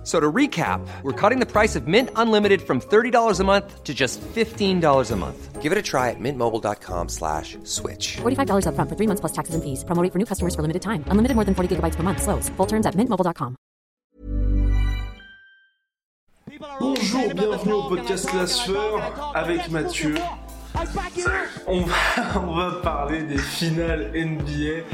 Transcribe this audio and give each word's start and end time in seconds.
F- 0.00 0.06
So 0.06 0.18
to 0.18 0.32
recap, 0.32 0.80
we're 1.02 1.12
cutting 1.12 1.40
the 1.40 1.46
price 1.46 1.76
of 1.76 1.86
Mint 1.86 2.08
Unlimited 2.16 2.62
from 2.62 2.80
$30 2.80 3.38
a 3.40 3.44
month 3.44 3.84
to 3.84 3.92
just 3.92 4.18
$15 4.34 5.10
a 5.12 5.16
month. 5.16 5.60
Give 5.60 5.72
it 5.72 5.78
a 5.78 5.82
try 5.82 6.08
at 6.08 6.16
mintmobile.com 6.18 7.08
slash 7.10 7.58
switch. 7.64 8.16
$45 8.22 8.64
upfront 8.64 8.88
for 8.88 8.96
three 8.96 9.06
months 9.06 9.20
plus 9.20 9.32
taxes 9.32 9.54
and 9.54 9.62
fees. 9.62 9.84
Promo 9.84 10.02
rate 10.02 10.10
for 10.12 10.18
new 10.18 10.24
customers 10.24 10.54
for 10.54 10.62
limited 10.62 10.80
time. 10.80 11.04
Unlimited 11.12 11.34
more 11.36 11.44
than 11.44 11.54
40 11.54 11.76
gigabytes 11.76 11.96
per 11.96 12.02
month. 12.02 12.22
Slows. 12.22 12.48
Full 12.56 12.66
terms 12.66 12.86
at 12.86 12.94
mintmobile.com. 12.96 13.56
Bonjour, 16.80 17.34
bienvenue 17.34 17.72
au 17.74 17.82
podcast 17.88 18.26
Classeur 18.26 19.00
avec 19.34 19.70
Mathieu. 19.70 20.14
On 21.66 21.80
va, 21.82 21.94
on 22.40 22.54
va 22.56 22.80
parler 22.82 23.22
des 23.24 23.38
finales 23.38 24.10
NBA 24.14 24.84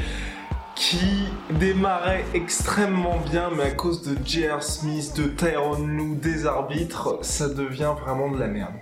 qui 0.77 1.27
démarraient 1.49 2.25
extrêmement 2.33 3.17
bien, 3.17 3.49
mais 3.49 3.63
à 3.63 3.71
cause 3.71 4.03
de 4.03 4.15
J.R. 4.23 4.61
Smith, 4.61 5.15
de 5.15 5.23
Tyron 5.23 5.85
Lue, 5.85 6.15
des 6.15 6.45
arbitres, 6.45 7.19
ça 7.23 7.49
devient 7.49 7.93
vraiment 7.99 8.29
de 8.29 8.39
la 8.39 8.47
merde. 8.47 8.75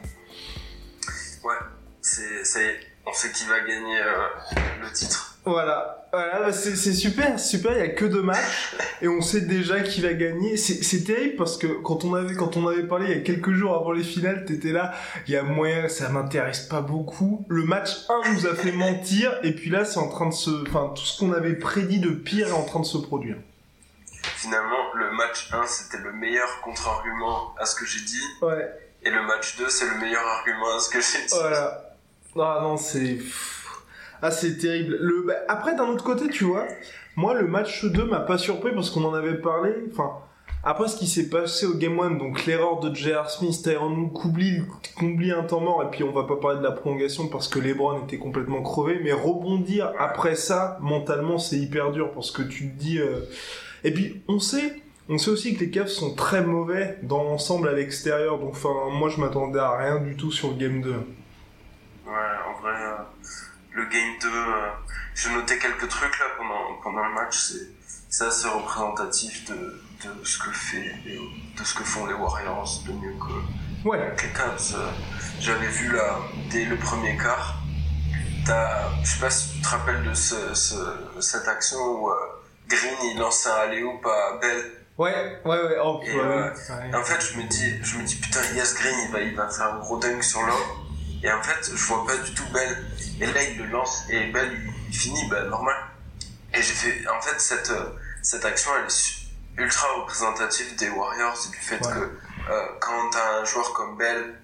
Ouais, 1.44 1.56
c'est, 2.02 2.76
on 3.06 3.14
sait 3.14 3.32
qui 3.32 3.46
va 3.46 3.60
gagner 3.60 4.00
euh, 4.00 4.28
le 4.82 4.92
titre. 4.92 5.35
Voilà, 5.46 6.08
voilà 6.12 6.40
bah 6.40 6.52
c'est 6.52 6.76
super, 6.94 7.40
super, 7.40 7.74
il 7.74 7.78
y 7.78 7.82
a 7.82 7.90
que 7.90 8.06
deux 8.06 8.24
matchs 8.24 8.76
et 9.02 9.08
on 9.08 9.22
sait 9.22 9.42
déjà 9.42 9.82
qui 9.82 10.02
va 10.02 10.14
gagner. 10.14 10.58
C'est 10.58 10.84
c'est 10.84 11.04
terrible 11.04 11.36
parce 11.36 11.58
que 11.58 11.68
quand 11.68 12.04
on 12.04 12.16
avait 12.16 12.34
quand 12.34 12.58
on 12.58 12.68
avait 12.68 12.84
parlé 12.88 13.06
il 13.12 13.18
y 13.18 13.20
a 13.20 13.24
quelques 13.24 13.52
jours 13.52 13.76
avant 13.76 13.92
les 13.92 14.04
finales, 14.04 14.44
t'étais 14.46 14.72
là, 14.72 14.94
il 15.28 15.34
y 15.34 15.38
a 15.38 15.44
moyen, 15.44 15.88
ça 15.88 16.10
m'intéresse 16.10 16.62
pas 16.62 16.82
beaucoup. 16.82 17.46
Le 17.48 17.64
match 17.64 17.92
1 18.26 18.34
nous 18.34 18.48
a 18.48 18.56
fait 18.56 18.72
mentir 18.72 19.38
et 19.44 19.52
puis 19.54 19.70
là 19.70 19.86
c'est 19.86 20.00
en 20.00 20.10
train 20.10 20.28
de 20.30 20.34
se 20.34 20.50
enfin 20.68 20.92
tout 20.96 21.04
ce 21.06 21.20
qu'on 21.20 21.32
avait 21.32 21.54
prédit 21.56 22.00
de 22.00 22.10
pire 22.10 22.48
est 22.48 22.52
en 22.52 22.64
train 22.66 22.80
de 22.80 22.86
se 22.86 22.98
produire. 22.98 23.38
Finalement, 24.38 24.94
le 24.96 25.12
match 25.12 25.50
1, 25.54 25.66
c'était 25.68 26.00
le 26.04 26.12
meilleur 26.12 26.62
contre-argument 26.62 27.54
à 27.60 27.66
ce 27.66 27.76
que 27.76 27.86
j'ai 27.86 28.04
dit, 28.04 28.22
Ouais. 28.42 28.68
et 29.04 29.10
le 29.12 29.22
match 29.22 29.56
2, 29.58 29.70
c'est 29.70 29.86
le 29.88 30.00
meilleur 30.00 30.26
argument 30.26 30.76
à 30.76 30.80
ce 30.80 30.90
que 30.90 31.00
j'ai 31.00 31.26
dit. 31.28 31.34
Voilà. 31.40 31.94
Ah 32.38 32.60
non, 32.62 32.76
c'est. 32.78 33.18
Ah, 34.28 34.32
c'est 34.32 34.58
terrible. 34.58 34.98
Le... 35.00 35.22
bah, 35.22 35.36
après, 35.48 35.76
d'un 35.76 35.88
autre 35.88 36.04
côté, 36.04 36.30
tu 36.30 36.46
vois, 36.46 36.66
moi, 37.16 37.36
le 37.36 37.48
match 37.48 37.86
2 37.86 38.06
m'a 38.06 38.22
pas 38.22 38.40
surpris 38.40 38.72
parce 38.74 38.90
qu'on 38.90 39.04
en 39.06 39.14
avait 39.14 39.36
parlé. 39.36 39.72
Enfin, 39.92 40.14
après 40.64 40.88
ce 40.88 40.96
qui 40.98 41.06
s'est 41.06 41.30
passé 41.30 41.68
au 41.68 41.76
Game 41.76 42.00
1, 42.00 42.12
donc 42.12 42.48
l'erreur 42.48 42.80
de 42.80 42.94
J.R. 42.94 43.30
Smith, 43.30 43.62
Tyron 43.62 43.90
Lue, 43.90 44.10
qu'oublie 44.12 44.64
qu'oublie 44.98 45.32
un 45.32 45.44
temps 45.44 45.60
mort, 45.60 45.84
et 45.84 45.92
puis 45.92 46.04
on 46.04 46.12
va 46.12 46.24
pas 46.24 46.38
parler 46.38 46.58
de 46.58 46.64
la 46.64 46.72
prolongation 46.72 47.28
parce 47.28 47.48
que 47.48 47.60
LeBron 47.60 48.04
était 48.06 48.18
complètement 48.18 48.64
crevé, 48.64 49.00
mais 49.04 49.14
rebondir 49.14 49.92
après 50.00 50.34
ça, 50.34 50.80
mentalement, 50.82 51.38
c'est 51.38 51.58
hyper 51.58 51.92
dur 51.92 52.12
parce 52.12 52.32
que 52.32 52.42
tu 52.42 52.72
te 52.72 52.80
dis. 52.80 52.98
euh, 53.00 53.20
Et 53.84 53.92
puis, 53.94 54.24
on 54.28 54.40
sait. 54.40 54.82
On 55.08 55.20
sait 55.20 55.30
aussi 55.30 55.54
que 55.56 55.60
les 55.60 55.70
Cavs 55.70 55.86
sont 55.88 56.16
très 56.16 56.42
mauvais 56.42 56.98
dans 57.04 57.24
l'ensemble 57.24 57.68
à 57.70 57.74
l'extérieur, 57.74 58.40
donc 58.40 58.54
enfin, 58.54 58.74
moi 58.92 59.08
je 59.10 59.22
m'attendais 59.22 59.60
à 59.60 59.78
rien 59.78 60.00
du 60.00 60.16
tout 60.16 60.32
sur 60.32 60.50
le 60.50 60.56
Game 60.56 60.82
2. 60.82 60.90
Ouais, 60.90 60.96
en 62.08 62.60
vrai, 62.60 62.72
le 63.76 63.86
game 63.86 64.18
2, 64.22 64.28
euh, 64.28 64.70
j'ai 65.16 65.30
noté 65.32 65.58
quelques 65.60 65.88
trucs 65.90 66.18
là 66.20 66.26
pendant, 66.38 66.76
pendant 66.82 67.06
le 67.08 67.14
match, 67.14 67.38
c'est, 68.10 68.24
assez 68.26 68.48
représentatif 68.48 69.46
de, 69.50 69.56
de 70.04 70.24
ce 70.26 70.40
que 70.40 70.52
fait, 70.52 70.96
de 71.06 71.64
ce 71.64 71.74
que 71.76 71.84
font 71.84 72.06
les 72.06 72.14
Warriors 72.14 72.82
de 72.88 72.94
mieux 72.94 73.14
que, 73.20 73.88
Ouais, 73.88 74.00
les 74.00 74.30
Cavs. 74.30 74.74
euh, 74.76 74.90
J'avais 75.40 75.68
vu 75.68 75.92
là, 75.96 76.18
dès 76.50 76.66
le 76.66 76.78
premier 76.78 77.18
quart, 77.18 77.56
t'as, 78.46 78.90
je 79.04 79.08
sais 79.10 79.20
pas 79.20 79.30
si 79.30 79.52
tu 79.54 79.62
te 79.62 79.68
rappelles 79.68 80.04
de 80.04 80.14
ce, 80.14 80.54
ce, 80.56 80.76
cette 81.20 81.48
action 81.48 81.78
où 81.78 82.10
euh, 82.10 82.16
Green 82.68 82.96
il 83.14 83.20
lance 83.20 83.46
un 83.46 83.56
alley-oop 83.68 84.04
à 84.08 84.38
Bell. 84.40 84.72
ouais, 84.98 85.42
ouais, 85.46 85.62
ouais, 85.64 85.78
oh, 85.84 86.00
Et, 86.04 86.16
ouais, 86.16 86.20
euh, 86.22 86.50
ouais. 86.52 86.96
En 86.96 87.04
fait, 87.04 87.22
je 87.22 87.38
me 87.38 87.44
dis, 87.48 87.84
je 87.84 87.98
me 87.98 88.04
dis 88.04 88.16
putain, 88.16 88.40
Yes 88.56 88.74
Green 88.76 88.96
il 89.08 89.12
va, 89.12 89.20
il 89.22 89.36
va 89.36 89.50
faire 89.50 89.74
un 89.74 89.80
gros 89.80 90.00
dunk 90.00 90.24
sur 90.24 90.42
l'homme. 90.42 90.85
Et 91.24 91.32
en 91.32 91.42
fait, 91.42 91.64
je 91.76 91.84
vois 91.86 92.06
pas 92.06 92.18
du 92.18 92.34
tout 92.34 92.46
Bell. 92.54 92.86
Et 93.22 93.26
là, 93.26 93.44
il 93.44 93.58
le 93.58 93.66
lance 93.68 94.04
et 94.10 94.28
Bell 94.32 94.52
il, 94.52 94.74
il 94.90 94.96
finit, 94.96 95.28
bah 95.30 95.44
normal. 95.44 95.76
Et 96.54 96.62
j'ai 96.62 96.74
fait, 96.74 97.08
en 97.08 97.22
fait, 97.22 97.40
cette, 97.40 97.70
euh, 97.72 97.90
cette 98.22 98.46
action 98.46 98.72
elle 98.80 98.86
est 98.88 99.62
ultra 99.64 99.88
représentative 100.00 100.76
des 100.76 100.90
Warriors 100.90 101.38
et 101.48 101.52
du 101.52 101.58
fait 101.58 101.86
Ouais. 101.86 101.94
que 101.94 102.52
euh, 102.52 102.66
quand 102.80 103.10
t'as 103.12 103.40
un 103.42 103.46
joueur 103.46 103.74
comme 103.74 103.98
Bell 103.98 104.36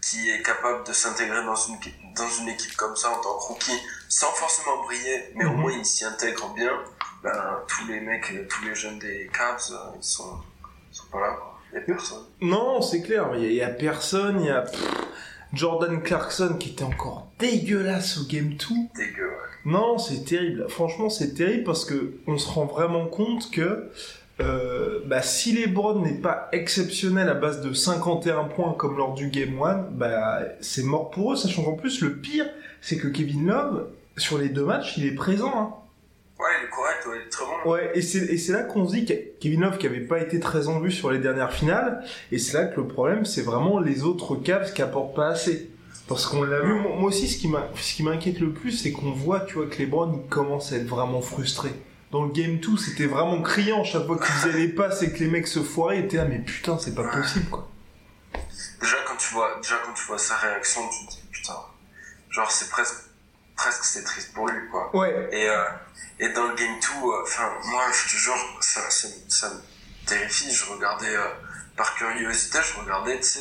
qui 0.00 0.30
est 0.30 0.42
capable 0.42 0.84
de 0.86 0.92
s'intégrer 0.92 1.44
dans 1.44 1.56
une, 1.56 1.76
dans 2.16 2.28
une 2.40 2.48
équipe 2.48 2.76
comme 2.76 2.94
ça 2.96 3.10
en 3.10 3.16
tant 3.20 3.34
que 3.36 3.42
rookie, 3.48 3.80
sans 4.08 4.30
forcément 4.32 4.82
briller, 4.84 5.32
mais 5.34 5.44
au 5.44 5.50
Mhm. 5.50 5.56
moins 5.60 5.72
il 5.72 5.84
s'y 5.84 6.04
intègre 6.04 6.48
bien, 6.54 6.72
ben, 7.22 7.58
tous 7.66 7.86
les 7.88 8.00
mecs, 8.00 8.30
euh, 8.32 8.46
tous 8.48 8.64
les 8.64 8.74
jeunes 8.74 8.98
des 9.00 9.28
Cavs, 9.36 9.58
ils 9.98 10.04
sont, 10.04 10.38
ils 10.92 10.96
sont 10.96 11.06
pas 11.10 11.20
là, 11.20 11.32
quoi. 11.32 11.58
Y 11.74 11.78
a 11.78 11.80
personne. 11.80 12.24
Non, 12.40 12.80
c'est 12.80 13.02
clair, 13.02 13.28
il 13.34 13.52
y, 13.52 13.60
a- 13.62 13.68
il 13.70 13.76
personne, 13.76 14.40
il 14.40 14.46
y 14.46 14.50
a 14.50 14.62
pff, 14.62 14.80
Jordan 15.52 16.02
Clarkson 16.02 16.56
qui 16.58 16.70
était 16.70 16.84
encore 16.84 17.30
dégueulasse 17.38 18.18
au 18.18 18.26
Game 18.26 18.50
2. 18.50 18.56
Dégueu, 18.96 19.24
ouais. 19.24 19.48
Non, 19.64 19.98
c'est 19.98 20.24
terrible. 20.24 20.66
Franchement, 20.68 21.10
c'est 21.10 21.34
terrible 21.34 21.64
parce 21.64 21.84
que 21.84 22.14
on 22.26 22.38
se 22.38 22.48
rend 22.48 22.66
vraiment 22.66 23.06
compte 23.06 23.50
que 23.50 23.90
euh, 24.40 25.00
bah, 25.06 25.22
si 25.22 25.52
LeBron 25.52 26.00
n'est 26.00 26.14
pas 26.14 26.48
exceptionnel 26.52 27.28
à 27.28 27.34
base 27.34 27.60
de 27.60 27.72
51 27.72 28.44
points 28.44 28.72
comme 28.72 28.96
lors 28.96 29.14
du 29.14 29.28
Game 29.28 29.60
1, 29.60 29.88
bah, 29.92 30.40
c'est 30.60 30.84
mort 30.84 31.10
pour 31.10 31.32
eux, 31.32 31.36
sachant 31.36 31.64
qu'en 31.64 31.74
plus, 31.74 32.00
le 32.02 32.16
pire, 32.16 32.46
c'est 32.80 32.98
que 32.98 33.08
Kevin 33.08 33.46
Love, 33.46 33.88
sur 34.16 34.38
les 34.38 34.48
deux 34.48 34.64
matchs, 34.64 34.96
il 34.96 35.06
est 35.06 35.14
présent. 35.14 35.52
Hein. 35.56 35.74
Correct, 37.08 37.10
ouais, 37.10 37.18
il 37.22 37.26
est 37.26 37.30
très 37.30 37.44
bon. 37.44 37.70
Ouais, 37.70 37.90
et 37.94 38.02
c'est, 38.02 38.52
là 38.52 38.62
qu'on 38.62 38.86
se 38.86 38.94
dit 38.94 39.04
que 39.04 39.12
Kevin 39.40 39.62
Love 39.62 39.78
qui 39.78 39.86
avait 39.86 40.00
pas 40.00 40.20
été 40.20 40.40
très 40.40 40.68
en 40.68 40.80
vue 40.80 40.92
sur 40.92 41.10
les 41.10 41.18
dernières 41.18 41.52
finales, 41.52 42.04
et 42.32 42.38
c'est 42.38 42.56
là 42.56 42.66
que 42.66 42.80
le 42.80 42.86
problème, 42.86 43.24
c'est 43.24 43.42
vraiment 43.42 43.80
les 43.80 44.04
autres 44.04 44.36
Cavs 44.36 44.72
qui 44.72 44.82
apportent 44.82 45.14
pas 45.14 45.28
assez. 45.28 45.70
Parce 46.08 46.26
qu'on 46.26 46.42
l'a 46.42 46.60
vu, 46.60 46.72
moi 46.72 47.08
aussi, 47.08 47.28
ce 47.28 47.36
qui, 47.36 48.02
m'inquiète 48.02 48.40
le 48.40 48.52
plus, 48.52 48.72
c'est 48.72 48.92
qu'on 48.92 49.12
voit, 49.12 49.40
tu 49.40 49.54
vois, 49.54 49.66
que 49.66 49.78
LeBron, 49.78 50.22
il 50.24 50.28
commence 50.28 50.72
à 50.72 50.76
être 50.76 50.86
vraiment 50.86 51.20
frustré. 51.20 51.68
Dans 52.10 52.24
le 52.24 52.32
Game 52.32 52.56
2, 52.58 52.78
c'était 52.78 53.04
vraiment 53.04 53.42
criant 53.42 53.84
chaque 53.84 54.06
fois 54.06 54.16
qu'il 54.16 54.26
faisait 54.26 54.58
les 54.58 54.68
passes 54.68 55.02
et 55.02 55.12
que 55.12 55.18
les 55.18 55.28
mecs 55.28 55.46
se 55.46 55.60
foiraient, 55.60 56.00
était 56.00 56.16
là, 56.16 56.24
mais 56.24 56.38
putain, 56.38 56.78
c'est 56.78 56.94
pas 56.94 57.04
possible, 57.04 57.50
quoi. 57.50 57.68
Déjà, 58.80 58.96
quand 59.06 59.16
tu 59.18 59.34
vois, 59.34 59.58
déjà, 59.60 59.74
quand 59.84 59.92
tu 59.92 60.06
vois 60.06 60.16
sa 60.16 60.36
réaction, 60.36 60.80
tu 60.88 61.06
te 61.06 61.10
dis, 61.10 61.22
putain, 61.30 61.56
genre, 62.30 62.50
c'est 62.50 62.70
presque, 62.70 63.07
presque, 63.58 63.84
c'est 63.84 64.04
triste 64.04 64.32
pour 64.32 64.48
lui, 64.48 64.68
quoi. 64.70 64.94
Ouais, 64.96 65.28
Et, 65.32 65.48
euh, 65.48 65.64
et 66.20 66.28
dans 66.30 66.46
le 66.46 66.54
game 66.54 66.78
2, 66.80 66.86
euh, 67.08 67.22
enfin, 67.24 67.52
moi, 67.64 67.84
je 67.92 68.04
te 68.04 68.16
jure, 68.16 68.58
ça, 68.60 68.88
ça, 68.88 69.08
me- 69.08 69.30
ça 69.30 69.48
me 69.50 69.60
terrifie. 70.06 70.50
Je 70.50 70.64
regardais, 70.72 71.14
euh, 71.14 71.24
par 71.76 71.94
curiosité, 71.96 72.58
je 72.62 72.80
regardais, 72.80 73.16
tu 73.18 73.24
sais, 73.24 73.40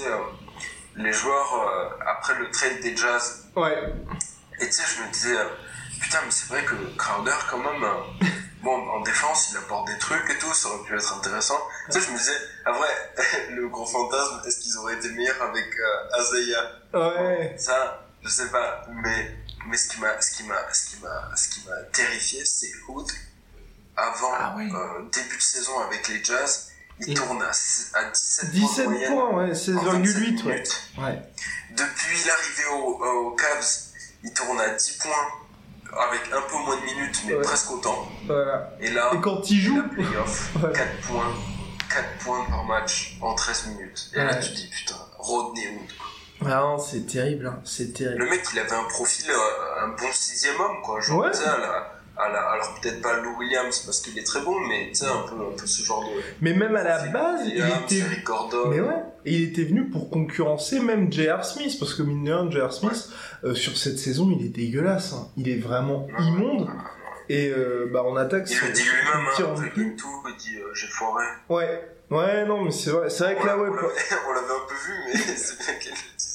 les 0.96 1.14
joueurs, 1.14 2.00
après 2.08 2.36
le 2.36 2.50
trade 2.52 2.80
des 2.82 2.96
Jazz. 2.98 3.46
ouais, 3.56 3.94
Et 4.60 4.66
tu 4.66 4.72
sais, 4.72 4.84
je 4.96 5.04
me 5.04 5.12
disais, 5.12 5.38
putain, 6.02 6.20
mais 6.26 6.32
c'est 6.32 6.48
vrai 6.50 6.64
que 6.66 6.76
Crowder, 6.98 7.36
quand 7.50 7.60
même, 7.60 7.86
bon, 8.64 8.76
en 8.90 9.02
défense, 9.02 9.50
il 9.52 9.58
apporte 9.58 9.88
des 9.88 9.98
trucs 10.00 10.28
et 10.30 10.38
tout, 10.40 10.52
ça 10.54 10.70
aurait 10.70 10.84
pu 10.84 10.96
être 10.96 11.14
intéressant. 11.18 11.60
Tu 11.92 12.00
sais, 12.00 12.08
je 12.08 12.12
me 12.12 12.18
disais, 12.18 12.38
ah 12.66 12.72
vrai, 12.72 12.90
le 13.52 13.68
gros 13.70 13.86
fantasme, 13.86 14.42
est-ce 14.46 14.60
qu'ils 14.60 14.78
auraient 14.78 14.96
été 14.96 15.10
meilleurs 15.10 15.42
avec 15.42 15.68
Azaya 16.14 16.62
ouais. 16.94 17.56
Ça, 17.58 18.04
je 18.24 18.30
sais 18.30 18.50
pas, 18.50 18.84
mais, 19.04 19.38
mais 19.68 19.78
ce 19.78 19.90
qui 19.90 20.00
m'a, 20.00 20.20
ce 20.22 20.32
qui 20.32 20.44
m'a, 20.44 20.74
ce 20.74 20.90
qui 20.90 21.02
m'a, 21.02 21.32
ce 21.36 21.50
qui 21.50 21.68
m'a 21.68 21.76
terrifié, 21.94 22.44
c'est 22.46 22.72
Hood, 22.88 23.08
avant, 23.96 24.32
Ah 24.34 24.56
euh, 24.60 25.04
début 25.12 25.38
de 25.38 25.42
saison 25.42 25.80
avec 25.80 26.08
les 26.10 26.24
Jazz, 26.24 26.70
il 27.00 27.12
Et- 27.12 27.14
tourne 27.14 27.42
à, 27.42 27.50
à 28.00 28.04
17, 28.12 28.52
17 28.52 28.86
points 28.86 28.94
de 28.94 29.08
points, 29.08 29.30
ouais, 29.46 29.52
en 29.52 29.54
16,8, 29.54 29.84
27 29.84 30.46
ouais. 30.46 30.54
minutes. 30.54 30.82
Ouais. 30.98 31.22
Depuis 31.72 32.18
l'arrivée 32.26 32.66
au- 32.74 33.04
aux 33.04 33.32
Cavs, 33.36 33.68
il 34.24 34.34
tourne 34.34 34.60
à 34.60 34.70
10 34.70 34.92
points 34.98 35.28
avec 36.10 36.22
un 36.34 36.42
peu 36.42 36.56
moins 36.58 36.78
de 36.80 36.86
minutes, 36.86 37.22
mais 37.26 37.34
Ouais. 37.36 37.42
presque 37.44 37.72
autant. 37.72 38.08
Voilà. 38.26 38.72
Et 38.80 38.90
là, 38.92 39.12
Et 39.14 39.22
quand 39.22 39.50
il 39.50 39.60
joue, 39.62 39.78
la 39.78 39.84
playoff, 39.90 40.50
Ouais. 40.64 40.74
4 40.74 41.02
points, 41.08 41.34
4 41.90 42.18
points 42.24 42.46
par 42.50 42.64
match 42.66 43.18
en 43.22 43.34
13 43.36 43.68
minutes. 43.68 44.10
Et 44.14 44.18
là, 44.18 44.36
tu 44.36 44.50
te 44.50 44.56
dis, 44.56 44.68
putain, 44.68 44.96
Rodney 45.18 45.68
Hood. 45.70 45.92
Ah 46.46 46.60
non, 46.62 46.78
c'est 46.78 47.06
terrible, 47.08 47.48
hein, 47.48 47.60
c'est 47.64 47.94
terrible. 47.94 48.24
Le 48.24 48.30
mec, 48.30 48.42
il 48.54 48.60
avait 48.60 48.72
un 48.74 48.84
profil, 48.84 49.26
euh, 49.30 49.84
un 49.84 49.88
bon 49.90 50.12
sixième 50.12 50.60
homme, 50.60 50.82
quoi. 50.84 51.00
Genre, 51.02 51.20
Ouais. 51.22 51.28
à 51.46 51.58
la- 51.58 51.94
à 52.20 52.30
la- 52.30 52.50
alors 52.50 52.74
peut-être 52.82 53.02
pas 53.02 53.18
Lou 53.22 53.36
Williams 53.38 53.80
parce 53.86 54.02
qu'il 54.02 54.18
est 54.18 54.24
très 54.24 54.42
bon, 54.42 54.60
mais 54.68 54.88
tu 54.90 54.96
sais, 54.96 55.06
un 55.06 55.22
peu, 55.28 55.36
un 55.36 55.56
peu 55.56 55.68
ce 55.68 55.84
genre 55.84 56.04
de. 56.04 56.10
Mais 56.42 56.54
même 56.54 56.76
à 56.76 56.84
la 56.84 57.06
base, 57.08 57.42
il 57.46 57.58
était 57.58 58.04
Gordon. 58.24 58.70
Mais 58.70 58.80
ouais, 58.82 59.04
et 59.26 59.34
il 59.34 59.44
était 59.50 59.64
venu 59.66 59.90
pour 59.90 60.10
concurrencer 60.10 60.80
même 60.80 61.12
J.R. 61.12 61.44
Smith, 61.46 61.76
parce 61.80 61.94
que 61.94 62.02
mine 62.04 62.24
de 62.24 62.32
rien, 62.32 62.50
J.R. 62.52 62.74
Smith, 62.74 63.10
euh, 63.44 63.54
sur 63.54 63.78
cette 63.78 64.00
saison, 64.00 64.30
il 64.32 64.46
est 64.46 64.50
dégueulasse. 64.50 65.14
hein. 65.14 65.28
Il 65.38 65.48
est 65.50 65.60
vraiment 65.60 66.08
immonde. 66.20 66.68
Et 67.30 67.50
euh, 67.50 67.90
bah, 67.92 68.04
en 68.04 68.16
attaque, 68.16 68.48
Il 68.50 68.58
le 68.68 68.72
dit 68.74 68.84
lui-même, 68.84 69.28
il 69.38 69.44
hein. 69.44 69.72
Game 69.76 69.96
2, 69.96 70.04
il 70.30 70.36
dit 70.38 70.56
euh, 70.58 70.74
j'ai 70.74 70.88
foiré. 70.88 71.26
Ouais, 71.50 71.84
ouais, 72.10 72.46
non, 72.46 72.64
mais 72.64 72.72
c'est 72.72 72.90
vrai. 72.90 73.10
C'est 73.10 73.26
vrai 73.26 73.36
que 73.36 73.46
là, 73.46 73.58
ouais. 73.58 73.68
on 73.70 73.74
l'avait 73.74 73.88
on 74.30 74.32
l'avait 74.34 74.46
un 74.46 74.66
peu 74.68 74.76
vu, 74.76 74.94
mais 75.08 75.20
c'est 75.36 75.58
bien 75.80 75.92
dise. 75.92 76.27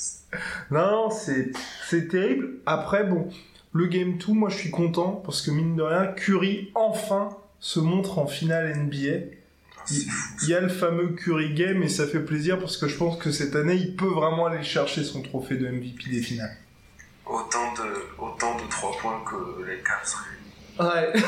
Non, 0.70 1.11
c'est 1.11 2.08
terrible. 2.08 2.50
Après, 2.67 3.05
bon, 3.05 3.29
le 3.73 3.87
Game 3.87 4.19
2, 4.19 4.32
moi 4.32 4.50
je 4.50 4.56
suis 4.56 4.70
content 4.70 5.23
parce 5.25 5.43
que 5.43 5.50
mine 5.50 5.76
de 5.76 5.82
rien, 5.82 6.06
Curry 6.06 6.70
enfin 6.75 7.31
se 7.61 7.81
montre 7.81 8.19
en 8.19 8.26
finale 8.26 8.76
NBA. 8.76 9.37
Ah, 9.76 9.84
Il, 9.90 10.49
y 10.49 10.55
a 10.55 10.61
le 10.61 10.69
fameux 10.69 11.08
Curry 11.08 11.55
Game 11.55 11.82
et 11.82 11.88
ça 11.88 12.06
fait 12.06 12.20
plaisir 12.20 12.58
parce 12.58 12.76
que 12.76 12.88
je 12.88 12.96
pense 12.96 13.19
que 13.19 13.31
cette 13.31 13.56
année, 13.56 13.75
il 13.75 13.96
peut 13.96 14.06
vraiment 14.06 14.46
aller 14.46 14.62
chercher 14.62 15.05
son 15.05 15.23
trophée 15.23 15.56
de 15.56 15.69
MVP 15.69 16.11
des 16.11 16.20
finales. 16.20 16.56
Autant 17.25 17.73
de, 17.75 18.23
autant 18.23 18.56
de 18.56 18.69
3 18.69 18.99
points 18.99 19.25
que 19.25 19.64
les 19.64 19.78
Cavs. 19.82 20.17
Ouais. 20.78 21.12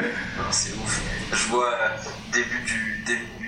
Non, 0.00 0.44
C'est 0.50 0.72
ouf. 0.72 1.02
Je 1.32 1.48
vois 1.48 1.74
euh, 1.74 1.88
début 2.32 2.62
du, 2.64 3.04
début 3.06 3.39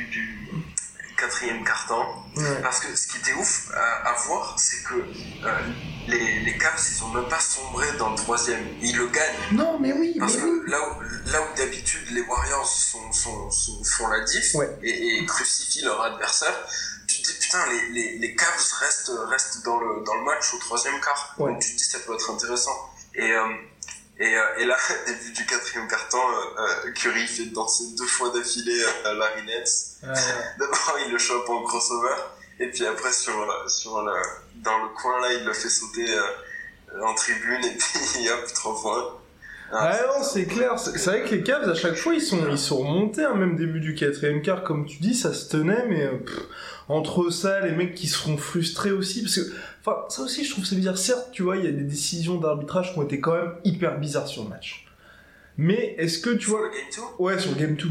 quatrième 1.23 1.63
carton. 1.65 2.05
Ouais. 2.37 2.61
Parce 2.63 2.81
que 2.81 2.95
ce 2.97 3.07
qui 3.09 3.19
était 3.19 3.33
ouf 3.35 3.71
à, 3.75 4.11
à 4.11 4.13
voir, 4.27 4.59
c'est 4.59 4.83
que 4.83 4.95
euh, 4.95 5.59
les, 6.09 6.41
les 6.41 6.59
Cavs, 6.59 6.81
ils 6.91 7.05
ont 7.05 7.09
même 7.09 7.29
pas 7.29 7.39
sombré 7.41 7.87
dans 7.99 8.11
le 8.11 8.17
troisième. 8.17 8.65
Ils 8.81 8.97
le 8.97 9.07
gagnent. 9.09 9.39
Non, 9.53 9.79
mais 9.79 9.93
oui, 9.93 10.17
Parce 10.19 10.37
mais 10.37 10.43
oui. 10.43 10.61
que 10.67 10.71
là 10.71 10.79
où, 10.89 11.31
là 11.31 11.39
où 11.43 11.57
d'habitude 11.57 12.07
les 12.11 12.23
Warriors 12.23 12.67
sont, 12.67 13.13
sont, 13.13 13.51
sont- 13.51 13.85
font 13.85 14.09
la 14.09 14.21
diff 14.25 14.55
Ouais. 14.57 14.69
et, 14.83 15.19
et 15.19 15.27
crucifient 15.27 15.83
leur 15.85 16.01
adversaire, 16.03 16.57
tu 17.07 17.23
te 17.23 17.29
dis 17.31 17.39
putain, 17.39 17.65
les, 17.71 17.89
les, 17.91 18.19
les 18.19 18.35
Cavs 18.35 18.73
restent, 18.81 19.13
restent 19.29 19.65
dans, 19.65 19.79
le, 19.79 20.03
dans 20.05 20.15
le 20.15 20.25
match 20.25 20.53
au 20.55 20.59
troisième 20.59 20.99
quart. 21.01 21.35
Ouais. 21.39 21.53
Donc 21.53 21.61
tu 21.63 21.73
te 21.73 21.79
dis 21.79 21.85
ça 21.85 21.99
peut 22.01 22.15
être 22.15 22.31
intéressant. 22.31 22.77
Et, 23.15 23.31
euh, 23.33 23.45
et, 24.19 24.37
euh, 24.37 24.57
et 24.59 24.65
là, 24.67 24.77
début 25.07 25.33
du 25.33 25.47
quatrième 25.47 25.89
quart-temps, 25.89 26.31
euh, 26.31 26.61
euh, 26.87 26.93
Curry 26.93 27.27
fait 27.27 27.47
danser 27.47 27.85
deux 27.99 28.07
fois 28.07 28.31
d'affilée 28.31 28.83
euh, 29.07 29.15
Larry 29.15 29.43
Nance. 29.47 29.97
Ouais. 30.03 30.09
D'abord, 30.59 30.97
il 31.07 31.13
le 31.13 31.19
chope 31.19 31.49
en 31.49 31.63
crossover, 31.65 32.15
et 32.61 32.69
puis 32.71 32.87
après, 32.87 33.13
sur, 33.13 33.33
le- 33.47 33.69
sur 33.69 34.03
le, 34.03 34.13
dans 34.57 34.79
le 34.83 34.89
coin, 34.91 35.21
là, 35.21 35.33
il 35.33 35.45
le 35.45 35.53
fait 35.53 35.69
sauter 35.71 36.07
euh, 36.11 37.03
en 37.05 37.15
tribune, 37.15 37.65
et 37.65 37.77
puis 37.77 38.29
hop, 38.31 38.53
trois 38.55 38.81
points. 38.81 39.19
Ah, 39.73 39.91
Ouais, 39.91 40.07
non, 40.07 40.23
c'est 40.23 40.45
clair. 40.45 40.79
C'est 40.79 41.05
vrai 41.07 41.23
que 41.23 41.35
les 41.35 41.43
Cavs, 41.43 41.69
à 41.69 41.75
chaque 41.75 41.95
fois, 41.95 42.15
ils 42.15 42.21
sont, 42.21 42.39
ils 42.51 42.59
sont 42.59 42.79
remontés, 42.79 43.25
hein, 43.25 43.35
même 43.35 43.57
début 43.57 43.81
du 43.81 43.95
quatrième 43.95 44.43
quart, 44.43 44.63
comme 44.63 44.85
tu 44.87 44.99
dis, 44.99 45.15
ça 45.15 45.33
se 45.33 45.49
tenait, 45.49 45.87
mais 45.89 46.03
euh, 46.05 46.19
pff, 46.19 46.41
entre 46.89 47.31
ça, 47.31 47.61
les 47.61 47.73
mecs 47.73 47.95
qui 47.95 48.07
seront 48.07 48.37
frustrés 48.37 48.93
aussi, 48.93 49.23
parce 49.23 49.37
que, 49.37 49.53
enfin, 49.81 50.05
ça 50.09 50.23
aussi, 50.23 50.45
je 50.45 50.51
trouve 50.53 50.65
c'est 50.67 50.77
bizarre. 50.77 50.99
Certes, 50.99 51.29
tu 51.33 51.43
vois, 51.43 51.57
il 51.57 51.65
y 51.65 51.69
a 51.69 51.73
des 51.73 51.85
décisions 51.85 52.39
d'arbitrage 52.39 52.93
qui 52.93 52.99
ont 52.99 53.03
été 53.03 53.21
quand 53.21 53.33
même 53.35 53.55
hyper 53.65 53.99
bizarres 53.99 54.29
sur 54.29 54.45
le 54.45 54.51
match. 54.51 54.87
Mais 55.57 55.95
est-ce 55.99 56.19
que, 56.19 56.31
tu 56.31 56.49
Sur 56.49 56.59
vois, 56.59 56.67
le 56.69 56.73
game 56.73 57.07
2 57.19 57.25
ouais, 57.25 57.39
sur 57.39 57.55
Game 57.57 57.75
2. 57.75 57.89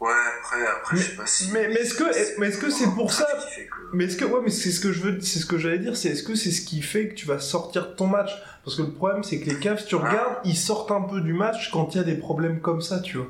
Ouais, 0.00 0.10
après, 0.40 0.66
après 0.66 0.96
je 0.96 1.02
sais 1.10 1.16
pas 1.16 1.26
si. 1.26 1.50
mais- 1.52 1.68
mais 1.68 1.74
est-ce 1.74 1.92
que- 1.94 2.40
mais 2.40 2.48
est-ce 2.48 2.56
que 2.58 2.70
c'est 2.70 2.90
pour 2.94 3.12
ça- 3.12 3.26
que- 3.26 3.74
Mais 3.92 4.04
est-ce 4.04 4.16
que, 4.16 4.24
ouais, 4.24 4.40
mais 4.42 4.50
c'est 4.50 4.70
ce 4.70 4.80
que 4.80 4.92
je 4.92 5.00
veux, 5.02 5.20
c'est 5.20 5.38
ce 5.40 5.44
que 5.46 5.58
j'allais 5.58 5.78
dire, 5.78 5.94
c'est 5.96 6.08
est-ce 6.08 6.22
que 6.22 6.34
c'est 6.34 6.50
ce 6.52 6.62
qui 6.62 6.80
fait 6.80 7.08
que 7.10 7.14
tu 7.14 7.26
vas 7.26 7.38
sortir 7.38 7.88
de 7.88 7.92
ton 7.92 8.06
match? 8.06 8.30
Parce 8.64 8.76
que 8.76 8.82
le 8.82 8.92
problème, 8.92 9.22
c'est 9.24 9.40
que 9.40 9.44
les 9.50 9.58
Cavs, 9.58 9.84
tu 9.84 9.96
Ah. 9.96 9.98
regardes, 10.08 10.38
ils 10.44 10.56
sortent 10.56 10.90
un 10.90 11.02
peu 11.02 11.20
du 11.20 11.34
match 11.34 11.70
quand 11.70 11.94
il 11.94 11.98
y 11.98 12.00
a 12.00 12.04
des 12.04 12.14
problèmes 12.16 12.60
comme 12.62 12.80
ça, 12.80 13.00
tu 13.00 13.18
vois. 13.18 13.26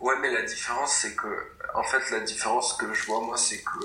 Ouais, 0.00 0.14
mais 0.20 0.32
la 0.32 0.42
différence, 0.42 0.92
c'est 0.94 1.14
que. 1.14 1.28
En 1.74 1.84
fait, 1.84 2.00
la 2.10 2.20
différence 2.20 2.72
que 2.72 2.92
je 2.92 3.06
vois, 3.06 3.20
moi, 3.20 3.36
c'est 3.36 3.58
que. 3.58 3.84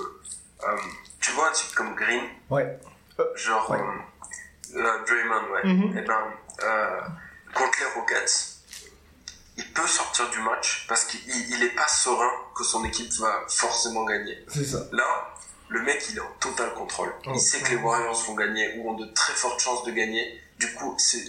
euh, 0.66 0.76
tu 1.20 1.30
vois 1.32 1.48
un 1.50 1.52
type 1.52 1.74
comme 1.76 1.94
Green, 1.94 2.22
Ouais. 2.50 2.76
genre. 3.36 3.70
Ouais. 3.70 3.78
euh, 3.78 4.80
euh, 4.80 5.04
Draymond, 5.06 5.52
ouais. 5.52 5.64
Mhm. 5.64 5.98
Et 5.98 6.02
ben, 6.02 6.18
euh, 6.64 7.00
contre 7.54 7.78
les 7.80 8.00
Rockets, 8.00 8.55
il 9.56 9.72
peut 9.72 9.86
sortir 9.86 10.28
du 10.30 10.38
match 10.40 10.86
parce 10.88 11.04
qu'il 11.04 11.20
il 11.26 11.62
est 11.62 11.74
pas 11.74 11.88
serein 11.88 12.30
que 12.54 12.64
son 12.64 12.84
équipe 12.84 13.12
va 13.14 13.44
forcément 13.48 14.04
gagner. 14.04 14.44
C'est 14.48 14.64
ça. 14.64 14.86
Là, 14.92 15.34
le 15.68 15.82
mec, 15.82 16.04
il 16.10 16.16
est 16.16 16.20
en 16.20 16.32
total 16.40 16.72
contrôle. 16.74 17.12
Oh. 17.26 17.32
Il 17.34 17.40
sait 17.40 17.60
que 17.60 17.70
les 17.70 17.76
Warriors 17.76 18.22
vont 18.24 18.34
gagner 18.34 18.76
ou 18.78 18.90
ont 18.90 18.94
de 18.94 19.06
très 19.12 19.32
fortes 19.32 19.60
chances 19.60 19.84
de 19.84 19.92
gagner. 19.92 20.40
Du 20.58 20.72
coup, 20.74 20.94
c'est 20.98 21.24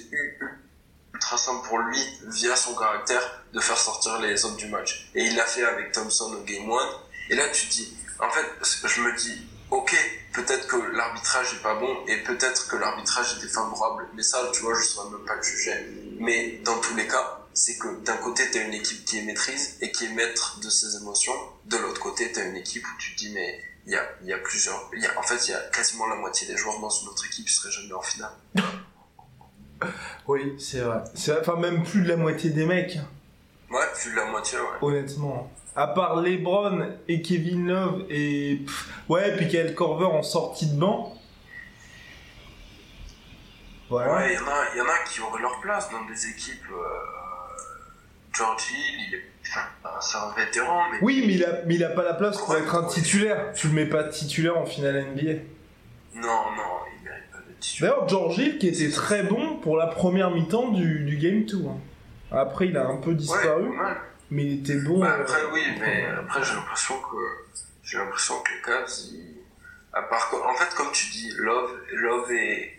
ultra 1.13 1.38
simple 1.38 1.68
pour 1.68 1.79
lui, 1.79 2.00
via 2.27 2.56
son 2.56 2.75
caractère, 2.75 3.44
de 3.53 3.59
faire 3.59 3.77
sortir 3.77 4.19
les 4.19 4.45
autres 4.45 4.57
du 4.57 4.68
match. 4.68 5.09
Et 5.15 5.23
il 5.23 5.35
l'a 5.35 5.45
fait 5.45 5.63
avec 5.63 5.91
Thompson 5.91 6.33
au 6.33 6.44
Game 6.44 6.69
1. 6.69 6.77
Et 7.30 7.35
là, 7.35 7.50
tu 7.50 7.68
te 7.68 7.71
dis, 7.71 7.97
en 8.19 8.30
fait, 8.30 8.45
je 8.88 9.01
me 9.01 9.15
dis, 9.18 9.47
ok, 9.71 9.94
peut-être 10.33 10.68
que 10.68 10.77
l'arbitrage 10.95 11.56
est 11.56 11.63
pas 11.63 11.75
bon 11.75 12.06
et 12.07 12.23
peut-être 12.23 12.68
que 12.68 12.75
l'arbitrage 12.77 13.38
était 13.38 13.47
favorable. 13.47 14.07
Mais 14.13 14.23
ça, 14.23 14.50
tu 14.53 14.62
vois, 14.62 14.75
je 14.75 14.83
saurais 14.83 15.09
même 15.09 15.25
pas 15.25 15.35
le 15.35 15.44
juger. 15.44 15.73
Mais 16.19 16.59
dans 16.63 16.80
tous 16.80 16.95
les 16.95 17.07
cas, 17.07 17.37
c'est 17.57 17.77
que 17.77 18.01
d'un 18.04 18.18
côté, 18.18 18.44
tu 18.51 18.59
as 18.59 18.63
une 18.63 18.74
équipe 18.74 19.04
qui 19.06 19.18
est 19.19 19.24
maîtrise 19.24 19.77
et 19.81 19.92
qui 19.92 20.06
est 20.06 20.09
maître 20.13 20.59
de 20.62 20.69
ses 20.69 20.95
émotions. 20.98 21.33
De 21.65 21.77
l'autre 21.77 22.00
côté, 22.00 22.31
tu 22.31 22.39
as 22.39 22.44
une 22.45 22.56
équipe 22.56 22.83
où 22.86 22.98
tu 23.00 23.13
te 23.13 23.18
dis, 23.19 23.31
mais 23.33 23.59
il 23.86 23.94
y 23.94 23.95
a, 23.95 24.04
y 24.24 24.33
a 24.33 24.38
plusieurs. 24.38 24.89
Il 24.94 25.01
y 25.01 25.06
a, 25.06 25.18
en 25.19 25.24
fait, 25.24 25.48
il 25.48 25.51
y 25.51 25.54
a 25.54 25.59
quasiment 25.71 26.06
la 26.07 26.15
moitié 26.15 26.48
des 26.48 26.56
joueurs 26.57 26.80
dans 26.80 26.89
une 26.89 27.07
autre 27.07 27.25
équipe 27.25 27.45
qui 27.48 27.54
seraient 27.54 27.71
jamais 27.71 27.94
en 27.94 28.01
finale. 28.01 28.31
Oui, 30.27 30.56
c'est 30.59 30.80
vrai. 30.80 31.04
C'est. 31.13 31.39
Enfin, 31.39 31.56
même 31.56 31.83
plus 31.83 32.01
de 32.01 32.07
la 32.09 32.18
moitié 32.18 32.50
des 32.50 32.65
mecs, 32.65 32.98
Ouais, 33.69 33.86
vu 34.04 34.13
la 34.15 34.25
moitié, 34.25 34.57
ouais. 34.57 34.65
honnêtement. 34.81 35.51
À 35.75 35.86
part 35.88 36.15
LeBron 36.19 36.98
et 37.07 37.21
Kevin 37.21 37.68
Love 37.68 38.06
et 38.09 38.62
pff, 38.65 38.88
ouais, 39.09 39.36
puis 39.38 39.48
Kyle 39.48 39.75
Korver 39.75 40.06
en 40.07 40.24
sortie 40.24 40.65
de 40.65 40.80
banc. 40.80 41.15
Voilà. 43.89 44.15
Ouais, 44.15 44.33
il 44.33 44.36
y, 44.36 44.39
en 44.39 44.48
a- 44.48 44.65
il 44.74 44.77
y 44.80 44.81
en 44.81 44.86
a 44.89 44.98
qui 45.07 45.21
auraient 45.21 45.42
leur 45.42 45.59
place 45.62 45.89
dans 45.92 46.04
des 46.06 46.27
équipes. 46.27 46.65
Euh, 46.71 47.17
Est. 48.44 49.22
Enfin, 49.50 49.62
c'est 50.01 50.18
un 50.18 50.31
vétéran, 50.36 50.84
mais. 50.92 50.98
Oui, 51.01 51.24
mais 51.25 51.34
il 51.36 51.45
a, 51.45 51.62
mais 51.66 51.75
il 51.75 51.84
a 51.84 51.89
pas 51.89 52.04
la 52.04 52.13
place 52.13 52.38
pour 52.38 52.56
être 52.56 52.75
un 52.75 52.84
titulaire. 52.86 53.54
Tu 53.56 53.68
le 53.68 53.74
mets 53.74 53.86
pas 53.86 54.04
titulaire 54.06 54.57
en 54.57 54.66
finale 54.66 55.06
NBA. 55.13 55.34
Non, 56.16 56.22
non, 56.56 56.80
il 56.98 57.04
mérite 57.06 57.31
pas 57.31 57.38
d'être 57.48 57.60
titulaire. 57.60 57.94
D'ailleurs, 57.94 58.10
George 58.10 58.38
Hill 58.39 58.57
qui 58.60 58.68
était 58.68 58.89
très 58.89 59.24
bon 59.24 59.57
pour 59.57 59.78
la 59.78 59.88
première 59.88 60.31
mi-temps 60.31 60.69
du, 60.69 61.00
du 61.06 61.18
Game 61.18 61.45
2. 61.45 61.66
hein. 61.68 61.78
Après, 62.31 62.68
il 62.68 62.75
a 62.78 62.86
un 62.86 62.98
peu 62.98 63.13
disparu, 63.13 63.69
mais 64.30 64.44
il 64.44 64.60
était 64.60 64.75
bon. 64.81 65.00
Bah, 65.00 65.16
euh, 65.18 65.22
après, 65.22 65.42
oui, 65.54 65.62
mais 65.80 66.06
après, 66.19 66.44
j'ai 66.44 66.54
l'impression 66.56 66.95
que. 67.00 67.18
J'ai 67.83 67.98
l'impression 68.00 68.33
que 68.42 68.51
les 68.54 68.62
Cavs, 68.62 68.90
ils- 69.13 69.38
à 69.94 70.01
part. 70.01 70.30
En 70.45 70.54
fait, 70.56 70.75
comme 70.75 70.92
tu 70.92 71.10
dis, 71.10 71.31
Love, 71.38 71.72
Love 71.94 72.31
et, 72.33 72.74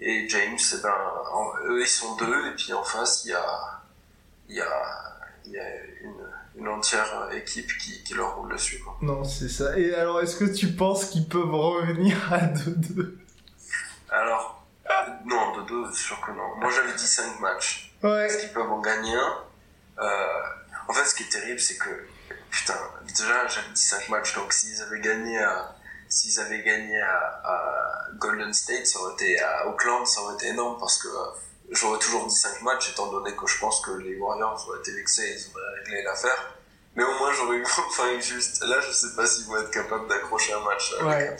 et 0.00 0.26
James, 0.30 0.56
eh 0.72 0.82
ben, 0.82 0.94
en- 1.34 1.52
eux, 1.68 1.82
ils 1.82 1.86
sont 1.86 2.16
deux, 2.16 2.46
et 2.48 2.54
puis 2.56 2.72
en 2.72 2.82
face, 2.82 3.24
il 3.26 3.32
y 3.32 3.34
a. 3.34 3.82
Il 4.48 4.56
y 4.56 4.60
a. 4.60 5.10
Y 5.46 5.58
a 5.58 5.68
une, 6.00 6.26
une 6.56 6.68
entière 6.68 7.28
équipe 7.32 7.70
qui, 7.78 8.02
qui 8.02 8.14
leur 8.14 8.36
roule 8.36 8.52
dessus, 8.52 8.78
quoi. 8.80 8.96
Non, 9.02 9.24
c'est 9.24 9.48
ça. 9.50 9.76
Et 9.78 9.94
alors, 9.94 10.20
est-ce 10.22 10.36
que 10.36 10.44
tu 10.46 10.68
penses 10.72 11.06
qu'ils 11.06 11.28
peuvent 11.28 11.52
revenir 11.54 12.32
à 12.32 12.38
2-2 12.46 13.14
Alors, 14.10 14.64
euh, 14.86 14.92
non, 15.26 15.56
de 15.60 15.66
deux, 15.68 15.92
sûr 15.92 16.18
que 16.22 16.30
non. 16.30 16.56
Moi, 16.56 16.70
j'avais 16.70 16.94
dit 16.94 17.06
5 17.06 17.40
matchs. 17.40 17.94
Ouais. 18.02 18.24
Est-ce 18.26 18.38
qu'ils 18.38 18.52
peuvent 18.52 18.70
en 18.70 18.80
gagner 18.80 19.14
un? 19.14 19.34
Euh, 20.00 20.42
En 20.88 20.92
fait, 20.94 21.04
ce 21.04 21.14
qui 21.14 21.24
est 21.24 21.28
terrible, 21.28 21.60
c'est 21.60 21.76
que, 21.76 21.90
putain, 22.50 22.74
déjà, 23.06 23.46
j'avais 23.46 23.68
dit 23.74 23.82
5 23.82 24.08
matchs, 24.08 24.34
donc 24.34 24.52
s'ils 24.52 24.80
avaient 24.82 25.00
gagné 25.00 25.38
à, 25.38 25.74
s'ils 26.08 26.38
avaient 26.40 26.62
gagné 26.62 27.00
à, 27.02 27.40
à 27.44 28.06
Golden 28.16 28.52
State, 28.52 28.86
ça 28.86 28.98
aurait 29.00 29.14
été, 29.14 29.40
à 29.42 29.66
Oakland, 29.68 30.06
ça 30.06 30.20
aurait 30.22 30.34
été 30.34 30.48
énorme 30.48 30.78
parce 30.78 30.98
que 31.02 31.08
euh, 31.08 31.30
j'aurais 31.70 31.98
toujours 31.98 32.26
dit 32.26 32.34
5 32.34 32.62
matchs, 32.62 32.90
étant 32.92 33.10
donné 33.10 33.34
que 33.36 33.46
je 33.46 33.58
pense 33.58 33.80
que 33.80 33.92
les 33.92 34.16
Warriors 34.16 34.64
auraient 34.68 34.78
été 34.80 34.92
vexés, 34.94 35.22
ils 35.36 35.50
auraient 35.52 35.78
réglé 35.84 36.02
l'affaire. 36.02 36.54
Mais 36.96 37.02
au 37.02 37.18
moins, 37.18 37.32
j'aurais 37.32 37.56
eu, 37.56 37.62
enfin, 37.64 38.20
juste, 38.20 38.64
là, 38.64 38.76
je 38.80 38.92
sais 38.92 39.14
pas 39.16 39.26
s'ils 39.26 39.46
vont 39.46 39.56
être 39.56 39.70
capables 39.70 40.08
d'accrocher 40.08 40.52
un 40.52 40.60
match. 40.64 40.94
euh, 41.00 41.06
Ouais. 41.06 41.36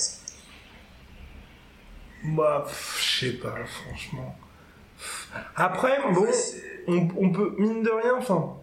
Bah, 2.25 2.65
je 2.99 3.21
sais 3.27 3.33
pas, 3.35 3.55
franchement. 3.67 4.35
Après, 5.57 6.01
bon, 6.13 6.23
Ouais, 6.23 6.31
on, 6.89 7.09
on 7.19 7.31
peut, 7.33 7.55
mine 7.59 7.83
de 7.83 7.91
rien, 7.91 8.15
enfin, 8.17 8.55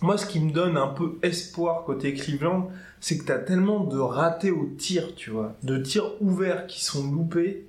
moi, 0.00 0.16
ce 0.16 0.24
qui 0.26 0.40
me 0.40 0.50
donne 0.52 0.76
un 0.78 0.88
peu 0.88 1.18
espoir 1.22 1.84
côté 1.84 2.14
Cleveland, 2.14 2.70
c'est 3.00 3.18
que 3.18 3.24
t'as 3.24 3.38
tellement 3.38 3.80
de 3.80 3.98
ratés 3.98 4.50
au 4.50 4.64
tir, 4.78 5.14
tu 5.14 5.30
vois, 5.30 5.52
de 5.62 5.76
tirs 5.78 6.20
ouverts 6.22 6.66
qui 6.66 6.82
sont 6.82 7.10
loupés, 7.12 7.66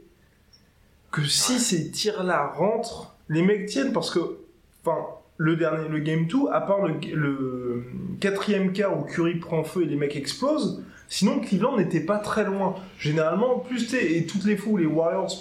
que 1.11 1.25
si 1.25 1.59
ces 1.59 1.91
tirs-là 1.91 2.53
rentrent, 2.55 3.13
les 3.31 3.41
mecs 3.41 3.65
tiennent 3.65 3.93
parce 3.93 4.11
que, 4.11 4.19
enfin, 4.83 4.99
le 5.37 5.55
dernier, 5.55 5.87
le 5.87 5.99
game 5.99 6.25
2, 6.25 6.49
à 6.51 6.61
part 6.61 6.85
le, 6.85 7.83
quatrième 8.19 8.73
quart 8.73 8.99
où 8.99 9.03
Curry 9.03 9.35
prend 9.35 9.63
feu 9.63 9.83
et 9.83 9.85
les 9.85 9.95
mecs 9.95 10.15
explosent, 10.15 10.83
sinon 11.07 11.39
Cleveland 11.39 11.77
n'était 11.77 12.01
pas 12.01 12.19
très 12.19 12.43
loin. 12.43 12.75
Généralement, 12.99 13.57
plus 13.59 13.93
et 13.93 14.25
toutes 14.25 14.43
les 14.43 14.57
fois 14.57 14.73
où 14.73 14.77
les 14.77 14.85
Warriors 14.85 15.31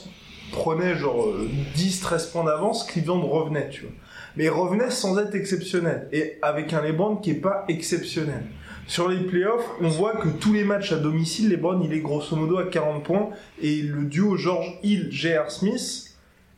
prenaient 0.52 0.96
genre 0.96 1.26
euh, 1.26 1.48
10-13 1.76 2.32
points 2.32 2.44
d'avance, 2.44 2.84
Cleveland 2.84 3.20
revenait, 3.20 3.68
tu 3.68 3.82
vois. 3.82 3.92
Mais 4.36 4.48
revenait 4.48 4.90
sans 4.90 5.18
être 5.18 5.34
exceptionnel. 5.34 6.08
Et 6.12 6.38
avec 6.42 6.72
un 6.72 6.82
LeBron 6.82 7.16
qui 7.16 7.32
est 7.32 7.40
pas 7.40 7.64
exceptionnel. 7.68 8.44
Sur 8.86 9.08
les 9.08 9.18
playoffs, 9.18 9.68
on 9.80 9.88
voit 9.88 10.16
que 10.16 10.28
tous 10.28 10.52
les 10.52 10.62
matchs 10.62 10.92
à 10.92 10.96
domicile, 10.96 11.50
LeBron 11.50 11.80
il 11.82 11.92
est 11.92 12.00
grosso 12.00 12.36
modo 12.36 12.58
à 12.58 12.66
40 12.66 13.02
points. 13.02 13.30
Et 13.60 13.82
le 13.82 14.04
duo 14.04 14.36
George 14.36 14.78
Hill, 14.84 15.08
J.R. 15.10 15.50
Smith, 15.50 16.09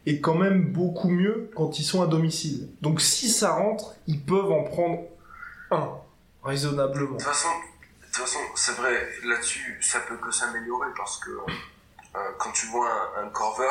est 0.06 0.20
quand 0.20 0.34
même 0.34 0.72
beaucoup 0.72 1.08
mieux 1.08 1.50
quand 1.54 1.78
ils 1.78 1.84
sont 1.84 2.02
à 2.02 2.06
domicile. 2.06 2.68
Donc 2.80 3.00
si 3.00 3.28
ça 3.28 3.52
rentre, 3.52 3.94
ils 4.06 4.20
peuvent 4.20 4.50
en 4.50 4.64
prendre 4.64 5.00
un, 5.70 5.90
raisonnablement. 6.42 7.16
De 7.16 7.22
toute 7.22 7.22
façon, 8.16 8.38
c'est 8.56 8.72
vrai, 8.76 9.08
là-dessus, 9.24 9.78
ça 9.80 10.00
peut 10.00 10.16
que 10.16 10.30
s'améliorer 10.30 10.88
parce 10.96 11.18
que 11.18 11.30
euh, 11.30 12.18
quand 12.38 12.50
tu 12.52 12.66
vois 12.66 12.90
un, 13.16 13.26
un 13.26 13.28
Corver, 13.30 13.70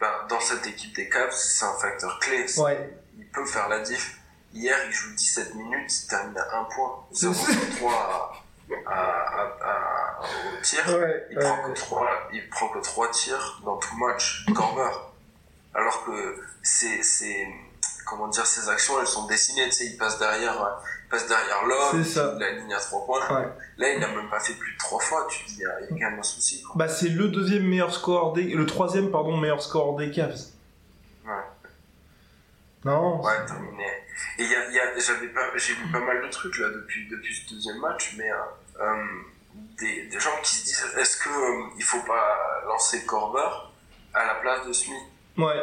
ben, 0.00 0.10
dans 0.28 0.40
cette 0.40 0.66
équipe 0.66 0.94
des 0.96 1.08
Cavs, 1.08 1.32
c'est 1.32 1.64
un 1.64 1.72
facteur 1.74 2.18
clé. 2.18 2.44
Ouais, 2.58 2.98
Il 3.16 3.26
peut 3.28 3.46
faire 3.46 3.68
la 3.68 3.80
diff. 3.80 4.18
Hier, 4.52 4.76
il 4.86 4.92
joue 4.92 5.14
17 5.14 5.54
minutes, 5.54 6.02
il 6.04 6.08
termine 6.08 6.36
à 6.38 6.60
1 6.60 6.64
point. 6.64 7.06
C'est 7.12 7.32
0 7.32 7.34
sur 7.34 7.76
3 7.76 8.32
à, 8.86 8.92
à, 8.92 10.20
au 10.20 10.62
tir. 10.62 10.84
ouais, 10.88 11.26
Il, 11.30 11.38
ouais. 11.38 11.44
prend 11.44 11.62
que 11.62 11.72
3, 11.74 12.08
il 12.32 12.48
prend 12.50 12.68
que 12.68 12.78
3 12.80 13.10
tirs 13.10 13.62
dans 13.64 13.76
tout 13.78 13.96
match, 13.96 14.44
Corver. 14.54 14.90
Alors 15.74 16.04
que 16.04 16.36
c'est, 16.62 17.46
comment 18.06 18.28
dire, 18.28 18.46
ses 18.46 18.68
actions, 18.68 19.00
elles 19.00 19.06
sont 19.06 19.26
dessinées, 19.26 19.64
tu 19.66 19.72
sais, 19.72 19.86
il 19.86 19.96
passe 19.96 20.18
derrière, 20.18 20.54
il 21.06 21.08
passe 21.10 21.26
derrière 21.26 21.64
l'homme, 21.64 22.04
la 22.38 22.52
ligne 22.52 22.72
à 22.72 22.78
3 22.78 23.06
points. 23.06 23.40
Ouais. 23.40 23.48
Là, 23.78 23.92
il 23.92 24.00
n'a 24.00 24.08
même 24.08 24.30
pas 24.30 24.40
fait 24.40 24.54
plus 24.54 24.72
de 24.72 24.78
3 24.78 25.00
fois, 25.00 25.26
tu 25.28 25.44
te 25.44 25.48
dis, 25.48 25.56
il 25.58 25.62
y 25.62 25.66
a 25.66 25.88
quand 25.88 26.10
même 26.10 26.18
un 26.20 26.22
souci, 26.22 26.62
quoi. 26.62 26.74
Bah 26.76 26.88
c'est 26.88 27.08
le 27.08 27.28
deuxième 27.28 27.64
meilleur 27.64 27.92
score 27.92 28.32
des... 28.34 28.44
le 28.44 28.66
troisième 28.66 29.10
pardon 29.10 29.36
meilleur 29.36 29.62
score 29.62 29.96
des 29.96 30.10
Cavs. 30.10 30.38
Ouais. 31.26 31.32
Non. 32.84 33.22
Ouais, 33.22 33.44
terminé. 33.46 33.86
Et 34.38 34.44
il 34.44 34.50
y 34.50 34.54
a, 34.54 34.70
y 34.70 34.78
a, 34.78 34.98
j'avais 34.98 35.28
pas, 35.28 35.56
j'ai 35.56 35.74
lu 35.74 35.90
pas 35.90 36.00
mal 36.00 36.22
de 36.22 36.28
trucs 36.28 36.58
là 36.58 36.68
depuis, 36.68 37.08
depuis 37.08 37.34
ce 37.34 37.54
deuxième 37.54 37.78
match, 37.78 38.14
mais 38.16 38.30
euh, 38.30 38.36
euh, 38.80 39.04
des, 39.78 40.06
des 40.06 40.20
gens 40.20 40.36
qui 40.42 40.54
se 40.54 40.64
disent 40.64 40.86
est-ce 40.98 41.16
que 41.16 41.30
euh, 41.30 41.66
il 41.76 41.82
faut 41.82 42.02
pas 42.02 42.62
lancer 42.66 43.04
Corber 43.06 43.72
à 44.12 44.24
la 44.26 44.34
place 44.36 44.66
de 44.66 44.72
Smith? 44.72 45.02
Ouais. 45.38 45.62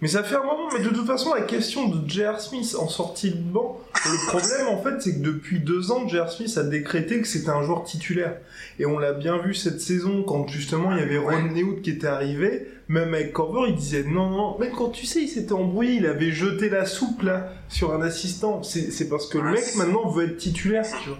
Mais 0.00 0.08
ça 0.08 0.22
fait 0.22 0.36
un 0.36 0.42
moment, 0.42 0.68
mais 0.72 0.82
de 0.82 0.88
toute 0.88 1.06
façon, 1.06 1.34
la 1.34 1.42
question 1.42 1.88
de 1.88 2.08
J.R. 2.08 2.40
Smith 2.40 2.74
en 2.78 2.88
sortie 2.88 3.32
de 3.32 3.42
banc, 3.42 3.78
le 3.94 4.28
problème 4.28 4.68
en 4.68 4.82
fait, 4.82 5.00
c'est 5.00 5.16
que 5.16 5.22
depuis 5.22 5.60
deux 5.60 5.92
ans, 5.92 6.08
J.R. 6.08 6.30
Smith 6.30 6.56
a 6.56 6.62
décrété 6.62 7.20
que 7.20 7.28
c'était 7.28 7.50
un 7.50 7.62
joueur 7.62 7.84
titulaire. 7.84 8.38
Et 8.78 8.86
on 8.86 8.98
l'a 8.98 9.12
bien 9.12 9.36
vu 9.36 9.52
cette 9.52 9.80
saison, 9.80 10.22
quand 10.22 10.48
justement 10.48 10.92
il 10.92 11.00
y 11.00 11.02
avait 11.02 11.18
Ron 11.18 11.52
Newood 11.54 11.82
qui 11.82 11.90
était 11.90 12.06
arrivé, 12.06 12.66
même 12.88 13.12
avec 13.12 13.34
Corver, 13.34 13.68
il 13.68 13.74
disait 13.74 14.04
non, 14.04 14.30
non, 14.30 14.58
même 14.58 14.72
quand 14.72 14.88
tu 14.88 15.04
sais, 15.04 15.20
il 15.20 15.28
s'était 15.28 15.52
embrouillé, 15.52 15.96
il 15.96 16.06
avait 16.06 16.32
jeté 16.32 16.70
la 16.70 16.86
soupe 16.86 17.22
là, 17.22 17.52
sur 17.68 17.92
un 17.92 18.00
assistant. 18.00 18.62
C'est 18.62 19.08
parce 19.10 19.26
que 19.26 19.36
le 19.36 19.50
mec 19.50 19.76
maintenant 19.76 20.08
veut 20.08 20.24
être 20.30 20.38
titulaire, 20.38 20.86
tu 21.02 21.10
vois. 21.10 21.18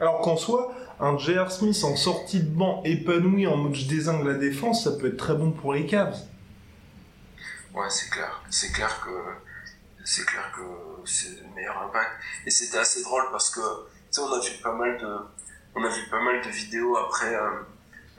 Alors 0.00 0.20
qu'en 0.22 0.36
soi, 0.36 0.74
un 0.98 1.16
J.R. 1.18 1.52
Smith 1.52 1.84
en 1.84 1.94
sortie 1.94 2.40
de 2.40 2.48
banc 2.48 2.82
épanoui 2.84 3.46
en 3.46 3.56
mode 3.56 3.76
je 3.76 3.86
désingue 3.86 4.26
la 4.26 4.34
défense, 4.34 4.82
ça 4.82 4.90
peut 4.90 5.06
être 5.06 5.16
très 5.16 5.34
bon 5.34 5.52
pour 5.52 5.72
les 5.72 5.86
Cavs. 5.86 6.18
Ouais, 7.74 7.88
c'est 7.90 8.10
clair. 8.10 8.40
C'est 8.50 8.72
clair 8.72 9.00
que 9.00 9.10
c'est 10.04 10.24
clair 10.26 10.50
que 10.54 10.62
c'est 11.08 11.40
le 11.42 11.48
meilleur 11.54 11.80
impact. 11.82 12.10
Et 12.46 12.50
c'était 12.50 12.78
assez 12.78 13.02
drôle 13.02 13.24
parce 13.30 13.50
que 13.50 13.60
tu 13.60 13.66
sais, 14.10 14.20
on 14.20 14.32
a 14.32 14.40
vu 14.40 14.52
pas 14.62 14.72
mal 14.72 14.98
de 14.98 15.16
on 15.74 15.84
a 15.84 15.88
vu 15.88 16.06
pas 16.10 16.20
mal 16.20 16.40
de 16.42 16.48
vidéos 16.50 16.96
après 16.98 17.34
euh, 17.34 17.50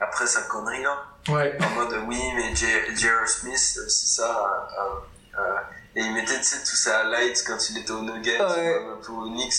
après 0.00 0.26
sa 0.26 0.42
connerie 0.42 0.82
là. 0.82 1.04
Ouais. 1.28 1.56
en 1.62 1.70
mode 1.70 2.04
oui 2.08 2.20
mais 2.36 2.54
J- 2.54 2.66
J.R. 2.96 3.26
Smith 3.28 3.78
euh, 3.78 3.88
c'est 3.88 4.08
ça 4.08 4.66
euh, 4.78 5.40
euh, 5.40 5.56
et 5.96 6.00
il 6.02 6.12
mettait 6.12 6.36
tu 6.38 6.44
sais 6.44 6.58
tous 6.60 6.76
ses 6.76 6.90
highlights 6.90 7.44
quand 7.46 7.56
il 7.70 7.78
était 7.78 7.92
au 7.92 8.02
Nuggets 8.02 8.38
Ouais. 8.42 8.78
ou 8.84 8.90
un 8.90 8.96
peu 8.96 9.12
au 9.12 9.28
Knicks 9.28 9.54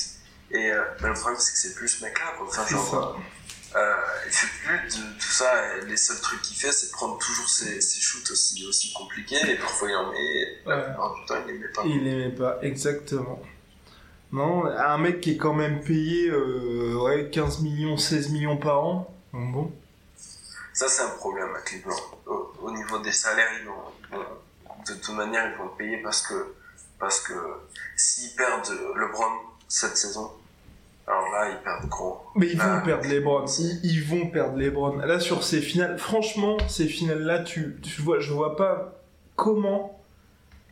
et 0.51 0.71
euh, 0.71 0.83
mais 1.01 1.07
le 1.07 1.13
problème 1.15 1.39
c'est 1.39 1.53
que 1.53 1.57
c'est 1.57 1.73
plus 1.73 1.87
ce 1.87 2.03
mec 2.03 2.19
là 2.19 2.33
quoi. 2.37 2.45
enfin 2.47 2.67
genre 2.67 2.85
ça. 2.85 3.21
Euh, 3.75 3.95
il 4.25 4.31
fait 4.31 4.47
plus 4.65 4.97
de 4.99 5.03
tout 5.19 5.31
ça 5.31 5.77
les 5.85 5.97
seuls 5.97 6.19
trucs 6.21 6.41
qu'il 6.41 6.55
fait 6.55 6.71
c'est 6.71 6.87
de 6.87 6.91
prendre 6.93 7.17
toujours 7.19 7.49
ses, 7.49 7.81
ses 7.81 7.99
shoots 7.99 8.31
aussi 8.31 8.65
aussi 8.67 8.93
compliqués 8.93 9.37
et 9.49 9.55
parfois 9.55 9.89
il 9.89 9.95
en 9.95 10.11
met 10.11 10.17
et 10.17 10.57
la 10.65 10.75
Ouais. 10.77 10.83
plupart 10.85 11.15
du 11.15 11.25
temps 11.25 11.35
il 11.45 11.53
les 11.53 11.59
met 11.59 11.67
pas 11.67 11.81
Il 11.85 12.03
l'aimait 12.03 12.35
pas, 12.35 12.57
exactement. 12.61 13.41
Non, 14.31 14.65
un 14.65 14.97
mec 14.97 15.21
qui 15.21 15.31
est 15.31 15.37
quand 15.37 15.53
même 15.53 15.81
payé 15.83 16.29
euh, 16.29 16.95
ouais, 16.95 17.29
15 17.29 17.61
millions, 17.61 17.95
16 17.97 18.29
millions 18.31 18.57
par 18.57 18.83
an. 18.83 19.13
Bon, 19.33 19.45
bon. 19.49 19.71
ça 20.73 20.87
c'est 20.87 21.03
un 21.03 21.09
problème 21.09 21.53
à 21.55 21.59
Cleveland 21.59 21.95
au, 22.25 22.53
au 22.61 22.71
niveau 22.71 22.99
des 22.99 23.11
salaires 23.11 23.49
ils 23.59 23.65
vont, 23.67 24.19
de 24.87 24.93
toute 24.93 25.15
manière 25.15 25.49
ils 25.51 25.57
vont 25.57 25.65
le 25.65 25.77
payer 25.77 25.97
parce 26.01 26.21
que 26.21 26.53
parce 26.99 27.19
que 27.19 27.33
s'ils 27.97 28.33
perdent 28.35 28.69
LeBron 28.95 29.31
cette 29.67 29.97
saison 29.97 30.31
alors 31.07 31.31
là 31.31 31.49
ils 31.51 31.63
perdent 31.63 31.89
gros 31.89 32.17
Mais 32.35 32.47
ils 32.47 32.57
vont 32.59 32.81
perdre 32.83 33.07
les 33.07 33.19
Browns. 33.19 33.47
Ils, 33.59 33.79
ils 33.83 34.03
vont 34.03 34.27
perdre 34.27 34.57
les 34.57 34.69
Browns. 34.69 34.99
Là, 35.05 35.19
sur 35.19 35.43
ces 35.43 35.61
finales, 35.61 35.97
franchement, 35.99 36.57
ces 36.67 36.87
finales-là, 36.87 37.39
tu, 37.39 37.77
tu 37.81 38.01
vois, 38.01 38.19
je 38.19 38.33
vois 38.33 38.55
pas 38.55 38.99
comment, 39.35 39.99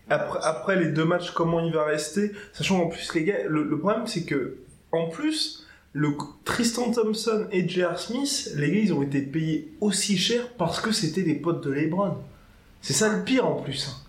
après, 0.09 0.39
après 0.43 0.75
les 0.75 0.87
deux 0.87 1.05
matchs, 1.05 1.31
comment 1.31 1.59
il 1.59 1.71
va 1.73 1.85
rester. 1.85 2.31
Sachant 2.53 2.79
qu'en 2.79 2.87
plus, 2.89 3.13
les 3.13 3.23
gars, 3.23 3.43
le, 3.47 3.63
le 3.63 3.77
problème, 3.79 4.07
c'est 4.07 4.23
que, 4.25 4.57
en 4.91 5.07
plus, 5.09 5.65
le 5.93 6.09
Tristan 6.45 6.91
Thompson 6.91 7.45
et 7.51 7.67
J.R. 7.69 7.99
Smith, 7.99 8.51
les 8.55 8.71
gars, 8.71 8.79
ils 8.79 8.93
ont 8.93 9.03
été 9.03 9.21
payés 9.21 9.71
aussi 9.81 10.17
cher 10.17 10.49
parce 10.57 10.79
que 10.81 10.91
c'était 10.91 11.21
des 11.21 11.35
potes 11.35 11.63
de 11.63 11.71
LeBron. 11.71 12.17
C'est 12.81 12.93
ça 12.93 13.09
le 13.15 13.23
pire 13.23 13.47
en 13.47 13.55
plus. 13.61 13.87
hein. 13.89 13.99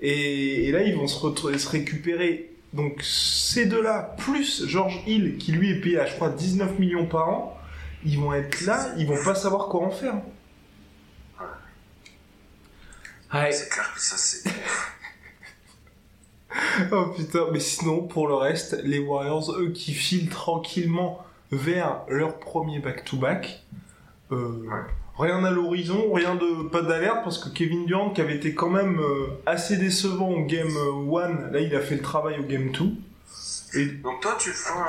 Et, 0.00 0.68
et 0.68 0.72
là, 0.72 0.82
ils 0.82 0.96
vont 0.96 1.06
se, 1.06 1.18
retrouver- 1.20 1.58
se 1.58 1.68
récupérer. 1.68 2.49
Donc, 2.72 3.02
ces 3.02 3.66
deux-là, 3.66 4.14
plus 4.18 4.66
George 4.66 5.00
Hill, 5.06 5.38
qui 5.38 5.52
lui 5.52 5.70
est 5.70 5.80
payé 5.80 5.98
à, 5.98 6.06
je 6.06 6.14
crois, 6.14 6.30
19 6.30 6.78
millions 6.78 7.06
par 7.06 7.28
an, 7.28 7.58
ils 8.04 8.18
vont 8.18 8.32
être 8.32 8.60
là, 8.62 8.94
ils 8.96 9.06
vont 9.06 9.22
pas 9.24 9.34
savoir 9.34 9.68
quoi 9.68 9.86
en 9.86 9.90
faire. 9.90 10.14
Ouais. 13.32 13.52
c'est 13.52 13.68
clair 13.68 13.92
que 13.94 14.00
ça 14.00 14.16
c'est 14.16 14.50
Oh 16.92 17.06
putain, 17.16 17.46
mais 17.52 17.60
sinon, 17.60 18.02
pour 18.02 18.26
le 18.28 18.34
reste, 18.34 18.80
les 18.84 18.98
Warriors, 18.98 19.52
eux, 19.52 19.70
qui 19.70 19.92
filent 19.92 20.28
tranquillement 20.28 21.24
vers 21.52 22.02
leur 22.08 22.38
premier 22.38 22.80
back-to-back, 22.80 23.64
euh, 24.32 24.68
rien 25.20 25.44
à 25.44 25.50
l'horizon, 25.50 26.12
rien 26.12 26.34
de, 26.34 26.68
pas 26.68 26.82
d'alerte, 26.82 27.18
parce 27.24 27.38
que 27.38 27.48
Kevin 27.50 27.86
Durant, 27.86 28.10
qui 28.10 28.20
avait 28.20 28.36
été 28.36 28.54
quand 28.54 28.70
même 28.70 28.98
euh, 28.98 29.26
assez 29.46 29.76
décevant 29.76 30.30
au 30.30 30.44
game 30.44 30.68
1, 30.68 31.52
là, 31.52 31.60
il 31.60 31.74
a 31.76 31.80
fait 31.80 31.96
le 31.96 32.02
travail 32.02 32.38
au 32.40 32.44
game 32.44 32.70
2. 32.72 32.84
Et 33.80 33.86
donc 33.86 34.20
toi 34.20 34.36
tu 34.38 34.50
vois 34.50 34.84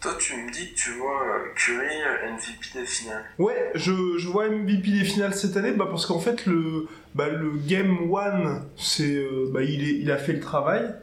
toi 0.00 0.12
tu 0.18 0.34
me 0.34 0.50
dis 0.50 0.70
que 0.72 0.76
tu 0.78 0.90
vois 0.92 1.20
euh, 1.22 1.52
Curry 1.54 1.84
euh, 1.84 2.32
MVP 2.32 2.80
des 2.80 2.86
finales 2.86 3.24
Ouais, 3.38 3.70
je, 3.74 3.92
je 4.18 4.28
vois 4.28 4.48
MVP 4.48 4.90
des 4.92 5.04
finales 5.04 5.34
cette 5.34 5.56
année, 5.58 5.72
bah 5.72 5.86
parce 5.90 6.06
qu'en 6.06 6.18
fait 6.18 6.46
le, 6.46 6.86
bah 7.14 7.28
le 7.28 7.50
game 7.66 7.98
1, 8.14 8.62
c'est, 8.78 9.14
euh, 9.16 9.50
bah 9.52 9.62
il, 9.62 9.82
est, 9.86 9.98
il 9.98 10.10
a 10.10 10.16
fait 10.16 10.32
le 10.32 10.40
travail. 10.40 10.94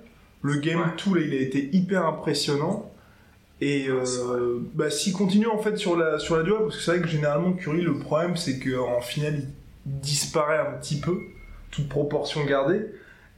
Le 0.42 0.56
game 0.56 0.80
Ouais. 0.80 0.86
2, 1.14 1.20
là, 1.20 1.26
il 1.28 1.34
a 1.36 1.42
été 1.42 1.70
hyper 1.74 2.06
impressionnant. 2.06 2.92
Et 3.62 3.88
vrai. 3.88 4.04
euh, 4.20 4.60
bah 4.74 4.90
s'il 4.92 5.14
continue 5.14 5.48
en 5.48 5.58
fait 5.58 5.78
sur 5.78 5.96
la 5.98 6.20
sur 6.20 6.36
la 6.38 6.44
durée, 6.44 6.64
parce 6.64 6.78
que 6.78 6.82
c'est 6.84 6.92
vrai 6.92 7.02
que 7.02 7.08
généralement 7.08 7.54
Curry, 7.54 7.82
le 7.82 7.98
problème 8.00 8.36
c'est 8.36 8.60
qu'en 8.60 9.00
finale 9.02 9.36
il 9.86 10.00
disparaît 10.02 10.60
un 10.60 10.78
petit 10.80 11.00
peu, 11.00 11.20
toute 11.72 11.88
proportion 11.90 12.44
gardée. 12.46 12.82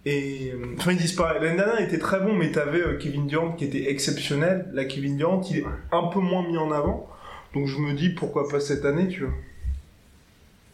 Et 0.06 0.52
euh, 0.54 0.76
enfin 0.78 0.92
il 0.94 0.98
disparaît. 0.98 1.40
L'année 1.40 1.58
dernière 1.58 1.80
il 1.80 1.86
était 1.86 2.00
très 2.00 2.20
bon, 2.20 2.34
mais 2.34 2.52
t'avais 2.52 2.82
euh, 2.82 2.98
Kevin 2.98 3.28
Durant 3.28 3.52
qui 3.54 3.66
était 3.66 3.90
exceptionnel. 3.92 4.68
Là 4.74 4.86
Kevin 4.86 5.18
Durant 5.18 5.42
il 5.50 5.58
est 5.60 5.66
un 5.92 6.04
peu 6.08 6.20
moins 6.20 6.48
mis 6.48 6.58
en 6.58 6.72
avant. 6.72 7.10
Donc 7.54 7.68
je 7.68 7.78
me 7.78 7.94
dis 7.94 8.10
pourquoi 8.10 8.48
pas 8.50 8.60
cette 8.60 8.86
année, 8.86 9.08
tu 9.08 9.22
vois. 9.26 9.34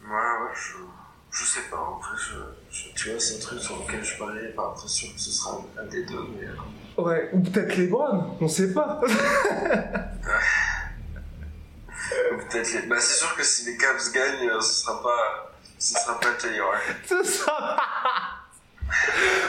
ouais 0.04 0.14
ouais 0.16 0.54
je 0.54 0.76
je 1.30 1.44
sais 1.44 1.60
pas 1.70 1.78
en 1.78 1.98
vrai 1.98 2.16
je, 2.18 2.34
je- 2.76 2.94
tu 2.94 3.10
vois 3.10 3.20
c'est 3.20 3.36
un 3.36 3.40
truc 3.40 3.60
sur 3.60 3.76
lequel 3.78 4.04
je 4.04 4.18
parlais 4.18 4.48
pas 4.50 4.74
très 4.76 4.88
sûr 4.88 5.14
que 5.14 5.20
ce 5.20 5.30
sera 5.30 5.64
un 5.80 5.86
des 5.86 6.04
deux 6.04 6.24
mais 6.38 6.46
euh, 6.46 6.52
Ouais, 6.98 7.30
ou 7.32 7.40
peut-être 7.40 7.76
les 7.76 7.86
Browns, 7.86 8.36
on 8.40 8.48
sait 8.48 8.72
pas. 8.72 9.00
ou 12.32 12.36
peut-être 12.36 12.72
les 12.74 12.82
bah 12.86 12.96
c'est 13.00 13.18
sûr 13.18 13.34
que 13.34 13.42
si 13.42 13.64
les 13.66 13.76
Cavs 13.76 14.12
gagnent 14.12 14.50
euh, 14.50 14.60
ce 14.60 14.82
sera 14.82 15.02
pas 15.02 15.52
ce 15.78 15.94
sera 15.94 16.20
pas 16.20 16.32
Taylor 16.38 16.74
ce 17.08 17.22
sera 17.24 17.76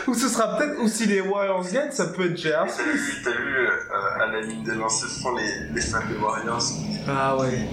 Ou 0.07 0.13
ce 0.13 0.29
sera 0.29 0.57
peut-être, 0.57 0.79
ou 0.81 0.87
si 0.87 1.05
les 1.05 1.19
Warriors 1.19 1.65
gagnent, 1.69 1.91
ça 1.91 2.07
peut 2.07 2.31
être 2.31 2.37
J.R. 2.37 2.65
t'as 2.67 2.83
vu 2.83 2.93
vu 2.93 3.57
euh, 3.57 4.21
à 4.21 4.27
la 4.27 4.41
ligne 4.41 4.63
des 4.63 4.75
lancers 4.75 5.09
francs 5.09 5.37
les, 5.37 5.69
les 5.73 5.81
fans 5.81 6.05
des 6.07 6.15
Warriors 6.15 6.63
Ah 7.07 7.35
ouais. 7.37 7.67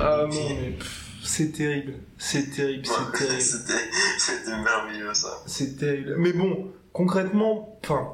Ah 0.00 0.24
mais 0.28 0.76
c'est 1.24 1.52
terrible. 1.52 1.94
C'est 2.18 2.50
terrible, 2.54 2.86
c'est 2.86 3.12
terrible. 3.18 3.40
c'était 3.40 4.56
merveilleux 4.56 5.14
ça 5.14 5.42
C'est 5.46 5.76
terrible. 5.78 6.14
Mais 6.18 6.32
bon, 6.32 6.72
concrètement, 6.96 7.78
enfin, 7.84 8.08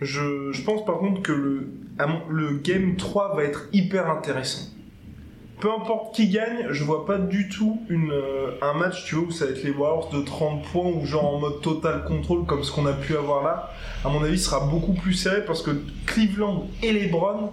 je, 0.00 0.62
pense 0.62 0.84
par 0.84 0.98
contre 0.98 1.20
que 1.20 1.32
le, 1.32 2.58
Game 2.62 2.94
3 2.96 3.34
va 3.34 3.42
être 3.42 3.64
hyper 3.72 4.08
intéressant. 4.08 4.68
Peu 5.60 5.70
importe 5.70 6.14
qui 6.14 6.28
gagne, 6.28 6.68
je 6.70 6.84
vois 6.84 7.04
pas 7.04 7.18
du 7.18 7.48
tout 7.48 7.80
euh, 7.90 8.52
un 8.62 8.74
match, 8.74 9.04
tu 9.04 9.16
vois, 9.16 9.24
où 9.24 9.30
ça 9.32 9.46
va 9.46 9.50
être 9.50 9.64
les 9.64 9.72
Warriors 9.72 10.10
de 10.10 10.22
30 10.22 10.62
points 10.62 10.86
ou 10.86 11.04
genre 11.04 11.34
en 11.34 11.40
mode 11.40 11.60
total 11.60 12.04
contrôle 12.04 12.46
comme 12.46 12.62
ce 12.62 12.70
qu'on 12.70 12.86
a 12.86 12.92
pu 12.92 13.16
avoir 13.16 13.42
là. 13.42 13.70
À 14.04 14.08
mon 14.08 14.22
avis, 14.22 14.38
sera 14.38 14.60
beaucoup 14.60 14.94
plus 14.94 15.12
serré 15.14 15.44
parce 15.44 15.60
que 15.60 15.72
Cleveland 16.06 16.68
et 16.82 16.92
les 16.92 17.08
Browns, 17.08 17.50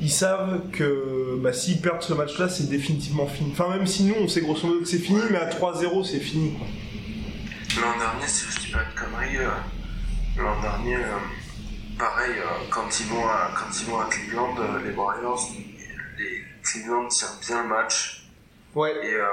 ils 0.00 0.10
savent 0.10 0.70
que 0.70 1.38
bah, 1.42 1.52
s'ils 1.52 1.80
perdent 1.80 2.02
ce 2.02 2.14
match-là, 2.14 2.48
c'est 2.48 2.70
définitivement 2.70 3.26
fini. 3.26 3.50
Enfin, 3.50 3.68
même 3.68 3.86
si 3.86 4.04
nous, 4.04 4.14
on 4.22 4.28
sait 4.28 4.42
grosso 4.42 4.66
modo 4.66 4.80
que 4.80 4.86
c'est 4.88 4.98
fini, 4.98 5.20
mais 5.30 5.38
à 5.38 5.50
3-0, 5.50 6.04
c'est 6.04 6.20
fini. 6.20 6.52
L'an 7.76 7.98
dernier, 7.98 8.26
si 8.26 8.46
je 8.50 8.60
dis 8.60 8.72
pas 8.72 8.78
de 8.78 8.98
conneries, 8.98 9.36
euh, 9.38 9.50
l'an 10.38 10.60
dernier, 10.60 10.96
euh, 10.96 11.18
pareil, 11.98 12.32
euh, 12.38 12.64
quand, 12.70 13.00
ils 13.00 13.06
vont 13.06 13.26
à, 13.26 13.50
quand 13.54 13.80
ils 13.80 13.86
vont 13.86 14.00
à 14.00 14.06
Cleveland, 14.06 14.54
euh, 14.58 14.82
les 14.84 14.94
Warriors, 14.94 15.40
les 16.18 16.44
Cleveland 16.62 17.08
tirent 17.08 17.38
bien 17.40 17.62
le 17.62 17.68
match. 17.68 18.28
Ouais. 18.74 18.94
Et 19.02 19.14
euh, 19.14 19.26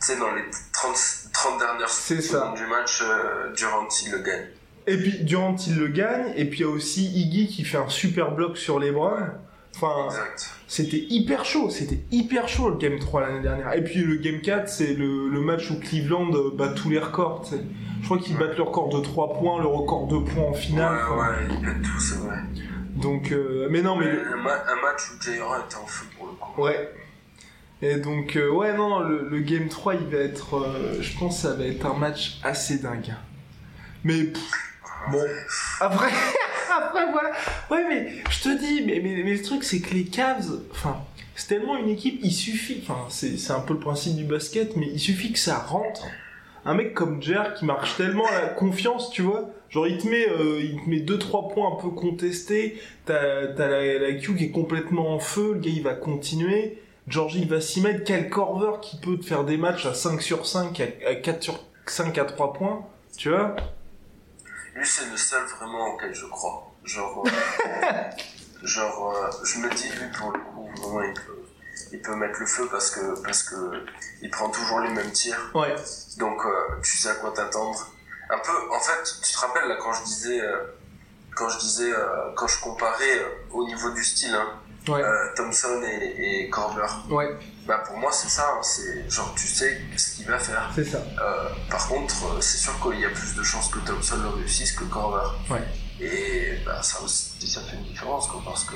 tu 0.00 0.06
sais, 0.06 0.18
dans 0.18 0.34
les 0.34 0.44
30, 0.72 0.96
30 1.32 1.58
dernières 1.58 1.88
secondes 1.88 2.56
du 2.56 2.66
match, 2.66 3.02
euh, 3.02 3.52
Durant 3.54 3.88
il 4.04 4.12
le 4.12 4.18
gagne. 4.18 4.46
Et 4.86 4.96
puis 4.96 5.24
Durant 5.24 5.56
il 5.66 5.76
le 5.76 5.88
gagne, 5.88 6.32
et 6.36 6.44
puis 6.44 6.60
il 6.60 6.62
y 6.62 6.64
a 6.64 6.68
aussi 6.68 7.04
Iggy 7.04 7.48
qui 7.48 7.64
fait 7.64 7.78
un 7.78 7.88
super 7.88 8.32
bloc 8.32 8.56
sur 8.56 8.78
les 8.78 8.92
bras. 8.92 9.18
Enfin, 9.80 10.08
c'était 10.66 11.06
hyper 11.08 11.44
chaud, 11.44 11.70
c'était 11.70 12.00
hyper 12.10 12.48
chaud 12.48 12.68
le 12.70 12.76
Game 12.76 12.98
3 12.98 13.20
l'année 13.20 13.40
dernière. 13.42 13.72
Et 13.74 13.82
puis 13.84 14.00
le 14.02 14.16
Game 14.16 14.40
4, 14.40 14.68
c'est 14.68 14.94
le, 14.94 15.28
le 15.28 15.40
match 15.40 15.70
où 15.70 15.78
Cleveland 15.78 16.32
euh, 16.34 16.50
bat 16.52 16.68
tous 16.68 16.90
les 16.90 16.98
records. 16.98 17.44
Je 18.00 18.04
crois 18.04 18.18
qu'ils 18.18 18.36
battent 18.36 18.56
le 18.56 18.62
record 18.64 18.88
de 18.88 19.00
3 19.00 19.34
points, 19.38 19.60
le 19.60 19.68
record 19.68 20.06
de 20.08 20.18
points 20.18 20.44
en 20.44 20.50
Ouais, 20.52 20.56
finale. 20.58 20.98
enfin. 21.04 21.30
ouais, 21.30 21.36
ils 21.50 21.64
pètent 21.64 21.82
tout, 21.82 22.00
c'est 22.00 22.18
vrai. 22.18 22.36
Donc, 22.96 23.30
euh, 23.32 23.68
mais 23.70 23.80
non, 23.82 23.94
mais... 23.96 24.06
Mais 24.06 24.18
un, 24.32 24.36
ma- 24.42 24.52
un 24.54 24.82
match 24.82 25.02
où 25.16 25.22
J.R. 25.22 25.64
était 25.66 25.76
en 25.76 25.86
feu 25.86 26.06
pour 26.16 26.26
le 26.26 26.32
coup. 26.32 26.62
Ouais. 26.62 26.92
Et 27.80 27.96
donc, 27.96 28.34
euh, 28.34 28.50
ouais, 28.50 28.76
non, 28.76 29.00
le, 29.00 29.28
le 29.28 29.38
Game 29.40 29.68
3, 29.68 29.94
il 29.94 30.06
va 30.08 30.18
être... 30.18 30.56
euh, 30.56 31.00
je 31.00 31.16
pense 31.16 31.36
que 31.36 31.42
ça 31.48 31.54
va 31.54 31.64
être 31.64 31.86
un 31.86 31.94
match 31.94 32.40
assez 32.42 32.78
dingue. 32.78 33.14
Mais, 34.02 34.24
pff, 34.24 34.50
bon, 35.12 35.22
après... 35.80 36.10
après. 36.78 37.04
Ouais, 37.70 37.84
mais 37.88 38.12
je 38.30 38.42
te 38.42 38.58
dis, 38.58 38.82
mais, 38.84 39.00
mais, 39.02 39.34
le 39.34 39.42
truc, 39.42 39.64
c'est 39.64 39.80
que 39.80 39.94
les 39.94 40.04
Cavs... 40.04 40.60
Enfin, 40.70 40.96
c'est 41.34 41.48
tellement 41.48 41.76
une 41.76 41.88
équipe, 41.88 42.20
il 42.22 42.32
suffit... 42.32 42.82
Enfin, 42.82 43.06
c'est 43.10 43.50
un 43.50 43.60
peu 43.60 43.74
le 43.74 43.80
principe 43.80 44.16
du 44.16 44.24
basket, 44.24 44.76
mais 44.76 44.86
il 44.86 45.00
suffit 45.00 45.32
que 45.32 45.38
ça 45.38 45.58
rentre. 45.58 46.04
Un 46.64 46.74
mec 46.74 46.94
comme 46.94 47.22
Jer 47.22 47.54
qui 47.54 47.64
marche 47.64 47.96
tellement 47.96 48.26
à 48.26 48.42
la 48.42 48.48
confiance, 48.48 49.10
tu 49.10 49.22
vois. 49.22 49.50
Genre, 49.70 49.86
il 49.86 49.98
te 49.98 50.08
met, 50.08 50.28
euh, 50.28 50.60
il 50.60 50.82
te 50.82 50.88
met 50.88 50.98
2-3 50.98 51.52
points 51.52 51.72
un 51.72 51.80
peu 51.80 51.90
contestés. 51.90 52.80
T'as 53.04 53.52
la, 53.56 53.98
la 53.98 54.12
Q 54.14 54.34
qui 54.34 54.44
est 54.44 54.50
complètement 54.50 55.14
en 55.14 55.18
feu. 55.18 55.54
Le 55.54 55.60
gars, 55.60 55.70
il 55.70 55.82
va 55.82 55.94
continuer. 55.94 56.78
Georgie, 57.06 57.40
il 57.42 57.48
va 57.48 57.60
s'y 57.60 57.80
mettre. 57.80 58.04
Quel 58.04 58.28
Corver 58.28 58.80
qui 58.82 58.96
peut 58.98 59.18
te 59.18 59.24
faire 59.24 59.44
des 59.44 59.56
matchs 59.56 59.86
à 59.86 59.94
5 59.94 60.20
sur 60.20 60.46
5, 60.46 60.80
à, 60.80 61.10
à 61.10 61.14
4 61.14 61.42
sur 61.42 61.60
5 61.86 62.16
à 62.18 62.24
3 62.24 62.52
points. 62.52 62.86
Tu 63.16 63.30
vois 63.30 63.56
Lui, 64.74 64.86
c'est 64.86 65.10
le 65.10 65.16
seul 65.16 65.44
vraiment 65.58 65.94
auquel 65.94 66.14
je 66.14 66.26
crois. 66.26 66.67
Genre, 66.88 67.24
euh, 67.26 67.90
genre 68.64 69.14
euh, 69.16 69.30
je 69.44 69.58
me 69.58 69.70
dis, 69.74 69.88
lui, 69.90 70.08
pour 70.18 70.32
le 70.32 70.38
coup, 70.40 70.70
il 71.04 71.14
peut, 71.14 71.38
il 71.92 72.02
peut 72.02 72.14
mettre 72.16 72.40
le 72.40 72.46
feu 72.46 72.66
parce 72.70 72.90
que, 72.90 73.22
parce 73.22 73.42
que 73.44 73.84
il 74.22 74.30
prend 74.30 74.48
toujours 74.48 74.80
les 74.80 74.90
mêmes 74.90 75.12
tirs. 75.12 75.50
Ouais. 75.54 75.74
Donc, 76.18 76.44
euh, 76.44 76.80
tu 76.82 76.96
sais 76.96 77.10
à 77.10 77.14
quoi 77.16 77.32
t'attendre. 77.32 77.86
Un 78.30 78.38
peu, 78.38 78.52
en 78.74 78.80
fait, 78.80 79.20
tu 79.22 79.32
te 79.32 79.38
rappelles, 79.38 79.68
là, 79.68 79.76
quand 79.80 79.92
je 79.92 80.02
disais, 80.04 80.40
quand 81.34 81.48
je 81.48 81.58
disais, 81.58 81.92
quand 82.36 82.46
je 82.46 82.60
comparais 82.60 83.24
au 83.52 83.64
niveau 83.66 83.90
du 83.90 84.02
style, 84.04 84.34
hein, 84.34 84.48
Ouais. 84.88 85.02
euh, 85.02 85.34
Thompson 85.36 85.82
et, 85.82 86.44
et. 86.46 86.50
Ouais. 87.10 87.36
Bah, 87.66 87.82
pour 87.86 87.98
moi, 87.98 88.10
c'est 88.10 88.28
ça. 88.28 88.54
hein, 88.56 88.62
c'est 88.62 89.08
genre, 89.10 89.34
tu 89.36 89.46
sais 89.46 89.78
ce 89.96 90.16
qu'il 90.16 90.26
va 90.26 90.38
faire. 90.38 90.70
C'est 90.74 90.84
ça. 90.84 90.98
Euh, 91.20 91.48
par 91.70 91.86
contre, 91.88 92.42
c'est 92.42 92.56
sûr 92.58 92.72
qu'il 92.80 93.00
y 93.00 93.04
a 93.04 93.10
plus 93.10 93.34
de 93.34 93.42
chances 93.42 93.68
que 93.70 93.78
Thompson 93.80 94.16
le 94.22 94.28
réussisse 94.28 94.72
que. 94.72 94.84
Ouais. 94.84 95.60
Et 96.00 96.58
bah, 96.64 96.82
ça 96.82 97.00
aussi, 97.02 97.46
ça 97.46 97.60
fait 97.62 97.76
une 97.76 97.84
différence, 97.84 98.28
quoi, 98.28 98.40
parce 98.44 98.64
que, 98.64 98.74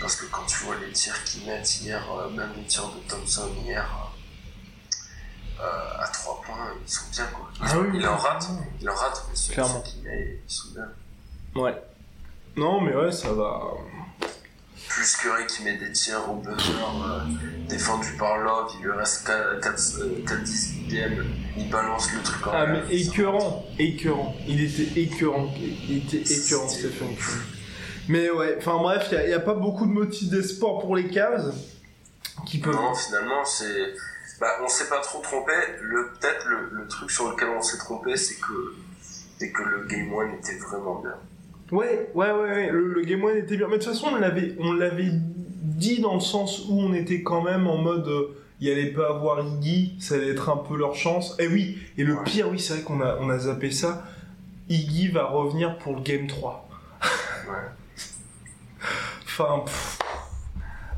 parce 0.00 0.16
que 0.16 0.26
quand 0.26 0.44
tu 0.46 0.64
vois 0.64 0.76
les 0.76 0.92
tirs 0.92 1.22
qu'ils 1.24 1.44
mettent 1.46 1.80
hier, 1.80 2.02
euh, 2.12 2.30
même 2.30 2.50
les 2.56 2.64
tirs 2.64 2.88
de 2.88 2.98
Thompson 3.08 3.48
hier, 3.64 3.86
euh, 5.60 5.98
à 6.02 6.08
3 6.08 6.42
points, 6.42 6.72
ils 6.84 6.90
sont 6.90 7.04
bien, 7.12 7.26
quoi. 7.26 7.50
Ils 7.56 7.62
Ah 7.70 7.78
oui, 7.78 7.88
il 7.98 8.06
en 8.06 8.16
rate, 8.16 8.46
il 8.80 8.88
en 8.90 8.94
rate, 8.94 9.24
mais 9.28 9.36
ceux 9.36 9.52
Clairement. 9.54 9.82
ceux 9.84 9.90
qu'il 9.90 10.02
met, 10.02 10.40
ils 10.46 10.50
sont 10.52 10.68
bien. 10.74 10.88
Ouais. 11.62 11.82
Non, 12.56 12.80
mais 12.80 12.94
ouais, 12.94 13.12
ça 13.12 13.32
va. 13.32 13.60
Plus 14.88 15.16
Curry 15.16 15.46
qui 15.46 15.62
met 15.64 15.76
des 15.76 15.92
tirs 15.92 16.30
au 16.30 16.36
buzzer, 16.36 16.72
euh, 16.72 17.20
défendu 17.68 18.08
par 18.18 18.38
Love, 18.38 18.72
il 18.78 18.84
lui 18.84 18.92
reste 18.92 19.28
4-10 19.28 20.88
BM, 20.88 21.24
il 21.56 21.68
balance 21.68 22.12
le 22.12 22.22
truc 22.22 22.46
en 22.46 22.50
Ah, 22.52 22.66
mais 22.66 22.82
écœurant. 22.94 23.66
Écœurant. 23.78 24.34
Il 24.46 24.62
était 24.62 25.00
écœurant. 25.00 25.52
Il 25.58 25.98
était 25.98 26.32
écœurant, 26.32 26.68
Stephen 26.68 27.16
Curry. 27.16 27.40
Mais 28.08 28.30
ouais, 28.30 28.56
enfin 28.58 28.76
bref, 28.76 29.08
il 29.10 29.26
n'y 29.26 29.34
a, 29.34 29.40
pas 29.40 29.54
beaucoup 29.54 29.86
de 29.86 29.90
motifs 29.90 30.30
d'espoir 30.30 30.80
pour 30.80 30.94
les 30.94 31.08
Cavs. 31.08 31.52
Qui 32.46 32.58
peuvent. 32.58 32.74
Non, 32.74 32.94
finalement, 32.94 33.44
c'est. 33.44 33.94
Bah, 34.40 34.58
on 34.62 34.68
s'est 34.68 34.88
pas 34.88 35.00
trop 35.00 35.20
trompé. 35.20 35.52
Le, 35.80 36.12
peut-être 36.12 36.46
le, 36.46 36.68
le 36.70 36.86
truc 36.86 37.10
sur 37.10 37.30
lequel 37.30 37.48
on 37.48 37.62
s'est 37.62 37.78
trompé, 37.78 38.16
c'est 38.16 38.36
que, 38.36 38.74
c'est 39.38 39.50
que 39.50 39.62
le 39.62 39.86
Game 39.86 40.12
One 40.12 40.34
était 40.34 40.58
vraiment 40.58 41.00
bien. 41.00 41.16
Ouais, 41.72 42.10
ouais, 42.14 42.30
ouais, 42.30 42.40
ouais, 42.40 42.70
Le, 42.70 42.94
le 42.94 43.02
Game 43.02 43.22
One 43.24 43.36
était 43.36 43.56
bien. 43.56 43.66
Mais 43.68 43.78
de 43.78 43.82
toute 43.82 43.92
façon, 43.92 44.08
on 44.12 44.16
l'avait, 44.16 44.54
on 44.60 44.72
l'avait 44.72 45.10
dit 45.12 46.00
dans 46.00 46.14
le 46.14 46.20
sens 46.20 46.66
où 46.68 46.80
on 46.80 46.92
était 46.94 47.22
quand 47.22 47.42
même 47.42 47.66
en 47.66 47.78
mode. 47.78 48.08
euh, 48.08 48.36
il 48.60 48.70
allait 48.70 48.86
pas 48.92 49.10
avoir 49.10 49.44
Iggy, 49.46 49.96
ça 49.98 50.14
allait 50.14 50.30
être 50.30 50.48
un 50.48 50.56
peu 50.56 50.78
leur 50.78 50.94
chance. 50.94 51.36
Et 51.38 51.46
oui, 51.46 51.76
et 51.98 52.04
le 52.04 52.14
Ouais. 52.14 52.24
pire, 52.24 52.48
oui, 52.50 52.58
c'est 52.58 52.72
vrai 52.74 52.82
qu'on 52.84 53.02
a, 53.02 53.18
on 53.20 53.28
a 53.28 53.38
zappé 53.38 53.70
ça. 53.70 54.06
Iggy 54.70 55.08
va 55.08 55.24
revenir 55.26 55.76
pour 55.78 55.94
le 55.94 56.00
Game 56.00 56.26
3. 56.26 56.66
Ouais. 57.48 57.54
Enfin, 59.24 59.62
pff. 59.64 59.98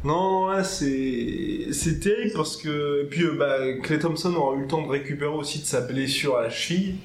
non, 0.04 0.46
là, 0.46 0.62
c'est 0.62 1.72
c'est 1.72 1.98
terrible 1.98 2.33
parce 2.37 2.57
que. 2.57 3.02
Et 3.02 3.07
puis, 3.07 3.24
euh, 3.24 3.35
bah, 3.37 3.57
Clay 3.83 3.98
Thompson 3.98 4.33
aura 4.35 4.57
eu 4.57 4.61
le 4.61 4.68
temps 4.68 4.83
de 4.83 4.88
récupérer 4.88 5.31
aussi 5.35 5.59
de 5.61 5.64
sa 5.64 5.81
blessure 5.81 6.37
à 6.37 6.42
la 6.42 6.50
cheville. 6.50 6.96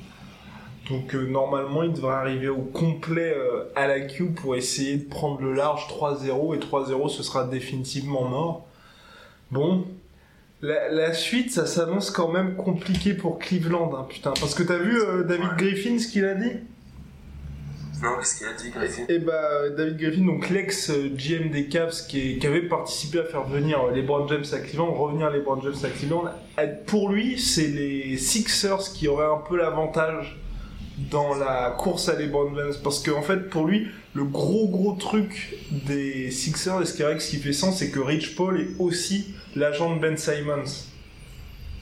Donc, 0.89 1.15
euh, 1.15 1.25
normalement, 1.27 1.83
il 1.83 1.93
devrait 1.93 2.15
arriver 2.15 2.49
au 2.49 2.61
complet 2.61 3.33
euh, 3.37 3.63
à 3.75 3.87
la 3.87 4.01
Q 4.01 4.31
pour 4.31 4.55
essayer 4.55 4.97
de 4.97 5.07
prendre 5.07 5.41
le 5.41 5.53
large 5.53 5.87
3-0. 5.87 6.55
Et 6.55 6.59
3-0, 6.59 7.09
ce 7.09 7.23
sera 7.23 7.45
définitivement 7.45 8.23
mort. 8.27 8.65
Bon. 9.51 9.85
La, 10.61 10.89
la 10.89 11.13
suite, 11.13 11.51
ça 11.51 11.65
s'annonce 11.65 12.09
quand 12.11 12.29
même 12.31 12.55
compliqué 12.55 13.13
pour 13.13 13.39
Cleveland, 13.39 13.93
hein, 13.97 14.05
putain. 14.09 14.33
Parce 14.39 14.55
que 14.55 14.63
t'as 14.63 14.77
vu 14.77 14.99
euh, 15.01 15.23
David 15.23 15.45
Ouais. 15.45 15.55
Griffin, 15.57 15.99
ce 15.99 16.07
qu'il 16.07 16.25
a 16.25 16.33
dit? 16.35 16.51
Non, 18.01 18.09
qu'est-ce 18.19 18.37
qu'il 18.37 18.47
a 18.47 18.53
dit, 18.53 18.69
Griffin? 18.69 19.03
Et 19.07 19.19
bah, 19.19 19.69
David 19.77 19.97
Griffin, 19.97 20.25
donc 20.25 20.49
l'ex-GM 20.49 21.49
des 21.51 21.67
Cavs 21.67 21.93
qui, 22.09 22.19
est- 22.33 22.37
qui 22.39 22.47
avait 22.47 22.63
participé 22.67 23.19
à 23.19 23.23
faire 23.23 23.43
venir 23.43 23.87
LeBron 23.87 24.27
James 24.27 24.43
à 24.53 24.57
Cleveland, 24.59 24.91
revenir 24.93 25.29
LeBron 25.29 25.61
James 25.61 25.75
à 25.83 25.87
Cleveland, 25.89 26.25
pour 26.87 27.09
lui, 27.09 27.39
c'est 27.39 27.67
les 27.67 28.17
Sixers 28.17 28.91
qui 28.93 29.07
auraient 29.07 29.25
un 29.33 29.41
peu 29.47 29.55
l'avantage 29.57 30.37
dans 31.09 31.35
la 31.35 31.71
course 31.77 32.09
à 32.09 32.15
LeBron 32.15 32.55
James. 32.55 32.73
Parce 32.83 33.01
qu'en 33.01 33.21
fait, 33.21 33.49
pour 33.49 33.65
lui, 33.65 33.89
le 34.13 34.23
gros 34.23 34.67
gros 34.67 34.93
truc 34.93 35.55
des 35.71 36.31
Sixers, 36.31 36.81
et 36.81 36.85
ce 36.85 36.93
qui, 36.93 37.37
ce 37.37 37.43
fait 37.43 37.53
sens, 37.53 37.79
c'est 37.79 37.89
que 37.89 37.99
Rich 37.99 38.35
Paul 38.35 38.59
est 38.59 38.69
aussi 38.79 39.33
l'agent 39.55 39.95
de 39.95 39.99
Ben 39.99 40.17
Simons. 40.17 40.63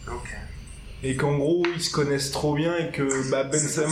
Ok. 0.08 0.36
Et 1.04 1.16
qu'en 1.16 1.36
gros, 1.38 1.64
ils 1.74 1.82
se 1.82 1.92
connaissent 1.92 2.32
trop 2.32 2.54
bien 2.54 2.78
et 2.78 2.92
que 2.92 3.32
bah, 3.32 3.44
Ben 3.44 3.60
Simons... 3.60 3.88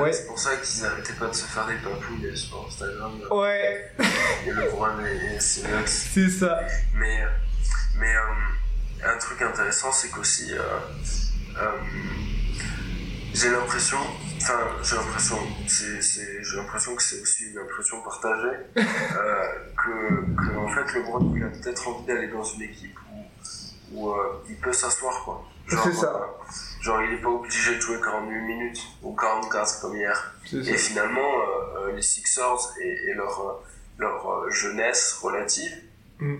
Ouais. 0.00 0.12
c'est 0.12 0.26
pour 0.26 0.38
ça 0.38 0.50
qu'ils 0.56 0.84
arrêtaient 0.84 1.12
pas 1.12 1.28
de 1.28 1.34
se 1.34 1.44
faire 1.44 1.66
des 1.66 1.76
papouilles 1.76 2.36
sur 2.36 2.66
Instagram. 2.66 3.12
Ouais, 3.30 3.92
Et 4.46 4.50
le 4.50 4.70
Brown 4.70 5.04
et, 5.06 5.38
c'est 5.38 6.28
ça. 6.28 6.60
Mais, 6.94 7.24
mais 7.98 8.14
euh, 8.14 9.08
un 9.14 9.18
truc 9.18 9.40
intéressant, 9.42 9.92
c'est 9.92 10.08
qu'aussi, 10.08 10.52
euh, 10.52 10.62
euh, 11.58 11.70
j'ai 13.34 13.50
l'impression, 13.50 13.98
enfin, 14.38 14.60
j'ai 14.82 14.96
l'impression, 14.96 15.36
c'est, 15.66 16.00
c'est, 16.02 16.42
j'ai 16.42 16.56
l'impression 16.56 16.94
que 16.96 17.02
c'est 17.02 17.20
aussi 17.20 17.44
une 17.50 17.58
impression 17.58 18.00
partagée, 18.02 18.56
euh, 18.76 18.82
que, 19.76 20.24
que, 20.36 20.56
en 20.56 20.68
fait, 20.68 20.94
le 20.94 21.02
Brown, 21.02 21.32
il 21.36 21.44
a 21.44 21.48
peut-être 21.48 21.88
envie 21.88 22.06
d'aller 22.06 22.28
dans 22.28 22.42
une 22.44 22.62
équipe 22.62 22.98
où, 23.12 23.24
où 23.92 24.10
euh, 24.12 24.42
il 24.48 24.56
peut 24.56 24.72
s'asseoir, 24.72 25.24
quoi. 25.24 25.44
C'est 25.68 25.92
ça. 25.92 26.14
euh, 26.14 26.52
genre, 26.80 27.02
il 27.02 27.12
est 27.14 27.20
pas 27.20 27.28
obligé 27.28 27.74
de 27.76 27.80
jouer 27.80 28.00
48 28.00 28.40
minutes 28.40 28.80
ou 29.02 29.14
44 29.14 29.80
comme 29.82 29.96
hier. 29.96 30.34
C'est 30.46 30.64
ça. 30.64 30.70
Et 30.70 30.78
finalement, 30.78 31.20
euh, 31.20 31.88
euh, 31.88 31.92
les 31.92 32.00
Sixers 32.02 32.72
et, 32.80 33.10
et 33.10 33.14
leur, 33.14 33.60
leur 33.98 34.50
jeunesse 34.50 35.18
relative 35.22 35.72
Mm. 36.20 36.34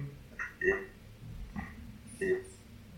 et, 0.62 0.74
et, 2.20 2.42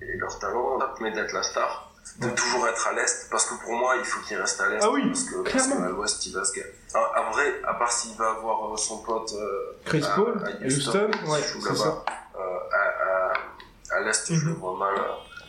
et 0.00 0.16
leur 0.16 0.38
talent 0.38 0.78
permet 0.78 1.12
d'être 1.12 1.32
la 1.34 1.42
star, 1.42 1.89
de 2.20 2.28
toujours 2.30 2.68
être 2.68 2.86
à 2.88 2.92
l'est, 2.92 3.28
parce 3.30 3.46
que 3.46 3.54
pour 3.62 3.72
moi, 3.72 3.94
il 3.98 4.04
faut 4.04 4.20
qu'il 4.26 4.36
reste 4.36 4.60
à 4.60 4.68
l'est, 4.68 4.78
Ah 4.82 4.90
oui, 4.90 5.06
parce 5.06 5.24
que 5.24 5.36
parce 5.50 5.66
qu'à 5.68 5.88
l'ouest, 5.88 6.26
il 6.26 6.32
va 6.34 6.44
se 6.44 6.52
gagner. 6.52 6.70
À, 6.94 6.98
à 6.98 7.30
vrai, 7.32 7.60
à 7.66 7.74
part 7.74 7.90
s'il 7.90 8.14
va 8.16 8.30
avoir 8.32 8.72
euh, 8.72 8.76
son 8.76 8.98
pote 8.98 9.32
euh, 9.32 9.78
Chris 9.86 10.02
à- 10.04 10.14
Paul, 10.16 10.38
à 10.44 10.66
Houston, 10.66 11.10
qui 11.12 11.30
ouais, 11.30 11.40
c'est 11.42 11.76
ça. 11.76 12.04
euh, 12.36 12.40
à, 12.72 13.94
à, 13.94 13.96
à 13.96 14.00
l'est, 14.02 14.34
je 14.34 14.44
le 14.46 14.52
Mhm. 14.52 14.58
vois 14.58 14.76
mal, 14.76 14.94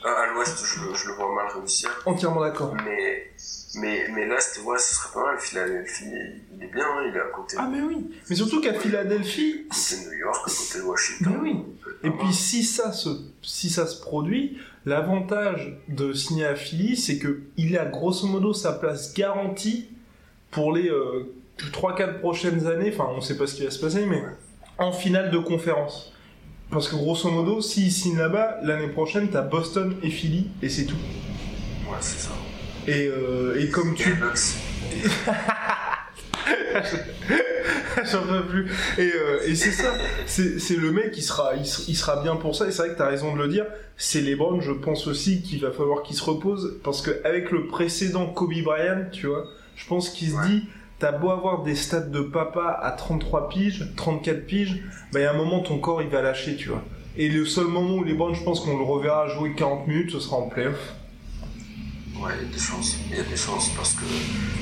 à 0.04 0.26
l'ouest, 0.34 0.58
je, 0.66 0.80
le- 0.86 0.96
je 0.96 1.08
le 1.10 1.14
vois 1.16 1.34
mal 1.36 1.48
réussir. 1.54 1.90
Entièrement 2.06 2.42
d'accord. 2.42 2.74
Mais, 2.86 3.32
mais, 3.76 4.08
mais 4.14 4.26
l'est, 4.28 4.60
ouais, 4.64 4.78
ce 4.80 4.96
serait 4.96 5.14
pas 5.14 5.24
mal. 5.26 5.40
Philadelphie, 5.40 6.06
il 6.54 6.64
est 6.64 6.68
bien, 6.68 6.86
hein, 6.86 7.04
il 7.10 7.16
est 7.16 7.20
à 7.20 7.28
côté, 7.36 7.58
Ah, 7.60 7.68
mais 7.70 7.82
oui. 7.82 8.10
Mais 8.30 8.36
surtout 8.36 8.62
qu'à 8.62 8.74
Philadelphie, 8.74 9.68
à 9.70 9.74
côté 9.76 10.06
de 10.06 10.10
New 10.10 10.18
York, 10.20 10.42
à 10.48 10.50
côté 10.50 10.80
de 10.80 10.84
Washington. 10.84 11.34
Mais 11.34 11.40
oui. 11.52 11.66
Et 12.04 12.10
puis 12.12 12.34
si 12.34 12.64
ça 12.64 12.92
se, 12.94 13.10
si 13.44 13.70
ça 13.70 13.86
se 13.86 14.02
produit, 14.02 14.58
l'avantage 14.86 15.78
de 15.88 16.14
signer 16.14 16.46
à 16.46 16.56
Philly, 16.56 16.96
c'est 16.96 17.18
que 17.18 17.42
il 17.58 17.78
a 17.78 17.86
grosso 17.86 18.28
modo 18.28 18.54
sa 18.54 18.74
place 18.74 19.14
garantie 19.14 19.88
pour 20.50 20.74
les 20.74 20.90
euh, 20.90 21.34
3-4 21.60 22.20
prochaines 22.20 22.68
années. 22.68 22.92
Enfin, 22.94 23.10
on 23.16 23.22
sait 23.22 23.38
pas 23.38 23.48
ce 23.48 23.56
qui 23.56 23.64
va 23.64 23.72
se 23.72 23.80
passer, 23.80 24.06
mais 24.06 24.22
en 24.78 24.92
finale 24.92 25.32
de 25.32 25.38
conférence. 25.38 26.14
Parce 26.72 26.88
que 26.88 26.96
grosso 26.96 27.30
modo, 27.30 27.62
s'il 27.62 27.92
signe 27.92 28.18
là-bas, 28.18 28.60
l'année 28.64 28.88
prochaine, 28.88 29.30
t'as 29.30 29.42
Boston 29.42 29.98
et 30.04 30.10
Philly, 30.10 30.48
et 30.62 30.70
c'est 30.70 30.86
tout. 30.86 30.96
Ouais, 31.90 31.98
c'est 32.00 32.20
ça. 32.20 32.32
Et, 32.88 33.08
euh, 33.08 33.60
et 33.60 33.70
comme 33.70 33.94
tu... 33.94 34.10
J'en 38.12 38.22
peux 38.22 38.44
plus. 38.46 38.72
Et, 38.98 39.12
euh, 39.14 39.40
et 39.46 39.56
c'est 39.56 39.72
ça. 39.72 39.94
C'est 40.26 40.78
le 40.78 40.92
mec, 40.92 41.14
il 41.18 41.22
sera, 41.22 41.54
il, 41.56 41.66
sera 41.66 42.22
bien 42.22 42.36
pour 42.36 42.56
ça. 42.56 42.68
Et 42.68 42.72
c'est 42.72 42.84
vrai 42.84 42.94
que 42.94 42.98
t'as 42.98 43.08
raison 43.10 43.36
de 43.36 43.42
le 43.42 43.48
dire. 43.48 43.66
C'est 43.98 44.22
LeBron, 44.22 44.62
je 44.62 44.72
pense 44.72 45.08
aussi 45.08 45.42
qu'il 45.42 45.62
va 45.62 45.72
falloir 45.72 46.04
qu'il 46.04 46.16
se 46.16 46.24
repose. 46.24 46.80
Parce 46.84 47.02
que 47.02 47.12
avec 47.26 47.52
le 47.52 47.68
précédent 47.68 48.28
Kobe 48.28 48.54
Bryant, 48.64 49.06
tu 49.12 49.28
vois, 49.28 49.46
je 49.76 49.86
pense 49.88 50.10
qu'il 50.10 50.30
se 50.30 50.36
Ouais. 50.36 50.48
dit, 50.48 50.64
t'as 51.00 51.12
beau 51.12 51.32
avoir 51.32 51.64
des 51.64 51.76
stats 51.76 52.00
de 52.02 52.22
papa 52.22 52.80
à 52.82 52.92
33 52.92 53.50
piges, 53.50 53.88
34 53.96 54.46
piges, 54.46 54.82
bah 55.12 55.20
il 55.20 55.24
y 55.24 55.26
a 55.26 55.32
un 55.32 55.38
moment, 55.38 55.60
ton 55.62 55.78
corps, 55.80 56.02
il 56.02 56.10
va 56.10 56.22
lâcher, 56.22 56.56
tu 56.56 56.70
vois. 56.70 56.84
Et 57.18 57.28
le 57.28 57.46
seul 57.46 57.66
moment 57.66 57.96
où 57.96 58.04
LeBron, 58.04 58.34
je 58.34 58.44
pense 58.44 58.62
qu'on 58.62 58.78
le 58.78 58.84
reverra 58.84 59.28
jouer 59.28 59.54
40 59.54 59.88
minutes, 59.88 60.12
ce 60.12 60.20
sera 60.20 60.38
en 60.38 60.48
playoff. 60.48 60.94
Ouais, 62.22 62.34
il 62.40 62.48
y 62.48 62.50
a 62.50 62.54
des 62.54 62.60
chances. 62.60 62.98
Il 63.10 63.18
y 63.18 63.20
a 63.20 63.24
des 63.24 63.36
chances 63.36 63.70
parce 63.76 63.94
que, 63.94 64.04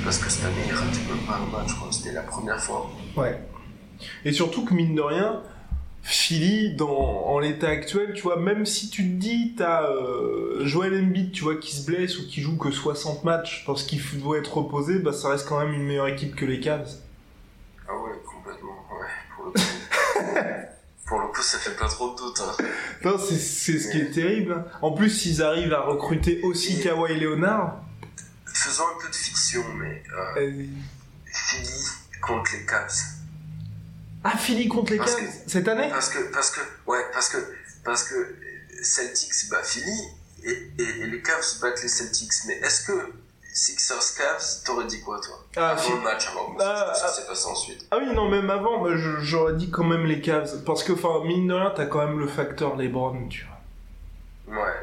parce 0.04 0.18
que 0.18 0.30
cette 0.30 0.46
année, 0.46 0.64
il 0.68 0.74
ratait 0.74 1.00
même 1.10 1.26
pas 1.28 1.36
un 1.36 1.46
match. 1.46 1.72
C'était 1.92 2.14
la 2.14 2.22
première 2.22 2.60
fois. 2.60 2.90
Ouais. 3.18 3.40
Et 4.24 4.32
surtout 4.32 4.64
que 4.64 4.74
mine 4.74 4.96
de 4.96 5.02
rien, 5.02 5.42
Philly, 6.02 6.74
dans, 6.76 6.90
en 6.90 7.40
l'état 7.40 7.68
actuel, 7.68 8.14
tu 8.14 8.22
vois, 8.22 8.38
même 8.38 8.66
si 8.66 8.90
tu 8.90 9.04
te 9.04 9.16
dis, 9.16 9.56
t'as 9.58 9.84
euh, 9.92 10.66
Joel 10.66 10.94
Embiid, 11.04 11.34
tu 11.34 11.44
vois, 11.44 11.58
qui 11.58 11.76
se 11.76 11.86
blesse 11.86 12.18
ou 12.20 12.28
qui 12.28 12.42
joue 12.42 12.58
que 12.58 12.72
60 12.72 13.26
matchs 13.26 13.64
parce 13.66 13.84
qu'il 13.84 14.02
doit 14.20 14.38
être 14.38 14.58
reposé, 14.58 15.00
bah 15.00 15.12
ça 15.12 15.30
reste 15.30 15.48
quand 15.48 15.60
même 15.60 15.74
une 15.74 15.84
meilleure 15.84 16.08
équipe 16.08 16.36
que 16.36 16.46
les 16.46 16.62
Cavs. 16.62 16.90
Ah 17.88 17.92
ouais, 17.94 18.12
complètement. 18.26 18.86
Ouais, 18.90 19.08
pour 19.36 19.46
le 19.48 19.52
coup. 19.52 20.69
Pour 21.10 21.20
le 21.22 21.28
coup, 21.28 21.42
ça 21.42 21.58
fait 21.58 21.76
pas 21.76 21.88
trop 21.90 22.12
de 22.14 22.18
doute, 22.18 22.40
hein. 22.42 22.56
Non, 23.04 23.18
c'est 23.18 23.38
ce 23.38 23.90
qui 23.92 23.98
est 24.00 24.12
terrible. 24.12 24.54
hein. 24.54 24.66
En 24.84 24.92
plus, 24.92 25.10
s'ils 25.10 25.42
arrivent 25.42 25.74
à 25.74 25.82
recruter 25.82 26.40
aussi 26.44 26.80
Et- 26.80 26.84
Kawhi 26.84 27.20
Leonard, 27.20 27.84
Faisons 28.54 28.84
un 28.96 29.02
peu 29.02 29.10
de 29.10 29.16
fiction, 29.16 29.64
mais 29.76 30.04
euh, 30.14 30.42
euh, 30.42 30.66
Philly 31.26 31.86
contre 32.22 32.52
les 32.54 32.66
Cavs. 32.66 32.92
ah 34.24 34.38
Philly 34.38 34.68
contre 34.68 34.92
les 34.94 34.98
Cavs 35.00 35.16
cette 35.48 35.68
année? 35.68 35.88
Parce 35.90 36.10
que, 36.10 36.20
parce 36.32 36.52
que, 36.52 36.60
ouais, 36.88 37.04
parce 37.14 37.30
que, 37.30 37.38
parce 37.84 38.04
que 38.04 38.36
Celtics 38.84 39.50
bat 39.50 39.64
Philly 39.64 40.00
et, 40.44 40.72
et, 40.78 40.84
et 41.02 41.08
les 41.08 41.22
Cavs 41.22 41.60
battent 41.62 41.82
les 41.82 41.88
Celtics. 41.90 42.32
Mais 42.48 42.56
est-ce 42.56 42.88
que 42.88 43.14
Sixers 43.60 44.16
Cavs, 44.18 44.64
t'aurais 44.64 44.86
dit 44.86 45.02
quoi, 45.02 45.20
toi 45.20 45.38
Ah, 45.58 45.72
Avant 45.72 45.96
le 45.96 46.02
match, 46.02 46.28
avant 46.30 46.56
Ah, 46.62 46.94
ce 46.96 47.02
ah. 47.04 47.08
qui 47.10 47.14
s'est 47.16 47.28
passé 47.28 47.46
ensuite. 47.48 47.88
Ah 47.92 47.98
oui, 48.00 48.14
non, 48.16 48.30
même 48.30 48.50
avant, 48.50 48.82
bah, 48.82 48.92
j'aurais 48.96 49.54
dit 49.56 49.70
quand 49.70 49.84
même 49.84 50.06
les 50.06 50.22
Cavs. 50.22 50.64
Parce 50.64 50.82
que, 50.82 50.94
enfin, 50.94 51.26
mine 51.26 51.46
de 51.48 51.54
rien, 51.54 51.74
t'as 51.76 51.86
quand 51.86 52.00
même 52.00 52.20
le 52.20 52.28
facteur 52.28 52.78
LeBron, 52.78 53.28
tu 53.28 53.46
vois. 54.48 54.62
Ouais. 54.64 54.74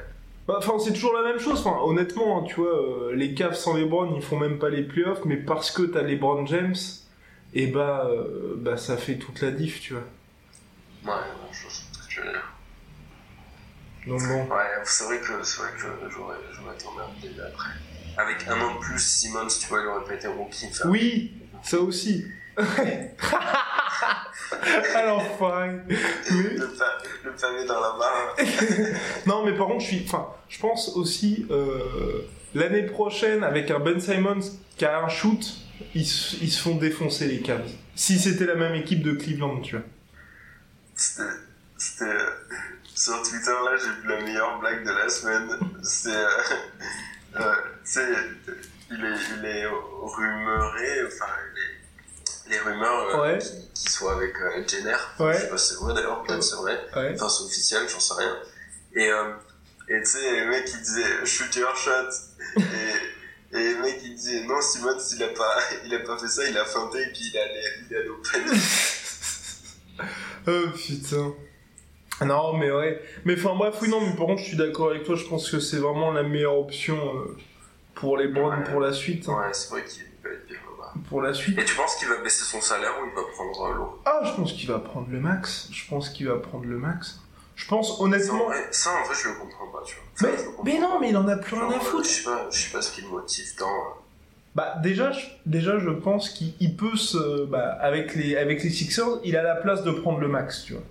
Bah, 0.47 0.57
Enfin, 0.59 0.75
c'est 0.79 0.93
toujours 0.93 1.15
la 1.15 1.23
même 1.23 1.39
chose. 1.39 1.61
Enfin, 1.65 1.79
honnêtement, 1.85 2.39
hein, 2.43 2.45
tu 2.47 2.57
vois, 2.57 2.69
euh, 2.69 3.15
les 3.15 3.33
Cavs 3.35 3.55
sans 3.55 3.73
LeBron, 3.73 4.15
ils 4.15 4.23
font 4.23 4.39
même 4.39 4.59
pas 4.59 4.69
les 4.69 4.83
playoffs, 4.83 5.25
mais 5.25 5.39
parce 5.39 5.71
que 5.71 5.81
t'as 5.83 6.03
LeBron 6.03 6.45
James, 6.45 6.77
et 7.55 7.69
bah, 7.69 8.07
euh, 8.11 8.57
bah, 8.59 8.77
ça 8.77 8.99
fait 8.99 9.17
toute 9.17 9.41
la 9.41 9.53
diff, 9.53 9.81
tu 9.81 9.95
vois. 9.95 10.03
Ouais, 11.15 11.23
je 11.51 11.63
vois 11.63 11.71
ce 11.71 11.99
que 11.99 12.09
tu 12.11 12.21
veux 12.21 12.29
dire. 12.29 12.53
Donc 14.07 14.21
bon. 14.21 14.55
Ouais, 14.55 14.67
c'est 14.85 15.05
vrai 15.05 15.19
que, 15.19 15.43
c'est 15.43 15.63
vrai 15.63 15.71
que 15.73 15.81
j'aurais, 16.11 16.37
j'aurais 16.53 16.77
emmerdé 16.87 17.41
après. 17.41 17.71
Avec 18.19 18.47
un 18.49 18.61
an 18.61 18.75
de 18.75 18.79
plus, 18.81 18.99
Simmons, 18.99 19.47
tu 19.49 19.67
vois, 19.69 19.81
il 19.83 19.87
aurait 19.89 20.05
pas 20.05 20.15
été 20.15 20.27
rookie. 20.29 20.67
Enfin, 20.71 20.89
Oui, 20.89 21.33
ça 21.63 21.79
aussi. 21.79 22.25
Alors, 24.95 25.23
fine. 25.39 25.83
Mais- 25.89 25.97
Le, 26.57 26.69
pa- 26.79 26.99
le 27.25 27.33
pavé 27.33 27.65
dans 27.67 27.81
la 27.81 27.93
barre. 27.99 28.37
Non, 29.27 29.45
mais 29.45 29.53
par 29.57 29.67
contre, 29.67 29.81
je 29.81 29.87
suis. 29.87 30.05
Enfin, 30.07 30.29
je 30.49 30.59
pense 30.59 30.89
aussi 30.97 31.47
euh, 31.51 32.23
l'année 32.55 32.85
prochaine 32.85 33.45
avec 33.45 33.71
un 33.71 33.79
Ben 33.81 34.01
Simons 34.01 34.41
qui 34.77 34.85
a 34.85 35.01
un 35.01 35.09
shoot, 35.09 35.45
ils, 35.95 36.07
se- 36.07 36.37
ils 36.37 36.51
se 36.51 36.63
font 36.63 36.77
défoncer 36.77 37.27
les 37.27 37.41
Cavs. 37.41 37.69
Si 37.95 38.19
c'était 38.19 38.47
la 38.47 38.55
même 38.55 38.75
équipe 38.75 39.03
de 39.03 39.13
Cleveland, 39.13 39.61
tu 39.61 39.77
vois. 39.77 39.85
C'était, 40.95 41.23
c'était, 41.77 42.17
sur 42.95 43.21
Twitter, 43.23 43.51
là, 43.65 43.73
j'ai 43.77 44.03
vu 44.03 44.09
la 44.09 44.21
meilleure 44.23 44.59
blague 44.61 44.85
de 44.85 44.91
la 44.93 45.09
semaine. 45.09 45.49
C'est, 45.83 46.15
euh, 46.15 46.27
il 47.35 49.05
est, 49.05 49.17
il 49.39 49.45
est 49.45 49.67
rumoré, 49.67 51.07
enfin, 51.07 51.27
les, 51.55 52.51
les 52.53 52.59
rumeurs 52.61 53.09
euh, 53.17 53.23
Ouais. 53.23 53.39
qui, 53.39 53.71
qui 53.75 53.91
soient 53.93 54.15
avec 54.17 54.35
euh, 54.37 54.63
Jenner. 54.67 54.97
Ouais. 55.19 55.35
Je 55.35 55.39
sais 55.41 55.49
pas 55.49 55.59
si 55.59 55.69
c'est 55.75 55.81
vrai 55.81 55.95
d'ailleurs, 55.95 56.23
peut-être 56.23 56.43
c'est 56.43 56.57
vrai. 56.57 56.81
Ouais. 56.95 57.13
Enfin, 57.15 57.29
c'est 57.29 57.45
officiel, 57.45 57.89
j'en 57.89 58.01
sais 58.01 58.15
rien. 58.15 58.37
Et, 58.95 59.11
euh, 59.11 59.33
et 59.89 60.01
tu 60.03 60.07
sais, 60.07 60.41
le 60.45 60.51
mec, 60.51 60.69
il 60.73 60.79
disait 60.81 61.27
shoot 61.27 61.55
your 61.57 61.77
shot. 61.77 62.09
et, 62.57 63.57
et 63.59 63.75
le 63.75 63.81
mec, 63.83 64.01
il 64.03 64.15
disait 64.15 64.45
non, 64.45 64.61
Simon, 64.61 64.97
il 65.17 65.23
a 65.23 65.29
pas, 65.29 65.59
il 65.85 65.95
a 65.95 65.99
pas 66.01 66.19
fait 66.19 66.29
ça, 66.29 66.45
il 66.49 66.57
a 66.57 66.65
feinté 66.65 67.03
et 67.03 67.07
puis 67.07 67.21
il 67.31 67.37
est 67.37 67.41
allé, 67.41 67.63
il 67.89 67.95
est 67.95 67.99
allé 68.01 68.09
au 68.09 68.17
panier. 68.23 68.61
Oh 70.49 70.67
putain. 70.77 71.35
Non, 72.25 72.55
mais 72.57 72.71
ouais. 72.71 73.03
Mais 73.25 73.35
enfin, 73.35 73.55
bref, 73.57 73.75
oui, 73.83 73.89
non, 73.91 74.01
mais 74.01 74.17
par 74.17 74.27
contre, 74.27 74.41
je 74.43 74.49
suis 74.49 74.57
d'accord 74.57 74.91
avec 74.91 75.05
toi. 75.05 75.17
Je 75.17 75.25
pense 75.25 75.51
que 75.51 75.61
c'est 75.61 75.77
vraiment 75.79 76.13
la 76.13 76.23
meilleure 76.23 76.59
option 76.59 76.97
euh, 76.97 77.37
pour 77.95 78.17
les 78.17 78.29
Browns 78.29 78.59
Ouais. 78.61 78.71
pour 78.71 78.81
la 78.81 78.93
suite. 78.93 79.29
hein. 79.29 79.37
Ouais, 79.39 79.53
c'est 79.53 79.71
vrai 79.71 79.85
qu'il 79.85 80.03
va 80.25 80.31
être 80.31 80.47
bien 80.47 80.57
là-bas. 80.57 80.95
Pour 81.09 81.21
la 81.23 81.35
suite. 81.35 81.59
Et 81.59 81.65
tu 81.65 81.75
penses 81.75 81.97
qu'il 81.97 82.09
va 82.09 82.17
baisser 82.23 82.45
son 82.45 82.61
salaire 82.61 82.93
ou 83.03 83.07
il 83.09 83.15
va 83.15 83.23
prendre 83.33 83.63
euh, 83.71 83.75
l'eau? 83.75 84.01
Ah, 84.07 84.21
je 84.25 84.33
pense 84.33 84.53
qu'il 84.55 84.69
va 84.69 84.79
prendre 84.79 85.09
le 85.11 85.21
max. 85.21 85.69
Je 85.73 85.87
pense 85.89 86.09
qu'il 86.09 86.27
va 86.29 86.37
prendre 86.37 86.65
le 86.65 86.79
max. 86.79 87.21
Je 87.55 87.67
pense 87.69 88.01
honnêtement. 88.01 88.49
ça, 88.71 88.91
en 88.91 89.05
vrai, 89.07 89.15
je 89.23 89.29
le 89.29 89.35
comprends 89.35 89.67
pas, 89.69 89.83
tu 89.85 89.97
vois. 89.97 90.31
Mais, 90.31 90.73
mais 90.75 90.79
non, 90.79 90.99
mais 91.01 91.09
il 91.11 91.17
en 91.17 91.27
a 91.29 91.37
plus 91.37 91.55
rien 91.57 91.71
à 91.71 91.77
euh, 91.77 91.81
foutre. 91.81 92.05
Je 92.05 92.09
sais 92.11 92.25
pas, 92.25 92.47
je 92.51 92.59
sais 92.59 92.71
pas 92.73 92.81
ce 92.83 92.93
qui 92.93 93.03
le 93.03 93.09
motive 93.09 93.47
tant. 93.59 93.67
Bah 94.55 94.77
déjà, 94.83 95.13
je, 95.13 95.27
déjà, 95.45 95.79
je 95.79 95.91
pense 95.91 96.31
qu'il 96.31 96.55
il 96.61 96.77
peut 96.77 96.97
se, 96.97 97.45
bah, 97.45 97.77
avec 97.81 98.15
les 98.15 98.37
avec 98.39 98.63
les 98.63 98.71
Sixers, 98.71 99.21
il 99.23 99.37
a 99.37 99.43
la 99.43 99.55
place 99.55 99.83
de 99.85 99.91
prendre 99.91 100.19
le 100.19 100.29
max, 100.29 100.65
tu 100.65 100.73
vois. 100.73 100.83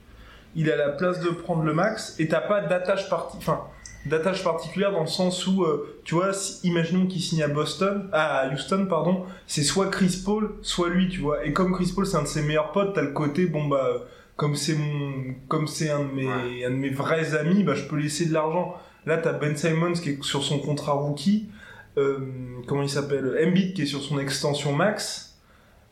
Il 0.55 0.71
a 0.71 0.75
la 0.75 0.89
place 0.89 1.19
de 1.19 1.29
prendre 1.29 1.63
le 1.63 1.73
max 1.73 2.15
et 2.19 2.27
t'as 2.27 2.41
pas 2.41 2.61
d'attache 2.61 3.09
parti, 3.09 3.37
enfin 3.37 3.61
d'attache 4.05 4.43
particulière 4.43 4.91
dans 4.91 5.01
le 5.01 5.07
sens 5.07 5.47
où, 5.47 5.63
euh, 5.63 5.99
tu 6.03 6.13
vois, 6.15 6.31
si- 6.31 6.65
imaginons 6.67 7.07
qu'il 7.07 7.21
signe 7.21 7.41
à 7.41 7.47
Boston, 7.47 8.07
à 8.13 8.47
Houston, 8.53 8.85
pardon, 8.87 9.23
c'est 9.47 9.63
soit 9.63 9.87
Chris 9.89 10.21
Paul, 10.23 10.51
soit 10.61 10.89
lui, 10.89 11.09
tu 11.09 11.21
vois. 11.21 11.43
Et 11.45 11.53
comme 11.53 11.73
Chris 11.73 11.91
Paul 11.95 12.05
c'est 12.05 12.17
un 12.17 12.21
de 12.21 12.27
ses 12.27 12.43
meilleurs 12.43 12.71
potes, 12.71 12.93
t'as 12.93 13.01
le 13.01 13.11
côté 13.13 13.47
bon 13.47 13.65
bah 13.67 13.87
comme 14.35 14.55
c'est 14.55 14.75
mon, 14.75 15.33
comme 15.47 15.65
c'est 15.67 15.89
un 15.89 16.03
de 16.03 16.11
mes 16.13 16.27
Ouais. 16.27 16.65
un 16.65 16.69
de 16.71 16.75
mes 16.75 16.89
vrais 16.89 17.35
amis, 17.35 17.63
bah 17.63 17.73
je 17.73 17.83
peux 17.85 17.95
laisser 17.97 18.25
de 18.27 18.33
l'argent. 18.33 18.75
Là 19.05 19.17
t'as 19.17 19.33
Ben 19.33 19.55
Simons 19.55 19.93
qui 19.93 20.09
est 20.11 20.23
sur 20.23 20.43
son 20.43 20.59
contrat 20.59 20.93
rookie 20.93 21.49
euh, 21.97 22.19
comment 22.67 22.81
il 22.83 22.89
s'appelle 22.89 23.37
Embiid 23.47 23.73
qui 23.73 23.83
est 23.83 23.85
sur 23.85 24.01
son 24.01 24.19
extension 24.19 24.73
max 24.73 25.37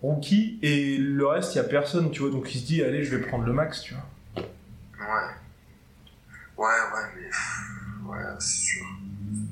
rookie 0.02 0.60
et 0.62 0.98
le 0.98 1.26
reste 1.28 1.56
il 1.56 1.60
y 1.60 1.62
a 1.62 1.64
personne 1.64 2.12
tu 2.12 2.22
vois 2.22 2.30
donc 2.32 2.54
il 2.54 2.60
se 2.60 2.66
dit 2.66 2.84
allez 2.84 3.04
je 3.04 3.16
vais 3.16 3.22
prendre 3.26 3.46
le 3.46 3.54
max 3.54 3.82
tu 3.82 3.94
vois 3.94 4.04
Ouais. 5.04 5.30
Ouais, 6.58 6.66
ouais, 6.66 7.10
mais. 7.16 8.10
Ouais, 8.10 8.24
c'est 8.40 8.48
sûr. 8.62 8.86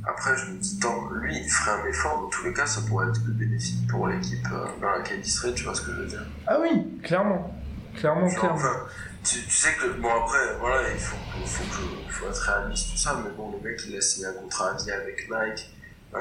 Après, 0.07 0.35
je 0.35 0.45
me 0.51 0.57
dis, 0.57 0.79
tant, 0.79 1.09
lui, 1.11 1.37
il 1.37 1.49
ferait 1.49 1.79
un 1.81 1.85
effort, 1.85 2.21
dans 2.21 2.29
tous 2.29 2.43
les 2.45 2.53
cas, 2.53 2.65
ça 2.65 2.81
pourrait 2.87 3.07
être 3.07 3.23
que 3.23 3.31
bénéfique 3.31 3.87
pour 3.87 4.07
l'équipe 4.07 4.45
euh, 4.51 4.65
dans 4.81 4.89
laquelle 4.91 5.19
il 5.19 5.29
serait, 5.29 5.53
tu 5.53 5.63
vois 5.63 5.75
ce 5.75 5.81
que 5.81 5.91
je 5.93 5.97
veux 6.01 6.07
dire. 6.07 6.25
ah 6.47 6.59
oui 6.59 6.99
clairement 7.03 7.55
clairement 7.95 8.27
Genre, 8.27 8.39
clairement 8.39 8.55
enfin, 8.55 8.85
tu, 9.23 9.43
tu 9.43 9.51
sais 9.51 9.73
que, 9.75 9.87
bon, 9.99 10.09
après, 10.09 10.57
voilà, 10.59 10.89
il 10.91 10.97
faut, 10.99 11.15
que- 11.17 11.45
faut, 11.47 11.63
que, 11.65 12.11
faut 12.11 12.27
être 12.29 12.37
réaliste, 12.41 12.91
tout 12.91 12.97
ça, 12.97 13.21
mais 13.23 13.29
bon, 13.31 13.51
le 13.51 13.59
mec, 13.69 13.79
il 13.87 13.95
a 13.95 14.01
signé 14.01 14.25
un 14.27 14.33
contrat 14.33 14.71
à 14.71 14.77
vie 14.77 14.91
avec 14.91 15.29
Nike. 15.29 15.69
Euh, 16.15 16.19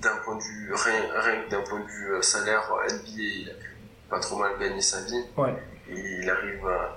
d'un 0.00 0.16
point 0.24 0.36
de 0.36 0.42
vue, 0.42 0.72
rien, 0.74 1.02
rien 1.14 1.42
que 1.44 1.50
d'un 1.50 1.62
point 1.62 1.80
de 1.80 1.86
vue 1.86 2.12
euh, 2.14 2.22
salaire, 2.22 2.62
NBA, 2.88 3.08
il 3.16 3.50
a 3.50 4.10
pas 4.10 4.18
trop 4.20 4.38
mal 4.38 4.52
gagné 4.58 4.80
sa 4.80 5.00
vie. 5.02 5.24
ouais 5.36 5.54
Et 5.88 5.94
il 6.22 6.28
arrive 6.30 6.66
à, 6.66 6.96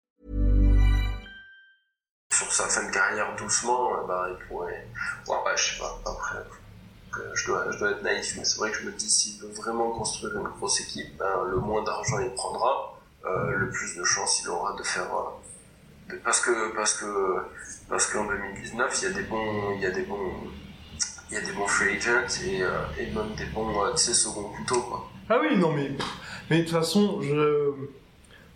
sur 2.31 2.51
sa 2.51 2.65
fin 2.67 2.85
de 2.87 2.91
carrière 2.91 3.35
doucement, 3.35 4.05
bah, 4.07 4.27
il 4.29 4.47
pourrait. 4.47 4.87
Ouais, 5.27 5.37
bah, 5.45 5.55
je 5.55 5.73
sais 5.73 5.79
pas, 5.79 5.99
après. 6.05 6.37
euh, 6.37 7.31
Je 7.33 7.45
dois, 7.47 7.65
je 7.71 7.77
dois 7.79 7.91
être 7.91 8.03
naïf, 8.03 8.35
mais 8.37 8.45
c'est 8.45 8.57
vrai 8.57 8.71
que 8.71 8.77
je 8.77 8.85
me 8.85 8.91
dis, 8.91 9.09
s'il 9.09 9.41
veut 9.41 9.51
vraiment 9.53 9.91
construire 9.91 10.35
une 10.37 10.47
grosse 10.47 10.79
équipe, 10.81 11.17
ben, 11.17 11.43
le 11.49 11.57
moins 11.57 11.83
d'argent 11.83 12.19
il 12.19 12.31
prendra, 12.33 12.97
euh, 13.25 13.51
le 13.51 13.69
plus 13.69 13.95
de 13.97 14.03
chances 14.03 14.41
il 14.43 14.49
aura 14.49 14.73
de 14.77 14.83
faire. 14.83 15.03
euh, 15.13 16.09
de- 16.09 16.17
parce 16.17 16.39
que, 16.39 16.73
parce 16.75 16.93
que, 16.95 17.37
parce 17.89 18.07
qu'en 18.07 18.25
2019, 18.25 18.97
il 19.01 19.03
y 19.09 19.11
a 19.11 19.13
des 19.13 19.23
bons, 19.23 19.73
il 19.75 19.81
y 19.81 19.85
a 19.85 19.91
des 19.91 20.03
bons, 20.03 20.31
il 21.29 21.33
y 21.35 21.37
a 21.37 21.41
des 21.41 21.51
bons 21.51 21.67
free 21.67 21.97
agents 21.97 22.25
et, 22.45 22.61
euh, 22.63 22.69
et 22.97 23.05
même 23.11 23.35
des 23.35 23.45
bons, 23.45 23.95
sais, 23.97 24.13
second 24.13 24.43
couteau, 24.49 24.81
quoi. 24.81 25.07
Ah 25.29 25.37
oui, 25.41 25.55
non, 25.57 25.71
mais. 25.73 25.91
Mais 26.49 26.59
de 26.59 26.63
toute 26.63 26.73
façon, 26.73 27.21
je. 27.21 27.71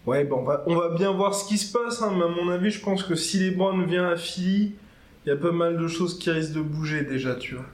Ouais, 0.06 0.24
bon, 0.24 0.40
on 0.40 0.44
va, 0.44 0.64
on 0.68 0.76
va 0.76 0.90
bien 0.90 1.12
voir 1.12 1.34
ce 1.34 1.48
qui 1.48 1.58
se 1.58 1.72
passe, 1.72 2.02
hein, 2.02 2.14
mais 2.16 2.24
à 2.26 2.28
mon 2.28 2.50
avis, 2.52 2.70
je 2.70 2.80
pense 2.82 3.04
que 3.04 3.16
si 3.16 3.40
les 3.40 3.52
Browns 3.52 3.86
vient 3.86 4.08
à 4.08 4.16
Philly, 4.18 4.76
il 5.26 5.30
y 5.30 5.32
a 5.32 5.36
pas 5.36 5.52
mal 5.52 5.78
de 5.78 5.88
choses 5.88 6.20
qui 6.20 6.30
risquent 6.30 6.54
de 6.54 6.62
bouger 6.62 7.02
déjà, 7.04 7.36
tu 7.36 7.56
vois. 7.56 7.66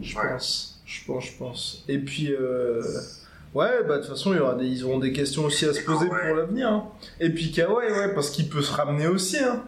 Je 0.00 0.16
Ouais. 0.16 0.28
pense. 0.32 0.80
Je 0.86 1.04
pense, 1.04 1.24
je 1.26 1.32
pense. 1.38 1.84
Et 1.88 1.98
puis. 1.98 2.32
Euh... 2.32 2.80
Ouais, 3.54 3.82
bah 3.88 3.96
de 3.96 4.02
toute 4.02 4.10
façon, 4.10 4.32
il 4.34 4.36
y 4.36 4.40
aura 4.40 4.54
des, 4.54 4.66
ils 4.66 4.84
auront 4.84 4.98
des 4.98 5.12
questions 5.12 5.46
aussi 5.46 5.64
à 5.64 5.72
se 5.72 5.80
poser 5.80 6.06
pour 6.08 6.36
l'avenir. 6.36 6.68
hein. 6.68 6.84
Et 7.20 7.30
puis 7.30 7.50
Kawhi, 7.52 7.90
ouais, 7.90 8.14
parce 8.14 8.28
qu'il 8.30 8.48
peut 8.50 8.60
se 8.62 8.72
ramener 8.72 9.06
aussi. 9.06 9.38
Hein. 9.38 9.62